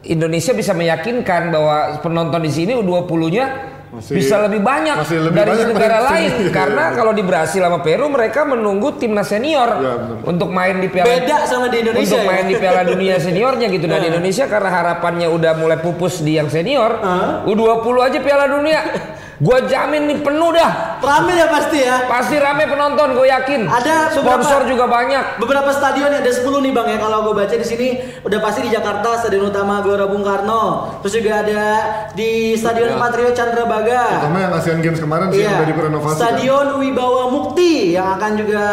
Indonesia 0.00 0.50
bisa 0.50 0.72
meyakinkan 0.72 1.52
bahwa 1.52 1.76
penonton 2.00 2.40
di 2.40 2.48
sini 2.48 2.72
U20-nya 2.72 3.46
Masih- 3.90 4.16
bisa 4.16 4.38
lebih 4.40 4.62
banyak 4.62 4.96
masih 4.96 5.18
lebih 5.20 5.34
dari 5.36 5.50
banyak 5.52 5.66
negara 5.68 5.98
lain. 6.00 6.30
Sini. 6.30 6.50
karena 6.56 6.94
kalau 6.94 7.12
di 7.12 7.20
Brasil 7.20 7.58
sama 7.58 7.78
Peru 7.78 8.06
mereka 8.06 8.42
menunggu 8.42 8.96
timnas 8.96 9.28
senior 9.28 9.66
Ya, 9.76 9.94
untuk 10.24 10.48
main 10.48 10.78
di 10.78 10.88
Piala 10.88 11.10
Beda 11.10 11.42
sama 11.44 11.66
di 11.68 11.82
Indonesia 11.82 12.06
untuk 12.06 12.22
ya? 12.22 12.26
main 12.26 12.44
di 12.46 12.56
Piala 12.56 12.82
Dunia 12.82 13.14
seniornya 13.18 13.66
gitu. 13.68 13.84
Dan 13.84 14.02
Indonesia 14.10 14.46
karena 14.46 14.70
harapannya 14.72 15.28
udah 15.28 15.52
mulai 15.54 15.78
pupus 15.78 16.22
di 16.22 16.34
yang 16.34 16.46
senior 16.46 16.96
U20 17.44 17.96
aja 18.00 18.18
Piala 18.18 18.46
Dunia 18.48 18.80
gua 19.40 19.58
jamin 19.62 20.04
nih 20.04 20.18
penuh 20.20 20.52
dah 20.52 21.00
Rame 21.00 21.32
ya 21.32 21.48
pasti 21.48 21.80
ya. 21.80 22.04
pasti 22.04 22.36
rame 22.36 22.68
penonton 22.68 23.16
gue 23.16 23.24
yakin 23.24 23.64
Ada 23.64 24.12
sponsor 24.12 24.28
beberapa- 24.60 24.68
juga 24.68 24.84
banyak 24.86 25.24
Beberapa 25.40 25.70
stadion 25.70 26.12
ada 26.12 26.28
10 26.28 26.60
nih 26.60 26.70
Bang 26.70 26.84
ya 26.86 26.98
kalau 26.98 27.24
gue 27.24 27.34
baca 27.34 27.50
di 27.50 27.64
sini 27.64 27.88
udah 28.20 28.36
pasti 28.38 28.60
di 28.60 28.70
Jakarta 28.70 29.16
Stadion 29.16 29.48
Utama 29.48 29.80
Gelora 29.80 30.04
Bung 30.04 30.20
Karno. 30.20 30.64
Terus 31.00 31.14
juga 31.14 31.40
ada 31.40 31.64
di 32.12 32.52
Stadion 32.52 32.94
Patrio 32.94 33.32
Candrabaga. 33.32 34.20
Pertama 34.20 34.38
yang 34.38 34.52
Asian 34.52 34.78
Games 34.78 35.00
kemarin 35.00 35.26
sih 35.30 35.40
Iya. 35.40 35.56
udah 35.56 35.66
direnovasi. 35.66 36.12
kan. 36.12 36.18
Stadion 36.20 36.66
Wibawa 36.76 37.24
Mukti 37.28 37.74
yang 37.90 38.08
akan 38.14 38.32
juga 38.36 38.64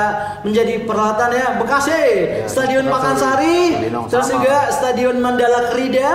menjadi 0.43 0.83
peralatan 0.83 1.29
ya 1.31 1.47
Bekasi, 1.55 2.03
Stadion 2.45 2.85
Pakansari, 2.85 3.87
terus 4.05 4.27
juga 4.27 4.67
Stadion 4.69 5.15
Mandala 5.17 5.71
Krida, 5.71 6.11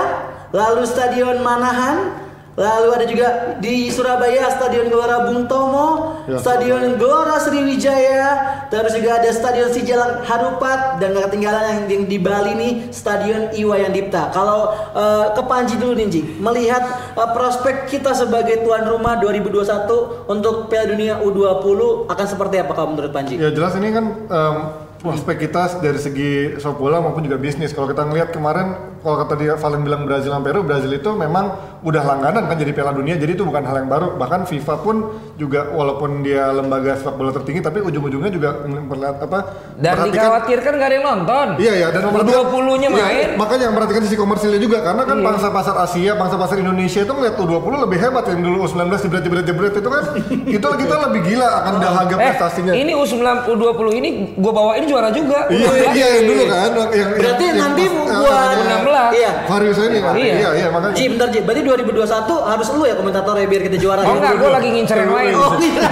lalu 0.51 0.85
Stadion 0.85 1.41
Manahan, 1.41 2.22
lalu 2.53 2.89
ada 2.93 3.05
juga 3.09 3.27
di 3.57 3.89
Surabaya 3.89 4.45
Stadion 4.53 4.87
Gelora 4.89 5.25
Bung 5.25 5.49
Tomo, 5.49 6.13
Ya. 6.23 6.39
Stadion 6.39 6.95
Gelora 6.95 7.35
Sriwijaya, 7.35 8.27
terus 8.71 8.95
juga 8.95 9.19
ada 9.19 9.27
Stadion 9.27 9.67
Sijalak 9.67 10.23
Harupat 10.23 11.03
dan 11.03 11.11
gak 11.11 11.27
ketinggalan 11.27 11.63
yang, 11.67 11.79
yang 11.91 12.03
di 12.07 12.15
Bali 12.15 12.55
nih 12.55 12.71
Stadion 12.95 13.51
Iwayan 13.51 13.91
Dipta. 13.91 14.31
Kalau 14.31 14.71
eh, 14.95 15.25
ke 15.35 15.43
Panji 15.43 15.75
dulu 15.75 15.99
nih 15.99 16.07
Ji, 16.07 16.21
melihat 16.39 16.83
eh, 17.19 17.29
prospek 17.35 17.91
kita 17.91 18.15
sebagai 18.15 18.63
tuan 18.63 18.87
rumah 18.87 19.19
2021 19.19 20.31
untuk 20.31 20.71
Piala 20.71 20.95
Dunia 20.95 21.19
U20 21.19 22.07
akan 22.07 22.25
seperti 22.25 22.55
apa 22.63 22.71
kalau 22.71 22.95
menurut 22.95 23.11
Panji? 23.11 23.35
Ya 23.35 23.51
jelas 23.51 23.75
ini 23.75 23.91
kan 23.91 24.05
em, 24.31 24.55
prospek 25.03 25.35
kita 25.41 25.61
dari 25.77 25.99
segi 25.99 26.31
sepak 26.55 26.79
bola 26.79 26.97
maupun 26.97 27.21
juga 27.21 27.35
bisnis. 27.35 27.69
Kalau 27.69 27.85
kita 27.85 28.01
ngelihat 28.01 28.31
kemarin, 28.31 28.71
kalau 28.97 29.19
kata 29.19 29.35
dia 29.35 29.53
Valen 29.53 29.83
bilang 29.83 30.03
Brazil 30.03 30.31
sama 30.31 30.41
Peru, 30.41 30.63
Brazil 30.63 30.89
itu 30.89 31.11
memang 31.11 31.51
udah 31.83 31.99
langganan 32.01 32.47
kan 32.47 32.55
jadi 32.55 32.71
Piala 32.71 32.89
Dunia, 32.89 33.13
jadi 33.13 33.35
itu 33.35 33.43
bukan 33.43 33.59
hal 33.61 33.75
yang 33.77 33.89
baru. 33.89 34.15
Bahkan 34.15 34.47
FIFA 34.47 34.75
pun 34.79 34.95
juga 35.35 35.67
walaupun 35.69 36.23
dia 36.23 36.47
lembaga 36.49 36.95
sepak 36.95 37.13
bola 37.13 37.29
tertinggi, 37.29 37.59
tapi 37.59 37.83
ujung-ujungnya 37.83 38.31
juga 38.31 38.49
melihat 38.63 39.19
apa? 39.21 39.39
dan 39.73 39.97
perhatikan- 39.97 40.13
dikhawatirkan 40.13 40.71
gak 40.73 40.85
ada 40.85 40.95
yang 40.95 41.05
nonton 41.05 41.47
Iya 41.57 41.73
ya 41.75 41.87
dan 41.89 42.01
memperhatikan- 42.05 42.45
20-nya 42.45 42.87
Iya, 42.87 42.95
main 42.95 43.27
makanya 43.35 43.65
memperhatikan 43.67 44.01
sisi 44.01 44.15
komersilnya 44.15 44.61
juga 44.61 44.77
karena 44.79 45.01
Iya. 45.01 45.09
kan 45.09 45.17
bangsa 45.19 45.47
pasar 45.49 45.75
Asia, 45.77 46.11
bangsa 46.13 46.35
pasar 46.37 46.55
Indonesia 46.57 46.99
itu 47.01 47.11
ngeliat 47.11 47.35
U20 47.35 47.73
lebih 47.81 47.97
hebat 47.99 48.23
yang 48.29 48.39
dulu 48.39 48.57
U19 48.63 48.79
jebret 49.01 49.21
jebret 49.21 49.43
jebret 49.43 49.73
itu 49.73 49.89
kan 49.89 50.03
itu 50.55 50.67
kita 50.77 50.95
lebih 51.03 51.21
gila 51.25 51.47
akan 51.59 51.73
dahaga 51.75 52.15
eh 52.15 52.21
prestasinya. 52.23 52.71
ini 52.71 52.91
U9 52.93 53.17
U20 53.49 53.87
ini 53.93 54.09
gue 54.31 54.53
bawain 54.53 54.83
juara 54.93 55.09
juga 55.09 55.49
Iya, 55.49 55.69
U19. 55.73 55.89
iya 55.97 56.07
yang 56.13 56.25
dulu 56.29 56.43
kan 56.45 56.69
yang 56.93 57.09
Berarti 57.17 57.43
yang, 57.49 57.57
nanti 57.57 57.81
yang, 57.89 57.95
buat 58.05 58.53
yang, 58.53 58.85
16. 58.85 59.17
Iya. 59.17 59.31
Varius 59.49 59.77
ini 59.81 59.97
kan. 59.99 60.13
Iya. 60.13 60.33
Iya, 60.37 60.49
iya 60.53 60.67
makanya. 60.69 60.93
Ji, 60.93 61.03
bentar 61.09 61.27
Ji. 61.33 61.39
Berarti 61.41 61.61
2021 61.65 62.51
harus 62.53 62.67
lu 62.69 62.83
ya 62.85 62.95
komentatornya 62.95 63.45
biar 63.49 63.61
kita 63.65 63.77
juara. 63.81 64.01
Oh 64.05 64.13
enggak, 64.13 64.33
gue 64.37 64.49
lagi 64.53 64.69
ngincer 64.69 64.97
yang 65.01 65.13
lain. 65.13 65.33
Oh, 65.33 65.51
iya. 65.57 65.89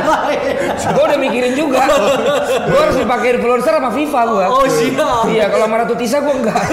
gue 0.94 1.04
udah 1.04 1.20
mikirin 1.20 1.54
juga. 1.58 1.82
gue 2.72 2.80
harus 2.80 2.98
dipakai 3.02 3.28
influencer 3.42 3.74
sama 3.74 3.90
FIFA 3.90 4.22
gue. 4.30 4.46
Oh, 4.46 4.66
siap. 4.70 5.26
Iya, 5.28 5.46
kalau 5.50 5.66
sama 5.66 5.76
Ratu 5.82 5.96
Tisa 5.98 6.18
gue 6.22 6.36
enggak. 6.38 6.62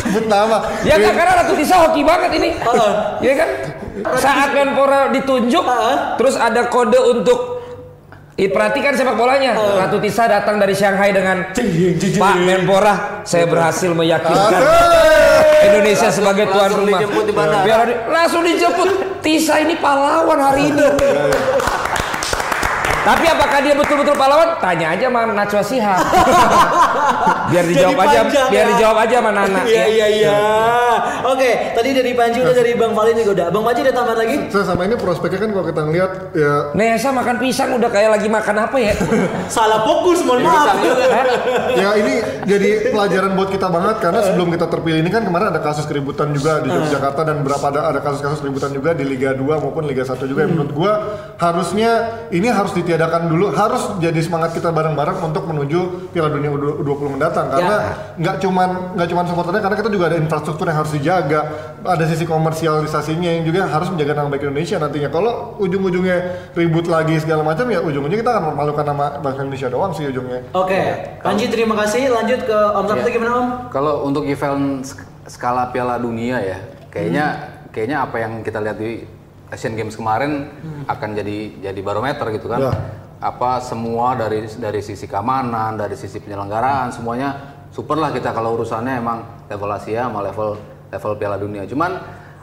Sebut 0.00 0.24
nama. 0.26 0.58
ya 0.84 0.94
enggak, 1.00 1.14
karena 1.16 1.32
Ratu 1.44 1.54
Tisa 1.56 1.74
hoki 1.88 2.02
banget 2.04 2.30
ini. 2.36 2.48
Iya 3.24 3.34
kan? 3.36 3.48
Saat 4.16 4.56
Menpora 4.56 5.12
ditunjuk, 5.12 5.64
terus 6.16 6.34
ada 6.36 6.68
kode 6.72 6.96
untuk 6.96 7.59
perhatikan 8.36 8.94
sepak 8.94 9.16
bolanya. 9.18 9.52
Ratu 9.52 9.98
Tisa 10.00 10.24
datang 10.24 10.56
dari 10.56 10.72
Shanghai 10.72 11.10
dengan 11.12 11.50
Pak 11.52 12.36
Menpora, 12.40 13.24
saya 13.26 13.44
berhasil 13.44 13.90
meyakinkan 13.92 14.60
Asik. 14.60 15.66
Indonesia 15.66 16.08
sebagai 16.08 16.48
tuan 16.48 16.72
Langsung 16.72 16.88
rumah. 16.88 17.00
dijemput 17.00 17.24
di 17.28 17.34
bandara. 17.36 17.64
Biar 17.68 17.80
langsung 18.08 18.42
dijemput. 18.46 18.88
Tisa 19.20 19.60
ini 19.60 19.76
pahlawan 19.76 20.40
hari 20.40 20.72
ini. 20.72 20.86
Tapi 23.00 23.24
apakah 23.32 23.58
dia 23.64 23.72
betul-betul 23.72 24.12
pahlawan? 24.12 24.60
Tanya 24.60 24.92
aja 24.92 25.08
sama 25.08 25.20
Najwa 25.32 25.62
Shihab. 25.64 26.00
biar 27.50 27.64
dijawab 27.66 27.96
Jadi 27.96 28.06
aja, 28.06 28.20
panjang 28.22 28.46
biar 28.52 28.66
ya. 28.66 28.70
dijawab 28.76 28.96
aja 29.02 29.16
sama 29.18 29.30
Nana. 29.34 29.60
Iya 29.64 29.74
ya. 29.74 29.84
iya 29.88 30.06
iya. 30.12 30.36
Oke, 31.26 31.50
tadi 31.74 31.90
dari 31.96 32.12
Panji 32.12 32.38
udah 32.44 32.54
dari 32.54 32.72
Bang 32.76 32.92
Valin 32.92 33.16
juga 33.18 33.30
udah. 33.34 33.46
Bang 33.50 33.64
Panji 33.64 33.80
ada 33.82 33.92
tambahan 33.96 34.18
lagi? 34.20 34.36
Saya 34.52 34.64
sama 34.68 34.82
ini 34.84 34.96
prospeknya 35.00 35.40
kan 35.40 35.50
kalau 35.50 35.66
kita 35.66 35.80
ngeliat 35.88 36.12
ya 36.36 36.52
Nesa 36.76 37.08
makan 37.10 37.36
pisang 37.40 37.70
udah 37.76 37.90
kayak 37.90 38.10
lagi 38.20 38.28
makan 38.28 38.56
apa 38.68 38.76
ya? 38.78 38.92
Salah 39.54 39.80
fokus, 39.82 40.20
mohon 40.22 40.44
maaf. 40.44 40.76
ya 41.82 41.90
ini 41.98 42.14
jadi 42.46 42.92
pelajaran 42.92 43.32
buat 43.34 43.48
kita 43.48 43.68
banget 43.72 43.96
karena 44.04 44.20
sebelum 44.28 44.48
kita 44.52 44.66
terpilih 44.68 45.00
ini 45.00 45.10
kan 45.10 45.22
kemarin 45.24 45.48
ada 45.50 45.60
kasus 45.64 45.88
keributan 45.88 46.36
juga 46.36 46.60
di 46.60 46.68
Yogyakarta 46.68 47.24
dan 47.26 47.42
berapa 47.42 47.64
ada 47.72 47.80
ada 47.90 48.00
kasus-kasus 48.04 48.44
keributan 48.44 48.70
juga 48.76 48.92
di 48.92 49.08
Liga 49.08 49.32
2 49.32 49.40
maupun 49.40 49.88
Liga 49.88 50.04
1 50.04 50.20
juga 50.28 50.44
yang 50.44 50.52
menurut 50.54 50.72
gua 50.76 50.92
harusnya 51.40 52.22
ini 52.30 52.48
harus 52.48 52.72
ditiadakan 52.90 53.30
dulu 53.30 53.54
harus 53.54 53.94
jadi 53.96 54.18
semangat 54.18 54.50
kita 54.50 54.68
bareng-bareng 54.68 55.22
untuk 55.22 55.46
menuju 55.46 56.10
Piala 56.10 56.26
Dunia 56.28 56.50
U20 56.50 57.06
mendatang 57.14 57.46
karena 57.46 57.76
nggak 58.18 58.36
cuman 58.40 58.68
nggak 58.94 59.08
cuman 59.08 59.24
supporternya 59.24 59.62
karena 59.62 59.76
kita 59.78 59.88
juga 59.88 60.04
ada 60.10 60.18
infrastruktur 60.18 60.66
yang 60.66 60.78
harus 60.78 60.90
dijaga 60.90 61.40
ada 61.80 62.04
sisi 62.04 62.26
komersialisasinya 62.26 63.30
yang 63.30 63.44
juga 63.44 63.64
harus 63.64 63.88
menjaga 63.88 64.12
nama 64.12 64.28
baik 64.28 64.42
Indonesia 64.42 64.76
nantinya 64.76 65.08
kalau 65.08 65.32
ujung-ujungnya 65.56 66.16
ribut 66.52 66.84
lagi 66.84 67.14
segala 67.16 67.40
macam 67.40 67.64
ya 67.66 67.78
ujung-ujungnya 67.78 68.20
kita 68.20 68.32
akan 68.32 68.44
memalukan 68.50 68.84
nama 68.84 69.04
bangsa 69.16 69.40
Indonesia 69.40 69.68
doang 69.68 69.92
sih 69.92 70.04
ujungnya 70.04 70.42
Oke, 70.50 70.80
Panji 71.22 71.46
terima 71.46 71.76
kasih. 71.76 72.10
Lanjut 72.10 72.42
ke 72.42 72.58
Om 72.74 72.84
Sabtu 72.84 73.06
Iya. 73.06 73.14
gimana 73.14 73.32
Om? 73.32 73.48
Kalau 73.70 74.02
untuk 74.02 74.26
event 74.26 74.82
sk- 74.82 75.06
skala 75.26 75.70
Piala 75.70 75.94
Dunia 75.96 76.42
ya, 76.42 76.58
kayaknya 76.88 77.24
Hmm. 77.30 77.70
kayaknya 77.70 77.96
apa 78.02 78.16
yang 78.18 78.32
kita 78.40 78.58
lihat 78.58 78.76
di 78.76 79.06
Asian 79.50 79.74
Games 79.74 79.98
kemarin 79.98 80.46
akan 80.86 81.08
jadi 81.18 81.70
jadi 81.70 81.80
barometer 81.82 82.26
gitu 82.34 82.46
kan. 82.46 82.60
Ya. 82.70 82.72
Apa 83.20 83.60
semua 83.60 84.16
dari 84.16 84.48
dari 84.56 84.80
sisi 84.80 85.04
keamanan, 85.04 85.76
dari 85.76 85.92
sisi 85.98 86.22
penyelenggaraan 86.22 86.88
semuanya 86.94 87.36
super 87.68 87.98
lah 87.98 88.10
kita 88.10 88.32
kalau 88.32 88.56
urusannya 88.56 88.94
emang 88.96 89.18
level 89.46 89.70
Asia 89.70 90.08
sama 90.08 90.24
level 90.24 90.56
level 90.90 91.12
Piala 91.20 91.36
Dunia. 91.36 91.62
Cuman 91.68 91.90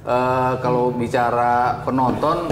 eh, 0.05 0.53
kalau 0.61 0.93
bicara 0.93 1.81
penonton 1.81 2.47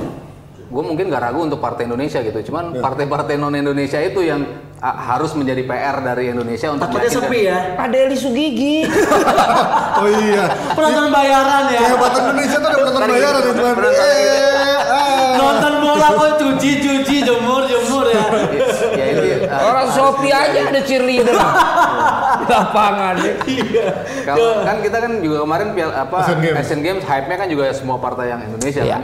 gue 0.65 0.81
mungkin 0.81 1.13
gak 1.13 1.29
ragu 1.29 1.45
untuk 1.45 1.61
partai 1.61 1.85
Indonesia 1.85 2.19
gitu. 2.25 2.41
Ya. 2.41 2.45
Cuman 2.49 2.81
partai-partai 2.81 3.37
non 3.37 3.53
Indonesia 3.53 4.01
itu 4.01 4.25
yang 4.25 4.41
harus 4.83 5.31
menjadi 5.33 5.63
PR 5.63 5.97
dari 6.03 6.29
Indonesia 6.29 6.67
untuk 6.69 6.91
Takutnya 6.91 7.11
sepi 7.11 7.39
ya. 7.47 7.59
Ada 7.79 7.95
Eli 7.95 8.17
Sugigi. 8.19 8.77
oh 10.03 10.09
iya 10.11 10.43
Penonton 10.75 11.07
bayaran 11.09 11.63
ya. 11.71 11.79
kehebatan 11.79 12.21
Indonesia 12.29 12.57
tuh 12.59 12.69
ada 12.69 12.77
penonton 12.83 13.01
bayaran 13.07 13.41
ya 13.41 13.51
cuman 13.55 13.75
eh, 13.79 14.79
ah. 14.91 15.31
Nonton 15.39 15.73
bola 15.79 16.07
kok 16.11 16.31
cuci 16.43 16.71
cuci 16.83 17.15
jemur 17.23 17.63
jemur 17.65 18.05
ya. 18.11 18.23
ya 18.99 19.05
uh, 19.07 19.14
Orang 19.45 19.87
Shopee 19.89 20.29
aja 20.29 20.59
ada 20.65 20.81
cheerleader. 20.81 21.35
Di 22.35 22.45
lapangan. 22.51 23.15
kalau 24.23 24.61
kan 24.61 24.75
kita 24.79 24.97
kan 24.99 25.11
juga 25.19 25.37
kemarin 25.41 25.67
apa 25.87 26.15
Asian 26.21 26.39
Games. 26.39 26.57
Asian 26.57 26.81
Games 26.81 27.03
hype-nya 27.03 27.37
kan 27.37 27.47
juga 27.47 27.65
semua 27.71 27.97
partai 27.97 28.29
yang 28.29 28.41
Indonesia 28.43 28.81
Iya. 28.81 28.95
kan. 28.95 29.03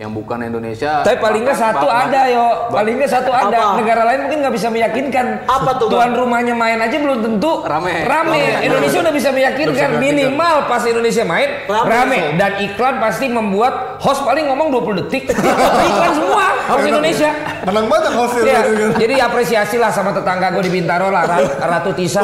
yang 0.00 0.10
bukan 0.10 0.34
Indonesia. 0.42 0.98
Tapi 1.00 1.14
paling 1.16 1.46
nggak 1.46 1.54
satu 1.54 1.86
bahkan- 1.86 2.10
ada 2.10 2.20
yo, 2.26 2.42
paling 2.66 2.94
nggak 2.98 3.12
satu 3.12 3.30
ada. 3.30 3.54
Apa? 3.54 3.78
Negara 3.78 4.02
lain 4.02 4.18
mungkin 4.20 4.38
nggak 4.42 4.50
bisa 4.52 4.66
meyakinkan. 4.66 5.46
Apa 5.46 5.78
tuh? 5.78 5.86
Tuan 5.86 6.10
rumahnya 6.10 6.58
main 6.58 6.74
aja 6.76 6.96
belum 6.98 7.22
tentu 7.22 7.62
Rame. 7.62 8.02
Rame. 8.02 8.34
Rame. 8.34 8.66
Indonesia 8.66 8.98
udah 8.98 9.14
bisa 9.14 9.30
meyakinkan 9.30 9.88
minimal 9.96 10.66
pas 10.66 10.82
Indonesia 10.82 11.22
main 11.22 11.46
Rame. 11.64 11.86
rame. 11.86 12.20
Dan 12.34 12.50
iklan 12.60 12.98
pasti 12.98 13.30
membuat 13.30 14.02
host 14.02 14.26
paling 14.26 14.42
ngomong 14.44 14.74
20 14.74 15.06
detik. 15.06 15.30
iklan 15.88 16.12
semua 16.12 16.50
host 16.66 16.82
Indonesia. 16.84 17.30
Menang 17.62 17.86
banyak 17.86 18.12
hostnya. 18.12 18.42
Ya, 18.42 18.60
jadi 18.98 19.14
apresiasi 19.22 19.51
lah 19.54 19.90
sama 19.90 20.10
tetangga 20.10 20.50
gue 20.50 20.62
di 20.62 20.72
Bintaro 20.72 21.08
lah, 21.08 21.24
Ra- 21.24 21.40
Ratu 21.68 21.92
Tisa. 21.92 22.20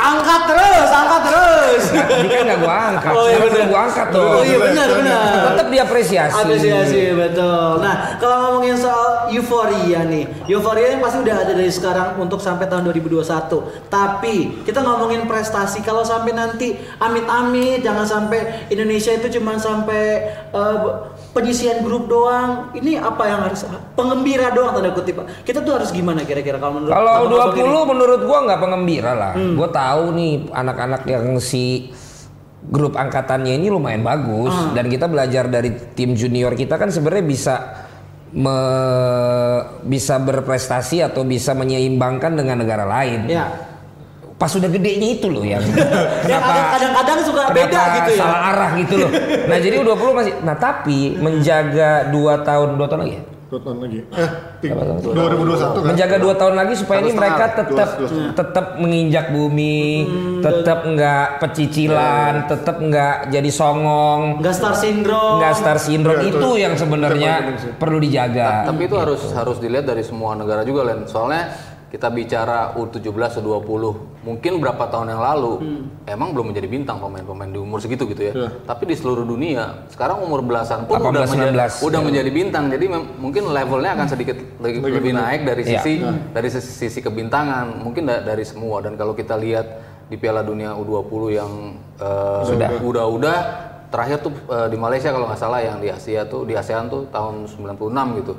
Angkat 0.00 0.42
terus, 0.48 0.88
angkat 0.88 1.22
terus. 1.22 1.82
Tadi 1.92 2.24
kan 2.26 2.40
nggak 2.42 2.58
gua 2.58 2.72
angkat, 2.88 3.12
Oh, 3.12 3.20
iya 3.22 3.36
sekarang 3.36 3.52
benar. 3.52 3.68
gua 3.68 3.80
angkat 3.84 4.08
dong. 4.08 4.32
Oh 4.32 4.42
iya 4.42 4.56
benar 4.58 4.88
benar. 4.90 5.28
Tetap 5.44 5.66
diapresiasi. 5.68 6.40
Apresiasi 6.40 7.00
betul. 7.12 7.70
Nah 7.78 7.94
kalau 8.16 8.36
ngomongin 8.48 8.80
soal 8.80 9.28
euforia 9.28 10.00
nih, 10.02 10.24
euforia 10.48 10.96
yang 10.96 11.04
pasti 11.04 11.20
udah 11.20 11.36
ada 11.38 11.52
dari 11.52 11.68
sekarang 11.68 12.16
untuk 12.16 12.40
sampai 12.40 12.64
tahun 12.64 12.88
2021. 12.88 13.92
Tapi 13.92 14.64
kita 14.64 14.80
ngomongin 14.80 15.28
prestasi 15.28 15.84
kalau 15.84 16.00
sampai 16.00 16.32
nanti 16.32 16.72
amit-amit 16.96 17.84
jangan 17.84 18.08
sampai 18.08 18.40
Indonesia 18.66 19.12
itu 19.12 19.28
cuma 19.30 19.60
sampai 19.60 20.02
eh, 20.48 20.78
penyisian 21.30 21.80
grup 21.80 22.06
doang. 22.06 22.70
Ini 22.72 22.98
apa 22.98 23.22
yang 23.24 23.40
harus 23.42 23.62
pengembira 23.94 24.50
doang 24.50 24.72
tanda 24.72 24.90
kutip. 24.90 25.18
Pak. 25.18 25.42
Kita 25.42 25.60
tuh 25.60 25.78
harus 25.78 25.90
gimana 25.90 26.22
kira-kira 26.22 26.56
kalau 26.56 26.78
menurut 26.78 26.92
Kalau 26.92 27.14
ini? 27.22 27.62
20 27.62 27.90
menurut 27.90 28.20
gua 28.24 28.38
nggak 28.44 28.60
pengembira 28.60 29.12
lah. 29.12 29.32
Hmm. 29.34 29.54
Gua 29.54 29.68
tahu 29.68 30.04
nih 30.12 30.32
anak-anak 30.48 31.02
yang 31.04 31.24
si 31.38 31.90
grup 32.60 32.92
angkatannya 32.92 33.56
ini 33.56 33.66
lumayan 33.66 34.02
bagus 34.02 34.52
Ah. 34.52 34.74
dan 34.74 34.86
kita 34.86 35.06
belajar 35.06 35.48
dari 35.48 35.72
tim 35.96 36.12
junior 36.12 36.52
kita 36.52 36.76
kan 36.76 36.92
sebenarnya 36.92 37.24
bisa 37.24 37.54
me- 38.30 39.62
bisa 39.82 40.18
berprestasi 40.18 41.02
atau 41.02 41.24
bisa 41.24 41.50
menyeimbangkan 41.52 42.30
dengan 42.32 42.60
negara 42.60 42.84
lain. 42.84 43.26
Ya. 43.26 43.69
Pas 44.40 44.48
sudah 44.48 44.66
gedenya 44.66 45.08
itu 45.12 45.28
loh 45.28 45.44
yang 45.44 45.60
Yang 46.32 46.40
ada- 46.42 46.70
kadang-kadang 46.72 47.18
suka 47.22 47.42
beda 47.50 47.60
kenapa 47.68 47.92
gitu 47.94 48.10
ya. 48.10 48.18
Salah 48.18 48.40
arah 48.48 48.70
gitu 48.74 48.94
loh. 48.96 49.10
Nah, 49.44 49.58
jadi 49.58 49.74
U20 49.78 50.08
masih 50.10 50.32
nah 50.40 50.56
tapi 50.56 50.98
menjaga 51.14 52.08
dua 52.08 52.40
tahun 52.40 52.68
dua 52.74 52.88
tahun 52.88 53.00
lagi 53.02 53.14
ya? 53.14 53.24
Dua 53.46 53.60
tahun 53.60 53.78
lagi. 53.82 53.98
Eh, 54.06 54.30
tiga- 54.60 54.78
2021 54.78 55.74
kan? 55.74 55.82
menjaga 55.84 56.16
dua 56.16 56.34
tahun 56.34 56.54
lagi 56.54 56.72
supaya 56.72 56.98
ini 57.00 57.12
mereka 57.12 57.44
tetap 57.52 57.88
Dua- 57.92 58.06
dua 58.06 58.30
tetap 58.32 58.66
menginjak 58.76 59.26
bumi, 59.28 59.80
Hmm, 60.00 60.38
tetap 60.40 60.78
nggak 60.84 61.26
pecicilan, 61.38 62.32
tetap 62.46 62.76
nggak 62.78 63.14
jadi 63.28 63.50
songong, 63.50 64.38
Nggak 64.38 64.54
star 64.54 64.74
syndrome. 64.74 65.36
nggak 65.36 65.52
star 65.52 65.78
syndrome 65.78 66.22
itu 66.22 66.30
itu- 66.32 66.56
yang 66.56 66.74
sebenarnya 66.74 67.32
perlu 67.74 67.98
dijaga. 67.98 68.64
Tapi 68.64 68.86
itu 68.86 68.96
harus 68.96 69.20
harus 69.30 69.58
dilihat 69.58 69.84
dari 69.84 70.00
semua 70.00 70.32
negara 70.32 70.62
juga 70.62 70.86
Len. 70.86 71.04
Soalnya 71.04 71.50
kita 71.90 72.06
bicara 72.06 72.70
U17 72.72 73.10
U20, 73.36 73.82
mungkin 74.22 74.52
berapa 74.56 74.86
tahun 74.86 75.10
yang 75.10 75.18
lalu 75.20 75.52
emang 76.04 76.30
belum 76.30 76.54
menjadi 76.54 76.64
bintang 76.64 76.96
pemain-pemain 76.96 77.50
di 77.50 77.58
umur 77.58 77.82
segitu 77.82 78.06
gitu 78.06 78.22
ya. 78.24 78.32
Tapi 78.62 78.86
di 78.86 78.94
seluruh 78.94 79.26
dunia 79.26 79.90
sekarang 79.90 80.22
umur 80.22 80.38
belasan 80.40 80.86
pun 80.86 80.96
udah 80.96 81.26
18, 81.26 81.34
menjadi, 81.34 81.50
19. 81.66 81.82
udah 81.82 82.00
menjadi 82.00 82.30
bintang. 82.30 82.64
Jadi 82.68 82.84
mem- 82.86 83.10
mungkin 83.18 83.42
levelnya 83.44 83.90
akan 83.92 84.06
sedikit 84.06 84.38
lebih, 84.56 84.80
lebih 84.88 85.12
naik 85.12 85.40
dari 85.42 85.62
Iya. 85.62 85.70
sisi 85.76 85.92
dari 86.30 86.48
sisi, 86.48 86.70
sisi 86.80 86.98
kebintangan, 87.00 87.66
mungkin 87.76 88.06
da- 88.06 88.22
dari 88.22 88.46
semua 88.46 88.78
dan 88.78 88.94
kalau 88.94 89.10
kita 89.12 89.34
lihat 89.34 89.66
di 90.06 90.14
Piala 90.14 90.40
Dunia 90.40 90.72
U20 90.72 91.10
yang 91.32 91.52
eh, 91.98 92.42
udah-udah 92.80 93.38
terakhir 93.90 94.18
tuh 94.20 94.32
eh, 94.46 94.66
di 94.66 94.76
Malaysia 94.76 95.10
kalau 95.10 95.26
nggak 95.26 95.40
salah 95.40 95.58
yang 95.58 95.78
di 95.78 95.90
Asia 95.90 96.22
tuh 96.24 96.46
di 96.46 96.54
ASEAN 96.54 96.86
tuh 96.86 97.10
tahun 97.10 97.50
96 97.50 97.74
gitu. 98.16 98.34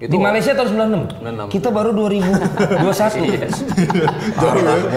Di 0.00 0.16
Malaysia 0.16 0.56
tahun 0.56 0.80
96. 1.20 1.20
96. 1.20 1.52
Kita 1.52 1.68
baru 1.68 1.92
2021. 1.92 2.80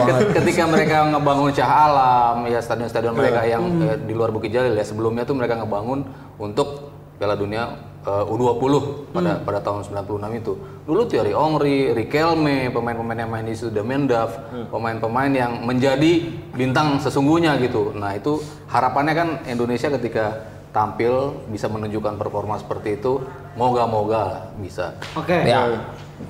Ket- 0.07 0.31
ketika 0.39 0.63
mereka 0.63 1.11
ngebangun 1.11 1.51
Shah 1.51 1.67
Alam 1.67 2.47
ya 2.47 2.63
stadion-stadion 2.63 3.11
mereka 3.11 3.43
yang 3.43 3.67
eh, 3.83 3.99
di 3.99 4.15
luar 4.15 4.31
Bukit 4.31 4.55
Jalil 4.55 4.79
ya 4.79 4.85
sebelumnya 4.87 5.27
tuh 5.27 5.35
mereka 5.35 5.59
ngebangun 5.59 6.07
untuk 6.39 6.87
Piala 7.19 7.35
Dunia 7.35 7.75
eh, 8.07 8.23
U20 8.31 8.63
pada 9.11 9.43
pada 9.43 9.59
tahun 9.59 9.91
96 9.91 10.39
itu. 10.39 10.53
Dulu 10.87 11.01
Thierry 11.11 11.35
Henry, 11.35 11.91
Riquelme, 11.91 12.71
pemain-pemain 12.71 13.27
yang 13.27 13.31
main 13.31 13.43
di 13.43 13.59
Sudah 13.59 13.83
Mendaf, 13.83 14.39
pemain-pemain 14.71 15.31
yang 15.35 15.67
menjadi 15.67 16.31
bintang 16.55 17.03
sesungguhnya 17.03 17.59
gitu. 17.59 17.91
Nah, 17.91 18.15
itu 18.15 18.39
harapannya 18.71 19.11
kan 19.11 19.27
Indonesia 19.51 19.91
ketika 19.99 20.52
tampil 20.73 21.13
bisa 21.47 21.69
menunjukkan 21.69 22.17
performa 22.17 22.57
seperti 22.57 22.97
itu, 22.97 23.21
moga-moga 23.55 24.23
bisa. 24.57 24.97
Oke. 25.13 25.37
ya. 25.39 25.69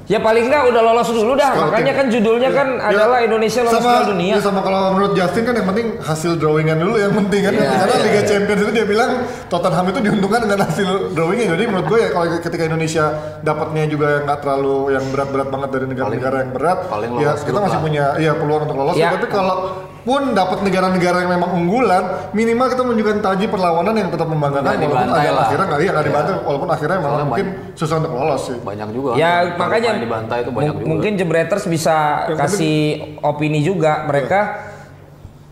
Ya 0.04 0.18
paling 0.18 0.50
nggak 0.50 0.64
udah 0.68 0.82
lolos 0.82 1.06
dulu 1.08 1.32
dah. 1.34 1.54
Scouting. 1.54 1.70
Makanya 1.70 1.94
kan 1.94 2.06
judulnya 2.10 2.50
kan 2.52 2.68
Ya, 2.74 2.88
adalah 2.89 3.20
Indonesia 3.22 3.62
lolos 3.62 3.78
sama, 3.78 3.89
Piala 3.94 4.10
Dunia. 4.10 4.34
ya 4.34 4.39
sama 4.41 4.60
kalau 4.60 4.80
menurut 4.91 5.14
Justin 5.14 5.44
kan 5.44 5.54
yang 5.54 5.68
penting 5.70 5.88
hasil 6.02 6.32
drawingan 6.36 6.78
dulu 6.78 6.96
yang 6.98 7.14
penting 7.14 7.41
kan 7.41 7.54
karena 7.54 7.96
Liga 8.02 8.22
Champions 8.26 8.62
itu 8.64 8.72
dia 8.74 8.86
bilang 8.86 9.12
Tottenham 9.48 9.86
itu 9.88 10.00
diuntungkan 10.02 10.39
dengan 10.41 10.60
hasil 10.66 10.89
drawingnya 11.14 11.46
jadi 11.52 11.64
menurut 11.64 11.86
gue 11.86 12.00
ya 12.00 12.10
kalau 12.10 12.26
ketika 12.34 12.64
Indonesia 12.66 13.06
dapatnya 13.39 13.84
juga 13.86 14.06
yang 14.10 14.24
nggak 14.26 14.39
terlalu 14.41 14.76
yang 14.89 15.06
berat-berat 15.08 15.48
banget 15.48 15.70
dari 15.70 15.86
negara-negara 15.86 16.36
yang 16.41 16.52
berat 16.52 16.80
paling 16.89 17.12
ya 17.14 17.30
lolos 17.30 17.41
kita 17.44 17.60
masih 17.62 17.78
lah. 17.78 17.84
punya 17.86 18.06
ya 18.18 18.32
peluang 18.34 18.62
untuk 18.66 18.78
lolos 18.78 18.96
Ya. 18.96 19.10
tapi 19.14 19.28
kalau 19.30 19.56
pun 20.04 20.32
dapat 20.32 20.60
negara-negara 20.62 21.24
yang 21.24 21.32
memang 21.32 21.56
unggulan 21.56 22.04
minimal 22.32 22.68
kita 22.68 22.84
menunjukkan 22.84 23.18
taji 23.20 23.45
perlawanan 23.47 23.95
yang 23.95 24.10
tetap 24.12 24.28
membanggakan 24.28 24.76
Nggak 24.76 24.84
walaupun 24.86 25.16
agak 25.16 25.32
lah. 25.32 25.43
akhirnya 25.47 25.66
nggak 25.66 25.80
iya 25.80 25.91
nggak 25.91 26.06
dibantai 26.06 26.34
walaupun 26.43 26.70
akhirnya 26.70 26.97
malah 26.97 27.08
Soalnya 27.08 27.26
mungkin 27.26 27.47
susah 27.74 27.95
untuk 27.97 28.12
lolos 28.12 28.41
sih 28.43 28.58
Banyak 28.60 28.88
juga. 28.91 29.10
Ya 29.16 29.32
Kalau 29.45 29.60
makanya 29.64 29.89
dibantai 29.97 30.38
itu 30.43 30.51
banyak 30.51 30.74
juga. 30.76 30.88
mungkin 30.88 31.12
Jebreters 31.16 31.66
bisa 31.66 31.95
kasih 32.30 32.78
opini 33.20 33.60
juga 33.60 34.04
mereka 34.04 34.39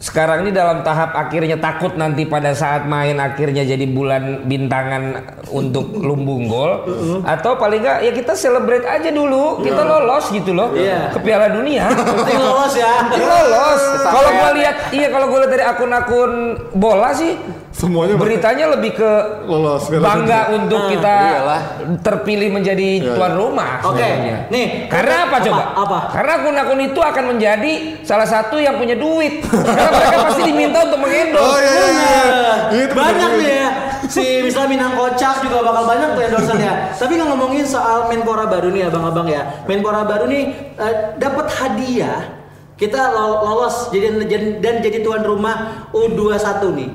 sekarang 0.02 0.41
ini 0.41 0.52
dalam 0.52 0.82
tahap 0.82 1.14
akhirnya 1.14 1.62
takut 1.62 1.93
nanti 1.93 2.26
pada 2.26 2.52
saat 2.52 2.89
main 2.89 3.14
akhirnya 3.16 3.62
jadi 3.62 3.86
bulan 3.86 4.43
bintangan 4.43 5.14
untuk 5.47 5.93
lumbung 6.08 6.49
gol 6.49 6.89
atau 7.22 7.54
paling 7.54 7.80
nggak 7.80 7.97
ya 8.02 8.12
kita 8.12 8.34
celebrate 8.34 8.82
aja 8.82 9.14
dulu 9.14 9.62
kita 9.62 9.78
lolos 9.80 10.26
gitu 10.28 10.52
loh 10.52 10.74
Iya. 10.74 11.14
ke 11.14 11.22
Piala 11.22 11.54
Dunia 11.54 11.86
Penting 12.18 12.34
lolos 12.36 12.74
ya. 12.74 12.93
Kita 13.08 13.30
lolos 13.45 13.82
kalau 14.02 14.30
gua 14.34 14.49
lihat 14.52 14.76
iya 14.89 15.08
kalau 15.08 15.26
gua 15.30 15.39
lihat 15.45 15.52
dari 15.54 15.64
akun-akun 15.64 16.32
bola 16.74 17.14
sih 17.14 17.38
semuanya 17.72 18.18
beritanya 18.18 18.74
lebih 18.74 18.97
ke 18.97 19.12
lolos 19.45 19.86
bangga 19.88 20.52
untuk 20.52 20.89
kita 20.89 21.16
Iyalah. 21.30 21.62
terpilih 22.02 22.52
menjadi 22.52 23.16
tuan 23.16 23.32
rumah 23.32 23.80
Oke, 23.86 24.04
nih. 24.49 24.89
Karena 24.89 25.24
apa, 25.24 25.38
Apa? 25.38 25.45
coba? 25.45 25.64
Apa? 25.78 25.97
Karena 26.12 26.32
akun-akun 26.41 26.82
itu 26.84 26.99
akan 26.99 27.24
menjadi 27.32 27.74
salah 28.04 28.26
satu 28.26 28.58
yang 28.58 28.76
punya 28.76 28.97
duit. 28.97 29.39
Mereka 29.92 30.18
pasti 30.24 30.42
diminta 30.48 30.78
untuk 30.88 31.00
mengendorse. 31.04 31.44
oh 31.44 31.58
iya 31.60 31.86
iya 31.92 32.16
iya. 32.24 32.54
Itu 32.88 32.94
banyak 32.96 33.32
nih 33.38 33.50
ya. 33.52 33.68
Si 34.08 34.24
misalnya 34.42 34.70
Minang 34.72 34.94
Kocak 34.96 35.44
juga 35.44 35.62
bakal 35.62 35.84
banyak 35.88 36.10
tuh 36.16 36.22
endorsean 36.26 36.60
ya 36.60 36.74
tapi 36.92 37.16
kalau 37.16 37.32
ngomongin 37.36 37.64
soal 37.64 38.12
Menpora 38.12 38.48
baru 38.48 38.72
nih 38.72 38.88
abang-abang 38.88 39.28
ya. 39.28 39.64
Menpora 39.68 40.04
baru 40.04 40.26
nih 40.28 40.44
eh, 40.76 40.96
dapat 41.16 41.48
hadiah. 41.52 42.39
Kita 42.76 43.14
lo- 43.14 43.46
lolos 43.46 43.94
jadi 43.94 44.18
dan 44.58 44.82
jadi 44.82 45.06
tuan 45.06 45.22
rumah 45.22 45.86
U21 45.94 46.42
nih. 46.74 46.92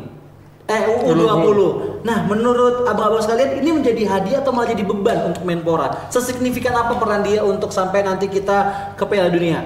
Eh 0.67 0.83
U20 1.07 1.59
nah 2.03 2.27
menurut 2.27 2.87
abang-abang 2.87 3.23
sekalian 3.23 3.63
ini 3.63 3.71
menjadi 3.71 4.03
hadiah 4.07 4.39
atau 4.43 4.51
malah 4.51 4.71
jadi 4.71 4.83
beban 4.83 5.31
untuk 5.31 5.47
Menpora? 5.47 6.11
Sesignifikan 6.11 6.75
apa 6.75 6.99
peran 6.99 7.23
dia 7.23 7.43
untuk 7.43 7.71
sampai 7.71 8.03
nanti 8.03 8.27
kita 8.27 8.91
ke 8.99 9.05
Piala 9.07 9.31
Dunia 9.31 9.63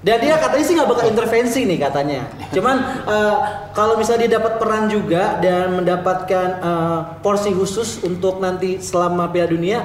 dan 0.00 0.16
dia 0.24 0.40
katanya 0.40 0.64
sih 0.64 0.74
nggak 0.80 0.88
bakal 0.88 1.04
intervensi 1.04 1.60
nih 1.68 1.78
katanya. 1.78 2.24
Cuman 2.56 2.76
eh, 3.04 3.36
kalau 3.76 4.00
misalnya 4.00 4.26
dia 4.26 4.32
dapat 4.40 4.56
peran 4.56 4.88
juga 4.88 5.36
dan 5.44 5.76
mendapatkan 5.76 6.48
eh, 6.60 7.00
porsi 7.20 7.52
khusus 7.52 8.00
untuk 8.00 8.40
nanti 8.40 8.80
selama 8.80 9.28
Piala 9.28 9.52
Dunia, 9.52 9.84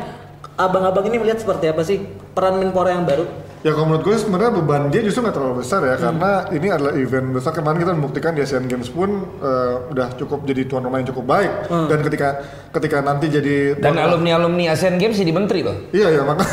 abang-abang 0.55 1.03
ini 1.11 1.19
melihat 1.19 1.43
seperti 1.43 1.67
apa 1.67 1.83
sih 1.83 1.99
peran 2.31 2.63
Menpora 2.63 2.95
yang 2.95 3.03
baru? 3.03 3.44
Ya 3.65 3.73
kalau 3.73 3.89
menurut 3.89 4.05
gue 4.05 4.13
sebenarnya 4.15 4.53
beban 4.53 4.81
dia 4.87 5.01
justru 5.01 5.19
nggak 5.19 5.33
terlalu 5.33 5.55
besar 5.59 5.81
Hmm. 5.81 5.89
ya 5.89 5.95
karena 5.97 6.31
ini 6.53 6.67
adalah 6.69 6.93
event 6.93 7.33
besar 7.33 7.49
kemarin 7.49 7.77
kita 7.79 7.91
membuktikan 7.91 8.31
di 8.31 8.45
Asian 8.45 8.61
Games 8.63 8.87
pun 8.87 9.09
eh, 9.35 9.75
udah 9.89 10.13
cukup 10.13 10.45
jadi 10.45 10.63
tuan 10.63 10.85
rumah 10.85 11.01
yang 11.01 11.09
cukup 11.09 11.25
baik 11.25 11.51
dan 11.89 11.99
ketika 11.99 12.27
ketika 12.71 13.01
nanti 13.01 13.25
jadi 13.27 13.73
Hmm. 13.73 13.81
Dan 13.81 13.91
tuan- 13.91 14.05
alumni-alumni 14.05 14.69
Asian 14.69 14.95
Games 14.95 15.17
jadi 15.17 15.33
menteri 15.33 15.59
loh. 15.59 15.89
Iya 15.89 16.07
ya 16.11 16.21
maka 16.21 16.45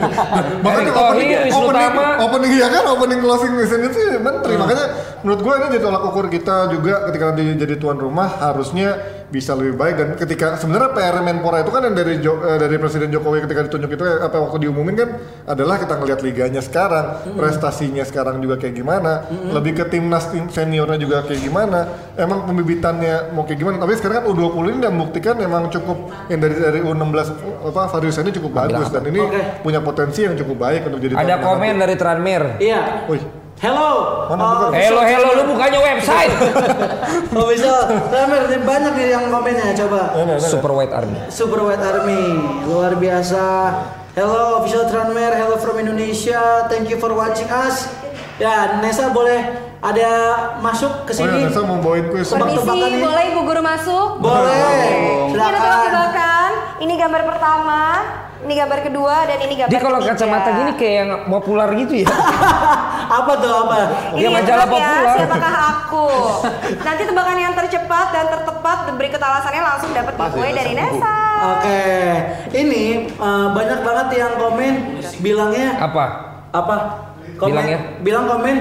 makanya 0.64 0.92
Thohir, 0.92 1.12
opening, 1.12 1.28
Wisnu 1.44 1.60
opening, 1.60 1.84
Tama. 1.86 2.04
opening 2.22 2.50
iya 2.54 2.66
kan 2.70 2.84
opening 2.88 3.20
closing 3.20 3.52
Asian 3.54 3.80
Games 3.82 3.92
sih 3.94 4.06
menteri 4.16 4.52
Hmm. 4.52 4.62
makanya 4.64 4.84
menurut 5.20 5.40
gue 5.42 5.52
ini 5.52 5.66
jadi 5.68 5.78
tolak 5.78 6.02
ukur 6.06 6.24
kita 6.26 6.56
juga 6.70 6.94
ketika 7.06 7.24
nanti 7.26 7.42
jadi 7.54 7.74
tuan 7.76 7.98
rumah 7.98 8.32
harusnya 8.32 9.15
bisa 9.26 9.52
lebih 9.52 9.74
baik 9.74 9.94
dan 9.96 10.08
ketika 10.14 10.54
sebenarnya 10.54 10.94
PR 10.94 11.18
Menpora 11.18 11.58
itu 11.60 11.74
kan 11.74 11.82
yang 11.82 11.94
dari 11.94 12.22
Jo- 12.22 12.38
eh, 12.38 12.56
dari 12.56 12.78
Presiden 12.78 13.10
Jokowi 13.10 13.42
ketika 13.42 13.66
ditunjuk 13.66 13.90
itu 13.90 14.02
eh, 14.02 14.22
apa 14.22 14.38
waktu 14.38 14.62
diumumin 14.62 14.94
kan 14.94 15.08
adalah 15.44 15.76
kita 15.76 15.98
ngelihat 15.98 16.20
liganya 16.22 16.62
sekarang, 16.62 17.26
prestasinya 17.34 18.02
sekarang 18.02 18.38
juga 18.38 18.54
kayak 18.56 18.74
gimana, 18.74 19.26
lebih 19.50 19.76
ke 19.76 19.84
timnas 19.86 20.30
tim 20.30 20.46
seniornya 20.46 20.94
juga 20.96 21.22
kayak 21.22 21.42
gimana, 21.42 21.80
emang 22.14 22.46
pembibitannya 22.46 23.30
mau 23.30 23.42
kayak 23.42 23.58
gimana. 23.58 23.76
Tapi 23.76 23.92
sekarang 23.94 24.16
kan 24.16 24.26
U20 24.26 24.64
ini 24.64 24.78
udah 24.80 24.92
membuktikan 24.92 25.34
emang 25.38 25.68
cukup 25.68 25.98
yang 26.26 26.38
dari 26.38 26.56
dari 26.56 26.80
U16 26.80 27.18
apa 27.66 27.82
Farius 27.88 28.18
ini 28.18 28.30
cukup 28.32 28.50
bagus 28.56 28.88
dan 28.88 29.02
ini 29.04 29.20
Oke. 29.20 29.40
punya 29.60 29.82
potensi 29.82 30.22
yang 30.22 30.34
cukup 30.34 30.56
baik 30.60 30.86
untuk 30.86 30.98
jadi 30.98 31.14
Ada 31.14 31.42
komen 31.42 31.74
nanti. 31.74 31.82
dari 31.82 31.94
Tranmere. 31.94 32.48
Iya. 32.58 32.80
Wih, 33.06 33.22
Hello. 33.56 33.90
Mana 34.28 34.36
Oh, 34.36 34.52
bukan? 34.68 34.76
Hello 34.76 35.00
hello 35.00 35.28
lu 35.32 35.44
bukannya 35.48 35.80
website. 35.80 36.32
Oh 37.32 37.48
bisa, 37.48 37.68
Tamer, 38.08 38.48
banyak 38.58 38.92
nih 38.94 39.06
yang 39.10 39.28
komennya 39.28 39.72
coba. 39.76 40.12
Super 40.38 40.72
White 40.72 40.92
Army. 40.92 41.16
Super 41.28 41.60
White 41.62 41.80
Army, 41.80 42.22
luar 42.64 42.92
biasa. 42.94 43.44
Hello 44.12 44.60
official 44.60 44.84
Tranmer, 44.86 45.32
hello 45.32 45.56
from 45.56 45.76
Indonesia. 45.78 46.64
Thank 46.66 46.88
you 46.88 46.96
for 46.96 47.12
watching 47.12 47.48
us. 47.48 47.88
Ya, 48.36 48.80
Nesa 48.80 49.08
boleh 49.08 49.40
ada 49.78 50.10
masuk 50.60 51.04
ke 51.04 51.12
oh 51.12 51.24
ya, 51.24 51.24
sini? 51.26 51.38
Nesa 51.46 51.60
mau 51.62 51.76
bawain 51.78 52.08
kuis. 52.08 52.28
Permisi, 52.28 52.56
Tebak-tebakan 52.56 52.88
nih. 52.90 53.00
boleh 53.02 53.24
Ibu 53.30 53.40
Guru 53.42 53.60
masuk? 53.62 54.08
Boleh. 54.18 54.52
Ini 54.52 55.32
ada 55.32 55.32
Silakan. 55.32 55.56
tebak-tebakan. 55.56 56.50
Ini 56.78 56.92
gambar 56.94 57.22
pertama, 57.26 57.80
ini 58.36 58.52
gambar 58.54 58.80
kedua, 58.82 59.14
dan 59.24 59.38
ini 59.40 59.54
gambar 59.56 59.70
Dia 59.70 59.80
kalau 59.80 59.98
ketiga. 59.98 60.12
kacamata 60.12 60.48
gini 60.54 60.72
kayak 60.74 60.94
yang 60.94 61.10
populer 61.26 61.68
gitu 61.78 61.94
ya. 62.02 62.08
apa 63.18 63.32
tuh 63.36 63.52
apa? 63.56 63.76
Ini 63.76 63.88
Dia 64.12 64.22
yang 64.22 64.34
majalah 64.34 64.60
ya, 64.60 64.70
populer. 64.70 65.14
siapakah 65.16 65.54
aku? 65.72 66.06
Nanti 66.78 67.02
tebakan 67.04 67.36
yang 67.38 67.54
tercepat 67.54 68.06
dan 68.10 68.24
tertepat 68.28 68.78
berikut 68.92 69.18
alasannya 69.18 69.62
langsung 69.62 69.90
dapat 69.90 70.12
giveaway 70.14 70.52
dari 70.52 70.72
Nesa. 70.72 71.16
Oke, 71.36 71.84
ini 72.52 72.84
eh, 73.08 73.46
banyak 73.48 73.80
banget 73.80 74.08
yang 74.14 74.32
komen 74.36 74.72
bilangnya 75.20 75.68
Apa? 75.78 76.04
apa? 76.50 76.76
Komen, 77.36 77.52
Bilangnya? 77.52 77.78
bilang 78.00 78.24
komen 78.24 78.56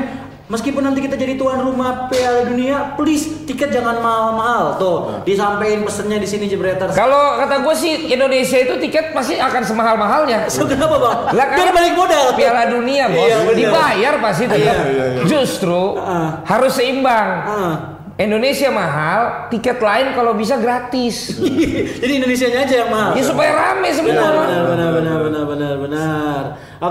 meskipun 0.45 0.81
nanti 0.81 0.99
kita 0.99 1.13
jadi 1.13 1.33
tuan 1.33 1.57
rumah 1.57 2.05
Piala 2.05 2.45
Dunia, 2.45 2.93
please 2.93 3.43
tiket 3.43 3.69
jangan 3.69 3.97
mahal-mahal. 3.97 4.77
Tuh, 4.77 4.97
disampaikan 5.21 5.81
pesennya 5.81 6.15
di 6.15 6.25
sini 6.25 6.45
Jebreters. 6.45 6.91
Kalau 6.91 7.37
kata 7.37 7.61
gue 7.61 7.75
sih 7.75 7.93
Indonesia 8.07 8.57
itu 8.57 8.77
tiket 8.79 9.11
pasti 9.11 9.35
akan 9.35 9.61
semahal-mahalnya. 9.61 10.45
So, 10.47 10.65
kenapa 10.71 10.95
bang? 10.95 11.17
Lah 11.31 11.45
kan 11.47 11.57
Biar 11.57 11.71
balik 11.71 11.93
modal. 11.93 12.25
Piala 12.33 12.63
Dunia 12.67 13.07
bos, 13.07 13.25
Iya, 13.25 13.37
bener. 13.41 13.57
dibayar 13.57 14.13
pasti 14.19 14.43
tetap. 14.45 14.75
iya, 14.81 15.05
iya. 15.13 15.23
Justru 15.25 15.97
Ah. 15.97 16.41
harus 16.43 16.73
seimbang. 16.73 17.29
Ah. 17.41 17.75
Indonesia 18.15 18.71
mahal, 18.71 19.51
tiket 19.51 19.75
lain 19.75 20.15
kalau 20.15 20.31
bisa 20.33 20.55
gratis. 20.55 21.35
Jadi 21.99 22.11
Indonesianya 22.15 22.63
aja 22.63 22.75
yang 22.77 22.89
mahal. 22.89 23.11
ya 23.11 23.19
supaya 23.19 23.51
rame 23.51 23.81
Benar, 23.83 23.93
semua. 23.93 24.13
benar, 24.15 24.31
benar, 24.39 24.63
benar, 24.63 25.17
benar, 25.19 25.43
benar, 25.43 25.73
benar. 25.77 26.39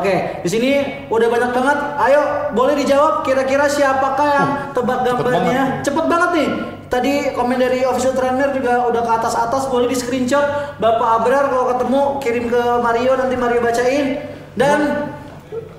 Oke, 0.01 0.15
di 0.43 0.49
sini 0.51 0.71
udah 1.07 1.29
banyak 1.31 1.51
banget. 1.55 1.79
Ayo, 2.03 2.23
boleh 2.57 2.75
dijawab 2.75 3.23
kira-kira 3.23 3.71
siapakah 3.71 4.29
yang 4.29 4.49
tebak 4.75 4.99
gambarnya? 5.07 5.85
Cepet 5.87 6.05
banget 6.11 6.31
nih. 6.35 6.49
Tadi 6.91 7.13
komen 7.35 7.59
dari 7.59 7.83
official 7.83 8.15
trainer 8.15 8.55
juga 8.55 8.87
udah 8.87 9.03
ke 9.03 9.13
atas-atas, 9.19 9.67
boleh 9.67 9.91
di 9.91 9.97
screenshot. 9.99 10.79
Bapak 10.79 11.23
Abrar 11.23 11.51
kalau 11.51 11.67
ketemu 11.75 12.01
kirim 12.23 12.45
ke 12.51 12.63
Mario 12.83 13.13
nanti 13.19 13.35
Mario 13.35 13.61
bacain. 13.63 14.07
Dan 14.55 15.11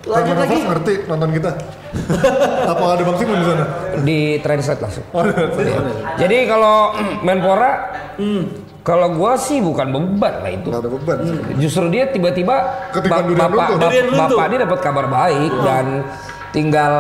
lanjut 0.04 0.36
lagi. 0.36 0.58
ngerti 0.60 0.94
nonton 1.08 1.30
kita. 1.32 1.52
Apa 2.76 2.84
ada 3.00 3.04
Bang 3.08 3.16
Simon 3.16 3.40
di 3.40 3.48
sana? 3.48 3.66
Di 4.04 4.20
translate 4.44 4.82
langsung. 4.84 5.06
Oh. 5.16 5.24
Jadi 6.20 6.38
kalau 6.52 6.92
Menpora, 7.26 7.72
kalau 8.86 9.10
gua 9.12 9.34
sih 9.34 9.58
bukan 9.60 9.90
beban 9.90 10.40
lah 10.40 10.52
itu. 10.52 10.70
Ada 10.70 10.86
beban. 10.86 11.18
Justru 11.58 11.90
dia 11.90 12.06
tiba-tiba 12.06 12.56
Ketika 12.94 13.18
bap- 13.18 13.28
bapak 13.28 13.50
runtuh. 13.50 13.76
bap- 13.76 13.90
Dunia 13.90 14.04
runtuh. 14.06 14.28
bapak 14.32 14.46
dia 14.46 14.60
dapat 14.62 14.80
kabar 14.80 15.06
baik 15.08 15.52
dan 15.60 15.86
tinggal 16.52 16.94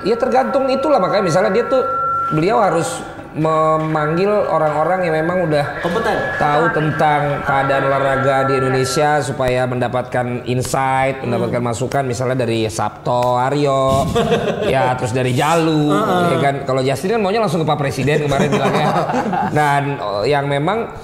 ya 0.00 0.14
tergantung 0.14 0.70
itulah 0.70 0.96
makanya 0.96 1.24
misalnya 1.26 1.50
dia 1.50 1.66
tuh 1.66 1.82
beliau 2.30 2.56
harus 2.56 2.86
memanggil 3.34 4.30
orang-orang 4.30 5.04
yang 5.04 5.14
memang 5.18 5.50
udah 5.50 5.82
Kompeten. 5.82 6.14
tahu 6.38 6.70
tentang 6.70 7.42
keadaan 7.42 7.82
olahraga 7.84 8.46
di 8.46 8.54
Indonesia 8.54 9.18
supaya 9.18 9.66
mendapatkan 9.66 10.46
insight, 10.46 11.18
mendapatkan 11.20 11.58
masukan 11.58 12.06
misalnya 12.06 12.38
dari 12.38 12.70
Sabto 12.70 13.34
Aryo, 13.34 14.06
ya 14.70 14.94
terus 14.94 15.10
dari 15.10 15.34
Jalu, 15.34 15.90
ya 16.30 16.38
kan. 16.38 16.54
Kalau 16.62 16.78
Justin 16.80 17.18
kan 17.18 17.20
maunya 17.20 17.42
langsung 17.42 17.58
ke 17.58 17.66
Pak 17.66 17.74
Presiden 17.74 18.22
kemarin 18.22 18.48
bilangnya. 18.48 18.88
Dan 19.58 19.82
oh, 19.98 20.22
yang 20.22 20.46
memang 20.46 20.94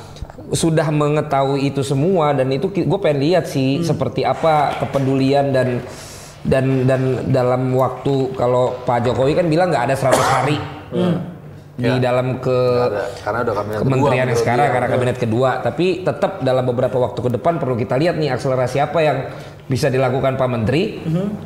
sudah 0.51 0.87
mengetahui 0.91 1.71
itu 1.71 1.83
semua 1.87 2.35
dan 2.35 2.51
itu 2.51 2.67
gue 2.71 2.99
pengen 3.01 3.21
lihat 3.23 3.47
sih 3.47 3.83
seperti 3.87 4.27
apa 4.27 4.79
kepedulian 4.83 5.55
dan 5.55 5.83
dan 6.43 6.89
dan 6.89 7.03
dalam 7.29 7.71
waktu 7.77 8.33
kalau 8.35 8.75
Pak 8.83 9.07
Jokowi 9.07 9.37
kan 9.37 9.47
bilang 9.47 9.69
nggak 9.71 9.93
ada 9.93 9.97
100 9.97 10.17
hari 10.25 10.59
di 11.81 11.89
Ya. 11.89 11.97
dalam 11.97 12.45
ke 12.45 12.53
Ada, 12.53 13.25
karena 13.25 13.39
udah 13.41 13.55
kabinet 13.57 13.79
kedua 13.81 13.89
kementerian 13.89 14.13
yang 14.13 14.29
menurut 14.29 14.43
sekarang 14.45 14.67
dia. 14.69 14.75
karena 14.77 14.89
kabinet 14.93 15.17
kedua 15.17 15.51
tapi 15.65 15.87
tetap 16.05 16.33
dalam 16.45 16.65
beberapa 16.69 16.97
waktu 17.01 17.21
ke 17.25 17.31
depan 17.41 17.53
perlu 17.57 17.77
kita 17.81 17.95
lihat 17.97 18.21
nih 18.21 18.29
akselerasi 18.37 18.79
apa 18.85 18.99
yang 19.01 19.19
bisa 19.71 19.87
dilakukan 19.87 20.35
Pak 20.35 20.49
Menteri 20.51 20.99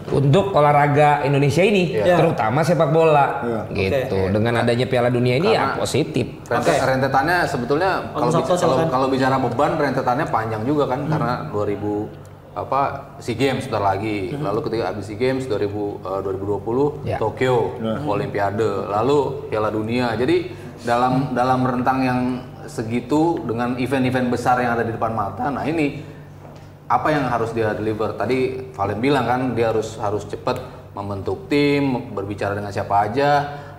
untuk 0.09 0.57
olahraga 0.57 1.20
Indonesia 1.22 1.61
ini 1.61 1.93
Iya. 1.93 2.16
terutama 2.16 2.64
sepak 2.64 2.89
bola. 2.89 3.45
Iya. 3.45 3.61
gitu. 3.70 4.33
Dengan 4.33 4.64
adanya 4.64 4.89
Piala 4.89 5.12
Dunia 5.12 5.37
ini 5.37 5.53
ya 5.53 5.77
Karena- 5.77 5.77
positif. 5.77 6.27
Rente- 6.49 6.81
rentetannya 6.81 7.37
sebetulnya 7.45 7.91
kalau 8.11 8.33
bicara, 8.33 8.85
kalau, 8.89 9.07
bicara 9.12 9.37
beban 9.37 9.72
rentetannya 9.77 10.27
panjang 10.27 10.64
juga 10.64 10.89
kan 10.89 11.05
karena 11.05 11.35
2000 11.53 12.09
apa 12.55 12.81
SEA 13.18 13.35
Games 13.35 13.66
sebentar 13.66 13.83
lagi. 13.85 14.33
Lalu 14.33 14.61
ketika 14.64 14.83
habis 14.89 15.05
SEA 15.05 15.20
Games 15.20 15.45
2000 15.45 16.01
eh, 16.01 16.20
2020 16.25 17.05
Ya. 17.05 17.20
Tokyo 17.20 17.77
Olimpiade, 18.07 18.89
lalu 18.89 19.53
Piala 19.53 19.68
Dunia. 19.68 20.16
Jadi 20.16 20.49
dalam 20.81 21.35
dalam 21.35 21.61
rentang 21.61 21.99
yang 22.01 22.20
segitu 22.64 23.37
dengan 23.45 23.77
event-event 23.77 24.33
besar 24.33 24.57
yang 24.57 24.72
ada 24.72 24.81
di 24.81 24.95
depan 24.95 25.12
mata, 25.12 25.53
nah 25.53 25.68
ini 25.68 26.14
apa 26.87 27.09
yang 27.09 27.24
harus 27.26 27.51
dia 27.51 27.72
deliver 27.72 28.12
tadi 28.12 28.68
Valen 28.70 28.99
bilang 28.99 29.24
kan 29.24 29.41
dia 29.53 29.72
harus 29.72 29.97
harus 29.97 30.24
cepat 30.24 30.61
membentuk 30.93 31.49
tim 31.49 32.12
berbicara 32.12 32.53
dengan 32.53 32.70
siapa 32.70 33.09
aja 33.09 33.30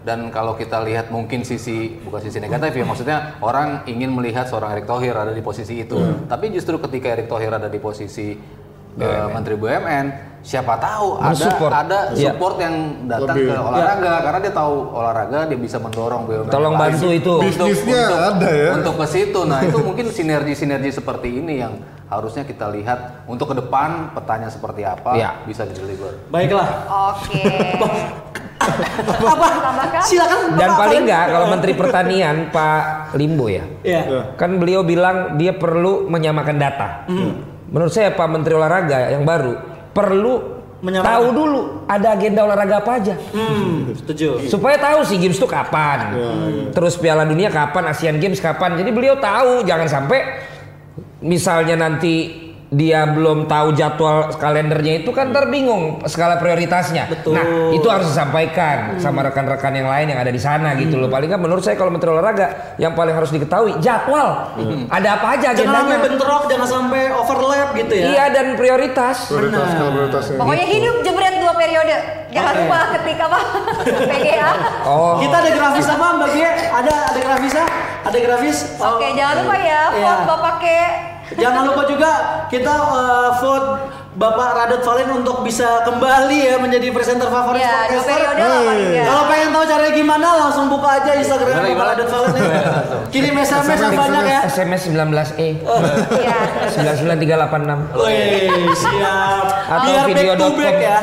dan 0.01 0.29
kalau 0.29 0.53
kita 0.53 0.81
lihat 0.81 1.09
mungkin 1.09 1.41
sisi 1.41 1.97
bukan 1.99 2.19
sisi 2.19 2.37
negatif 2.37 2.73
ya 2.73 2.83
maksudnya 2.83 3.17
orang 3.39 3.85
ingin 3.85 4.09
melihat 4.09 4.45
seorang 4.45 4.73
Erick 4.73 4.85
Thohir 4.85 5.13
ada 5.13 5.31
di 5.31 5.39
posisi 5.39 5.79
itu 5.79 5.97
tapi 6.25 6.49
justru 6.49 6.77
ketika 6.79 7.09
Erick 7.11 7.25
Thohir 7.25 7.49
ada 7.51 7.65
di 7.65 7.77
posisi 7.77 8.33
eh, 8.95 9.27
Menteri 9.27 9.55
BUMN 9.55 10.05
siapa 10.41 10.77
tahu 10.77 11.17
ada 11.17 11.29
Mensupport. 11.29 11.71
ada 11.73 11.99
Iya. 12.11 12.31
support 12.31 12.55
yang 12.57 12.75
datang 13.03 13.33
Lebih. 13.33 13.49
ke 13.49 13.59
olahraga 13.59 14.13
karena 14.21 14.39
dia 14.39 14.53
tahu 14.53 14.73
olahraga 14.93 15.39
dia 15.45 15.57
bisa 15.57 15.77
mendorong 15.77 16.21
BUMN 16.23 16.49
Tolong 16.49 16.75
bantu 16.75 17.07
itu. 17.09 17.33
Untuk- 17.33 17.45
Bisnisnya 17.49 18.01
untuk- 18.03 18.29
ada 18.31 18.49
ya. 18.53 18.69
untuk 18.77 18.93
ke 18.95 19.05
situ. 19.09 19.39
Nah, 19.41 19.59
itu 19.61 19.77
mungkin 19.79 20.05
sinergi-sinergi 20.07 20.91
seperti 20.91 21.27
ini 21.33 21.53
yang 21.59 21.73
harusnya 22.05 22.43
kita 22.43 22.69
lihat 22.69 23.25
untuk 23.25 23.49
ke 23.49 23.57
depan 23.57 24.11
petanya 24.11 24.47
seperti 24.47 24.81
apa 24.81 25.13
Iya. 25.13 25.29
bisa 25.43 25.63
di-deliver. 25.63 26.13
Baiklah. 26.27 26.67
Oke. 27.11 27.41
Apa? 29.05 29.47
Tambahkan? 29.53 30.01
Silakan. 30.01 30.39
dan 30.55 30.69
paling 30.73 30.89
Valen. 30.95 31.05
nggak 31.05 31.23
kalau 31.27 31.47
Menteri 31.47 31.73
Pertanian 31.75 32.35
Pak 32.49 32.81
Limbo 33.13 33.45
ya 33.45 33.61
Iya. 33.81 34.33
kan 34.33 34.55
beliau 34.55 34.81
bilang 34.81 35.35
dia 35.35 35.53
perlu 35.53 36.07
menyamakan 36.07 36.55
data 36.55 36.87
menurut 37.67 37.91
saya 37.91 38.09
Pak 38.09 38.25
Menteri 38.25 38.53
Olahraga 38.53 39.11
yang 39.11 39.21
baru 39.21 39.53
perlu 39.91 40.55
Menyamakan. 40.77 41.07
tahu 41.07 41.25
dulu 41.31 41.59
ada 41.85 42.07
agenda 42.11 42.41
olahraga 42.41 42.75
apa 42.79 42.91
aja 42.95 43.13
Hmm, 43.31 43.89
setuju. 43.93 44.45
supaya 44.45 44.77
tahu 44.77 44.99
sih 45.03 45.17
games 45.17 45.35
itu 45.35 45.45
kapan 45.45 46.13
terus 46.71 46.95
Piala 46.95 47.23
Dunia 47.23 47.49
kapan 47.49 47.83
Asian 47.87 48.17
Games 48.17 48.37
kapan 48.37 48.75
jadi 48.75 48.89
beliau 48.89 49.15
tahu 49.15 49.61
jangan 49.63 49.87
sampai 49.87 50.19
misalnya 51.25 51.75
nanti 51.75 52.45
dia 52.75 53.05
belum 53.07 53.45
tahu 53.45 53.77
jadwal 53.77 54.35
kalendernya 54.41 55.05
itu 55.05 55.13
kan 55.13 55.29
ntar 55.29 55.47
bingung 55.53 56.01
skala 56.09 56.41
prioritasnya. 56.41 57.07
Betul. 57.07 57.37
Nah 57.37 57.45
itu 57.71 57.87
harus 57.87 58.09
disampaikan 58.09 58.97
sama 58.97 59.21
rekan-rekan 59.21 59.69
yang 59.71 59.87
lain 59.87 60.11
yang 60.11 60.19
ada 60.19 60.33
di 60.33 60.41
sana 60.41 60.73
gitu 60.75 60.97
loh. 60.97 61.07
Paling 61.07 61.29
nggak 61.29 61.39
menurut 61.45 61.61
saya 61.61 61.77
kalau 61.77 61.93
Menteri 61.93 62.11
Olahraga 62.11 62.75
yang 62.81 62.97
paling 62.97 63.13
harus 63.13 63.29
diketahui 63.29 63.77
jadwal. 63.79 64.57
Ada 64.91 65.09
apa 65.21 65.27
aja 65.37 65.53
Jangan 65.53 65.61
sampai 65.61 65.95
agendanya. 65.95 65.99
bentrok, 66.09 66.43
jangan 66.49 66.67
sampai 66.67 67.01
overlap 67.13 67.69
gitu 67.77 67.93
ya. 67.95 68.05
Iya 68.11 68.25
dan 68.33 68.45
prioritas. 68.57 69.17
Prioritas 69.29 69.69
kalau 69.77 69.91
prioritasnya. 69.93 70.37
Pokoknya 70.41 70.65
hidup 70.67 70.95
jebret 71.05 71.35
dua 71.37 71.53
periode. 71.53 71.97
Jangan 72.33 72.53
lupa 72.59 72.79
ketika 72.99 73.23
apa? 73.31 73.39
PDA. 74.11 74.51
Oh. 74.83 75.21
Kita 75.23 75.35
ada 75.39 75.51
grafis 75.53 75.87
apa 75.87 76.05
Mbak 76.19 76.29
Gie? 76.33 76.51
Ada 76.73 76.93
ada 77.13 77.19
grafisnya? 77.23 77.65
Ada 78.03 78.17
grafis? 78.19 78.57
Oke, 78.81 79.07
jangan 79.15 79.35
lupa 79.45 79.55
ya, 79.55 79.81
vote 79.95 80.23
Bapak 80.27 80.39
pakai 80.59 81.14
Jangan 81.33 81.73
lupa 81.73 81.89
juga 81.89 82.11
kita 82.53 82.69
uh, 82.69 83.31
vote 83.41 83.69
Bapak 84.15 84.49
Radot 84.55 84.79
Valen 84.81 85.11
untuk 85.13 85.43
bisa 85.43 85.83
kembali 85.83 86.39
ya 86.41 86.55
menjadi 86.55 86.87
presenter 86.89 87.27
favorit 87.27 87.59
Ya, 87.59 87.83
podcaster. 87.83 88.15
nggak. 88.15 89.03
Kalau 89.03 89.23
pengen 89.27 89.49
tahu 89.51 89.63
caranya 89.65 89.91
gimana 89.93 90.27
langsung 90.39 90.65
buka 90.65 90.87
aja 90.95 91.11
Instagram 91.13 91.51
Bapak 91.51 91.67
gimana? 91.67 91.89
Radot 91.91 92.07
Valen 92.07 92.31
ya. 92.31 92.61
Kirim 93.11 93.35
SMS 93.35 93.75
yang 93.77 93.91
banyak 93.93 94.23
ya. 94.23 94.39
SMS 94.45 94.81
19E 94.87 95.49
Iya. 96.15 96.37
99386 96.71 97.91
Wih, 97.97 98.71
siap. 98.73 99.43
Atau 99.65 99.83
Biar 99.85 100.05
back 100.05 100.07
to 100.07 100.15
video.com. 100.15 100.53
back 100.55 100.77
ya. 100.79 100.97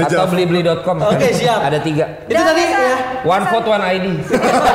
atau 0.00 0.26
blibli.com. 0.28 0.96
Oke, 1.02 1.28
siap. 1.32 1.58
Ada 1.60 1.78
tiga. 1.80 2.06
Itu 2.24 2.38
tadi 2.38 2.62
ya. 2.64 2.96
One 3.22 3.44
vote 3.46 3.66
one 3.66 3.82
ID. 3.82 4.06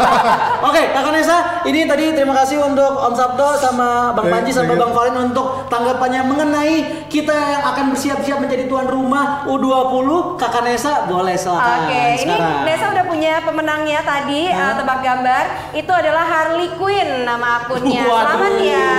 Oke, 0.68 0.82
Kakak 0.92 1.12
Nesa, 1.12 1.38
ini 1.64 1.86
tadi 1.86 2.12
terima 2.12 2.36
kasih 2.36 2.60
untuk 2.60 2.92
Om 2.92 3.14
Sabto 3.14 3.56
sama 3.56 4.12
Bang 4.12 4.28
Panji 4.28 4.52
sama. 4.52 4.76
Bang 4.76 4.92
Valen 4.92 5.32
untuk 5.32 5.64
tanggapannya 5.68 6.22
mengenai 6.26 6.76
kita 7.16 7.32
yang 7.32 7.64
akan 7.64 7.96
bersiap-siap 7.96 8.44
menjadi 8.44 8.68
tuan 8.68 8.92
rumah 8.92 9.48
U20. 9.48 10.36
Kakak 10.36 10.68
Nesa 10.68 11.08
boleh 11.08 11.40
silakan. 11.40 11.88
Oke, 11.88 11.96
ini 11.96 12.20
sekarang. 12.20 12.68
Nesa 12.68 12.86
udah 12.92 13.06
punya 13.08 13.34
pemenangnya 13.40 14.00
tadi 14.04 14.52
uh, 14.52 14.76
tebak 14.76 15.00
gambar. 15.00 15.44
Itu 15.72 15.92
adalah 15.96 16.24
Harley 16.28 16.76
Quinn 16.76 17.24
nama 17.24 17.64
akunnya. 17.64 18.04
Waduh. 18.04 18.36
Selamat 18.36 18.54
ya. 18.60 18.92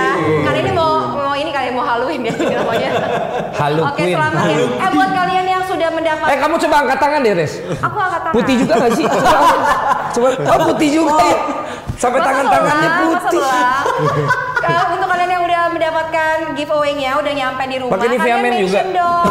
Kali 0.49 0.57
ini 0.65 0.71
mau 0.73 0.91
mau 1.13 1.35
ini 1.37 1.51
kali 1.53 1.69
mau 1.77 1.85
Halloween 1.85 2.25
ya 2.25 2.33
ini 2.33 2.53
namanya. 2.65 2.89
Harley 3.53 3.83
Oke, 3.85 4.03
selamat 4.09 4.43
ya. 4.49 4.57
Eh 4.65 4.89
buat 4.97 5.11
kalian 5.13 5.45
yang 5.45 5.63
sudah 5.69 5.89
mendapat 5.93 6.25
Eh 6.33 6.37
kamu 6.41 6.55
coba 6.57 6.75
angkat 6.81 6.97
tangan 6.97 7.19
deh, 7.21 7.33
Res. 7.37 7.53
Aku 7.85 7.97
angkat 8.01 8.21
tangan. 8.25 8.33
Putih 8.33 8.55
juga 8.65 8.73
gak 8.81 8.93
sih? 8.97 9.05
Coba, 10.17 10.29
coba. 10.39 10.49
Oh 10.49 10.59
putih 10.73 10.89
juga 10.89 11.13
ya. 11.21 11.37
Sampai 11.97 12.19
tangan-tangannya 12.25 12.89
putih. 13.05 13.41
Kalau 14.61 14.83
untuk 14.97 15.07
kalian 15.09 15.29
yang 15.29 15.43
mendapatkan 15.71 16.35
giveaway-nya, 16.55 17.17
udah 17.19 17.33
nyampe 17.33 17.63
di 17.67 17.77
rumah, 17.79 17.93
Pakai 17.97 18.07
Nivea 18.13 18.25
kalian 18.25 18.43
Men 18.43 18.53
juga. 18.61 18.81
dong. 18.99 19.25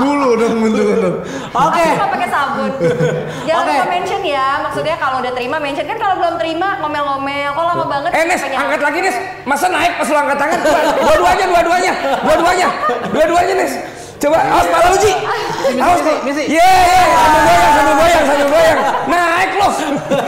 Dulu 0.00 0.28
dong 0.38 0.54
muncul 0.58 0.86
dong. 0.96 1.16
Oke. 1.50 1.84
Cuma 1.96 2.08
pakai 2.10 2.28
sabun. 2.28 2.70
Jangan 3.48 3.64
lupa 3.66 3.84
mention 3.86 4.22
ya. 4.24 4.46
Maksudnya 4.64 4.96
kalau 4.96 5.16
udah 5.22 5.32
terima 5.34 5.56
mention 5.58 5.86
kan 5.86 5.98
kalau 5.98 6.14
belum 6.18 6.34
terima 6.40 6.68
ngomel-ngomel. 6.80 7.48
Kok 7.52 7.64
lama 7.64 7.84
banget? 7.86 8.10
Eh 8.16 8.24
Nes, 8.26 8.42
angkat 8.42 8.80
lagi 8.80 8.98
Nes. 9.02 9.16
Masa 9.44 9.66
naik 9.68 9.92
pas 9.98 10.08
lu 10.08 10.16
angkat 10.16 10.38
tangan? 10.38 10.58
Dua-duanya, 11.00 11.44
dua-duanya, 11.48 11.92
dua-duanya, 12.22 12.68
dua-duanya 13.10 13.54
Nes. 13.56 13.74
Coba, 14.20 14.36
awas 14.36 14.66
Pak 14.68 14.80
Lauji. 14.84 15.12
Awas 15.80 16.00
Pak. 16.04 16.16
Iya, 16.28 16.44
iya, 16.44 17.00
sambil 17.24 17.42
goyang, 17.48 17.72
sambil 17.72 17.94
goyang, 17.96 18.24
sambil 18.28 18.48
goyang. 18.52 18.78
Naik 19.08 19.50
loh. 19.56 19.72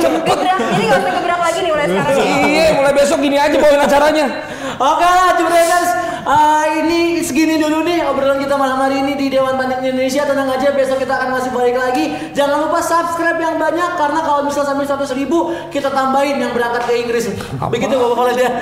Cepet. 0.01 0.37
Gebrak. 0.41 0.59
Jadi 0.73 0.85
gak 0.89 0.99
usah 1.05 1.13
gebrak 1.13 1.41
lagi 1.45 1.59
nih 1.61 1.71
mulai 1.77 1.87
sekarang 1.93 2.17
ya. 2.17 2.25
Iya, 2.41 2.67
mulai 2.73 2.93
besok 2.97 3.19
gini 3.21 3.37
aja 3.37 3.57
bawain 3.61 3.85
acaranya. 3.85 4.27
Oke 4.81 5.05
lah, 5.05 5.29
Jebreters. 5.37 5.91
Ah, 6.23 6.63
ini 6.79 7.19
segini 7.19 7.59
dulu 7.59 7.83
nih 7.83 8.07
obrolan 8.07 8.39
kita 8.39 8.55
malam 8.55 8.79
hari 8.79 9.03
ini 9.03 9.19
di 9.19 9.27
Dewan 9.27 9.59
Pandit 9.59 9.83
Indonesia. 9.83 10.23
Tenang 10.23 10.55
aja, 10.55 10.71
besok 10.71 11.03
kita 11.03 11.19
akan 11.19 11.35
masih 11.35 11.51
balik 11.51 11.75
lagi. 11.75 12.15
Jangan 12.31 12.63
lupa 12.63 12.79
subscribe 12.79 13.43
yang 13.43 13.59
banyak 13.59 13.91
karena 13.99 14.21
kalau 14.23 14.47
misal 14.47 14.63
sampai 14.63 14.87
100 14.87 15.19
ribu 15.19 15.51
kita 15.75 15.91
tambahin 15.91 16.39
yang 16.39 16.55
berangkat 16.55 16.87
ke 16.87 16.95
Inggris. 16.95 17.27
Begitu 17.59 17.95
Bapak 17.99 18.17
Khalid 18.23 18.39
ya. 18.39 18.51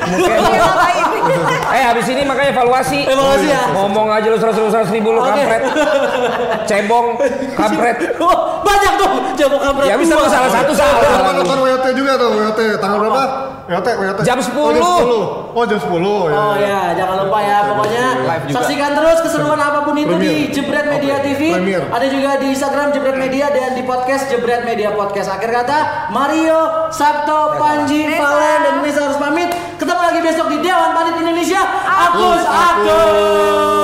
Iya? 0.50 0.66
Eh, 1.76 1.84
habis 1.84 2.06
ini 2.08 2.24
makanya 2.24 2.56
evaluasi. 2.56 3.04
Evaluasi 3.04 3.46
ya? 3.52 3.62
Ngomong 3.76 4.08
aja 4.08 4.26
lu 4.32 4.38
seratus 4.40 4.72
seratus 4.72 4.92
ribu 4.96 5.12
lu 5.12 5.20
kampret. 5.20 5.62
Cebong, 6.64 7.06
kampret. 7.54 7.96
Oh, 8.20 8.60
banyak 8.64 8.92
tuh 9.00 9.10
jago 9.36 9.58
kampret. 9.60 9.88
Ya 9.92 9.96
bisa 10.00 10.16
salah 10.16 10.48
satu 10.48 10.72
salah. 10.72 11.36
nonton 11.36 11.60
WOT 11.60 11.86
juga 11.92 12.16
tuh 12.16 12.28
WOT 12.32 12.60
tanggal 12.80 12.98
berapa? 13.04 13.22
Yote, 13.70 13.90
yote. 13.94 14.22
Jam 14.26 14.38
10. 14.42 14.50
Oh, 14.58 14.74
jam 14.74 14.82
10. 14.82 15.54
Oh, 15.54 15.62
jam 15.62 15.78
10. 15.78 16.02
Oh, 16.02 16.26
ya, 16.26 16.34
oh, 16.34 16.54
ya. 16.58 16.66
Iya, 16.66 16.82
jangan 16.98 17.16
lupa 17.22 17.38
ya. 17.38 17.58
Pokoknya 17.70 18.06
saksikan 18.50 18.90
terus 18.98 19.18
keseruan 19.22 19.60
apa 19.62 19.86
pun 19.86 19.94
itu 19.94 20.10
Premier. 20.10 20.26
di 20.26 20.50
Jebret 20.50 20.86
Media 20.90 21.14
okay. 21.22 21.26
TV. 21.30 21.40
Premier. 21.54 21.82
Ada 21.86 22.06
juga 22.10 22.30
di 22.42 22.46
Instagram 22.50 22.90
Jebret 22.90 23.14
Media 23.14 23.46
dan 23.54 23.78
di 23.78 23.86
podcast 23.86 24.26
Jebret 24.26 24.66
Media 24.66 24.90
Podcast. 24.90 25.30
Akhir 25.30 25.54
kata, 25.54 26.10
Mario, 26.10 26.90
Sabto, 26.90 27.62
Panji, 27.62 28.10
Valen, 28.10 28.58
dan 28.66 28.74
Nisa 28.82 29.06
harus 29.06 29.18
pamit. 29.22 29.54
Ketemu 29.78 30.00
lagi 30.02 30.18
besok 30.18 30.46
di 30.50 30.58
Dewan 30.66 30.90
Panit 30.90 31.14
Indonesia. 31.22 31.62
Agus, 31.86 32.42
Agus. 32.42 33.79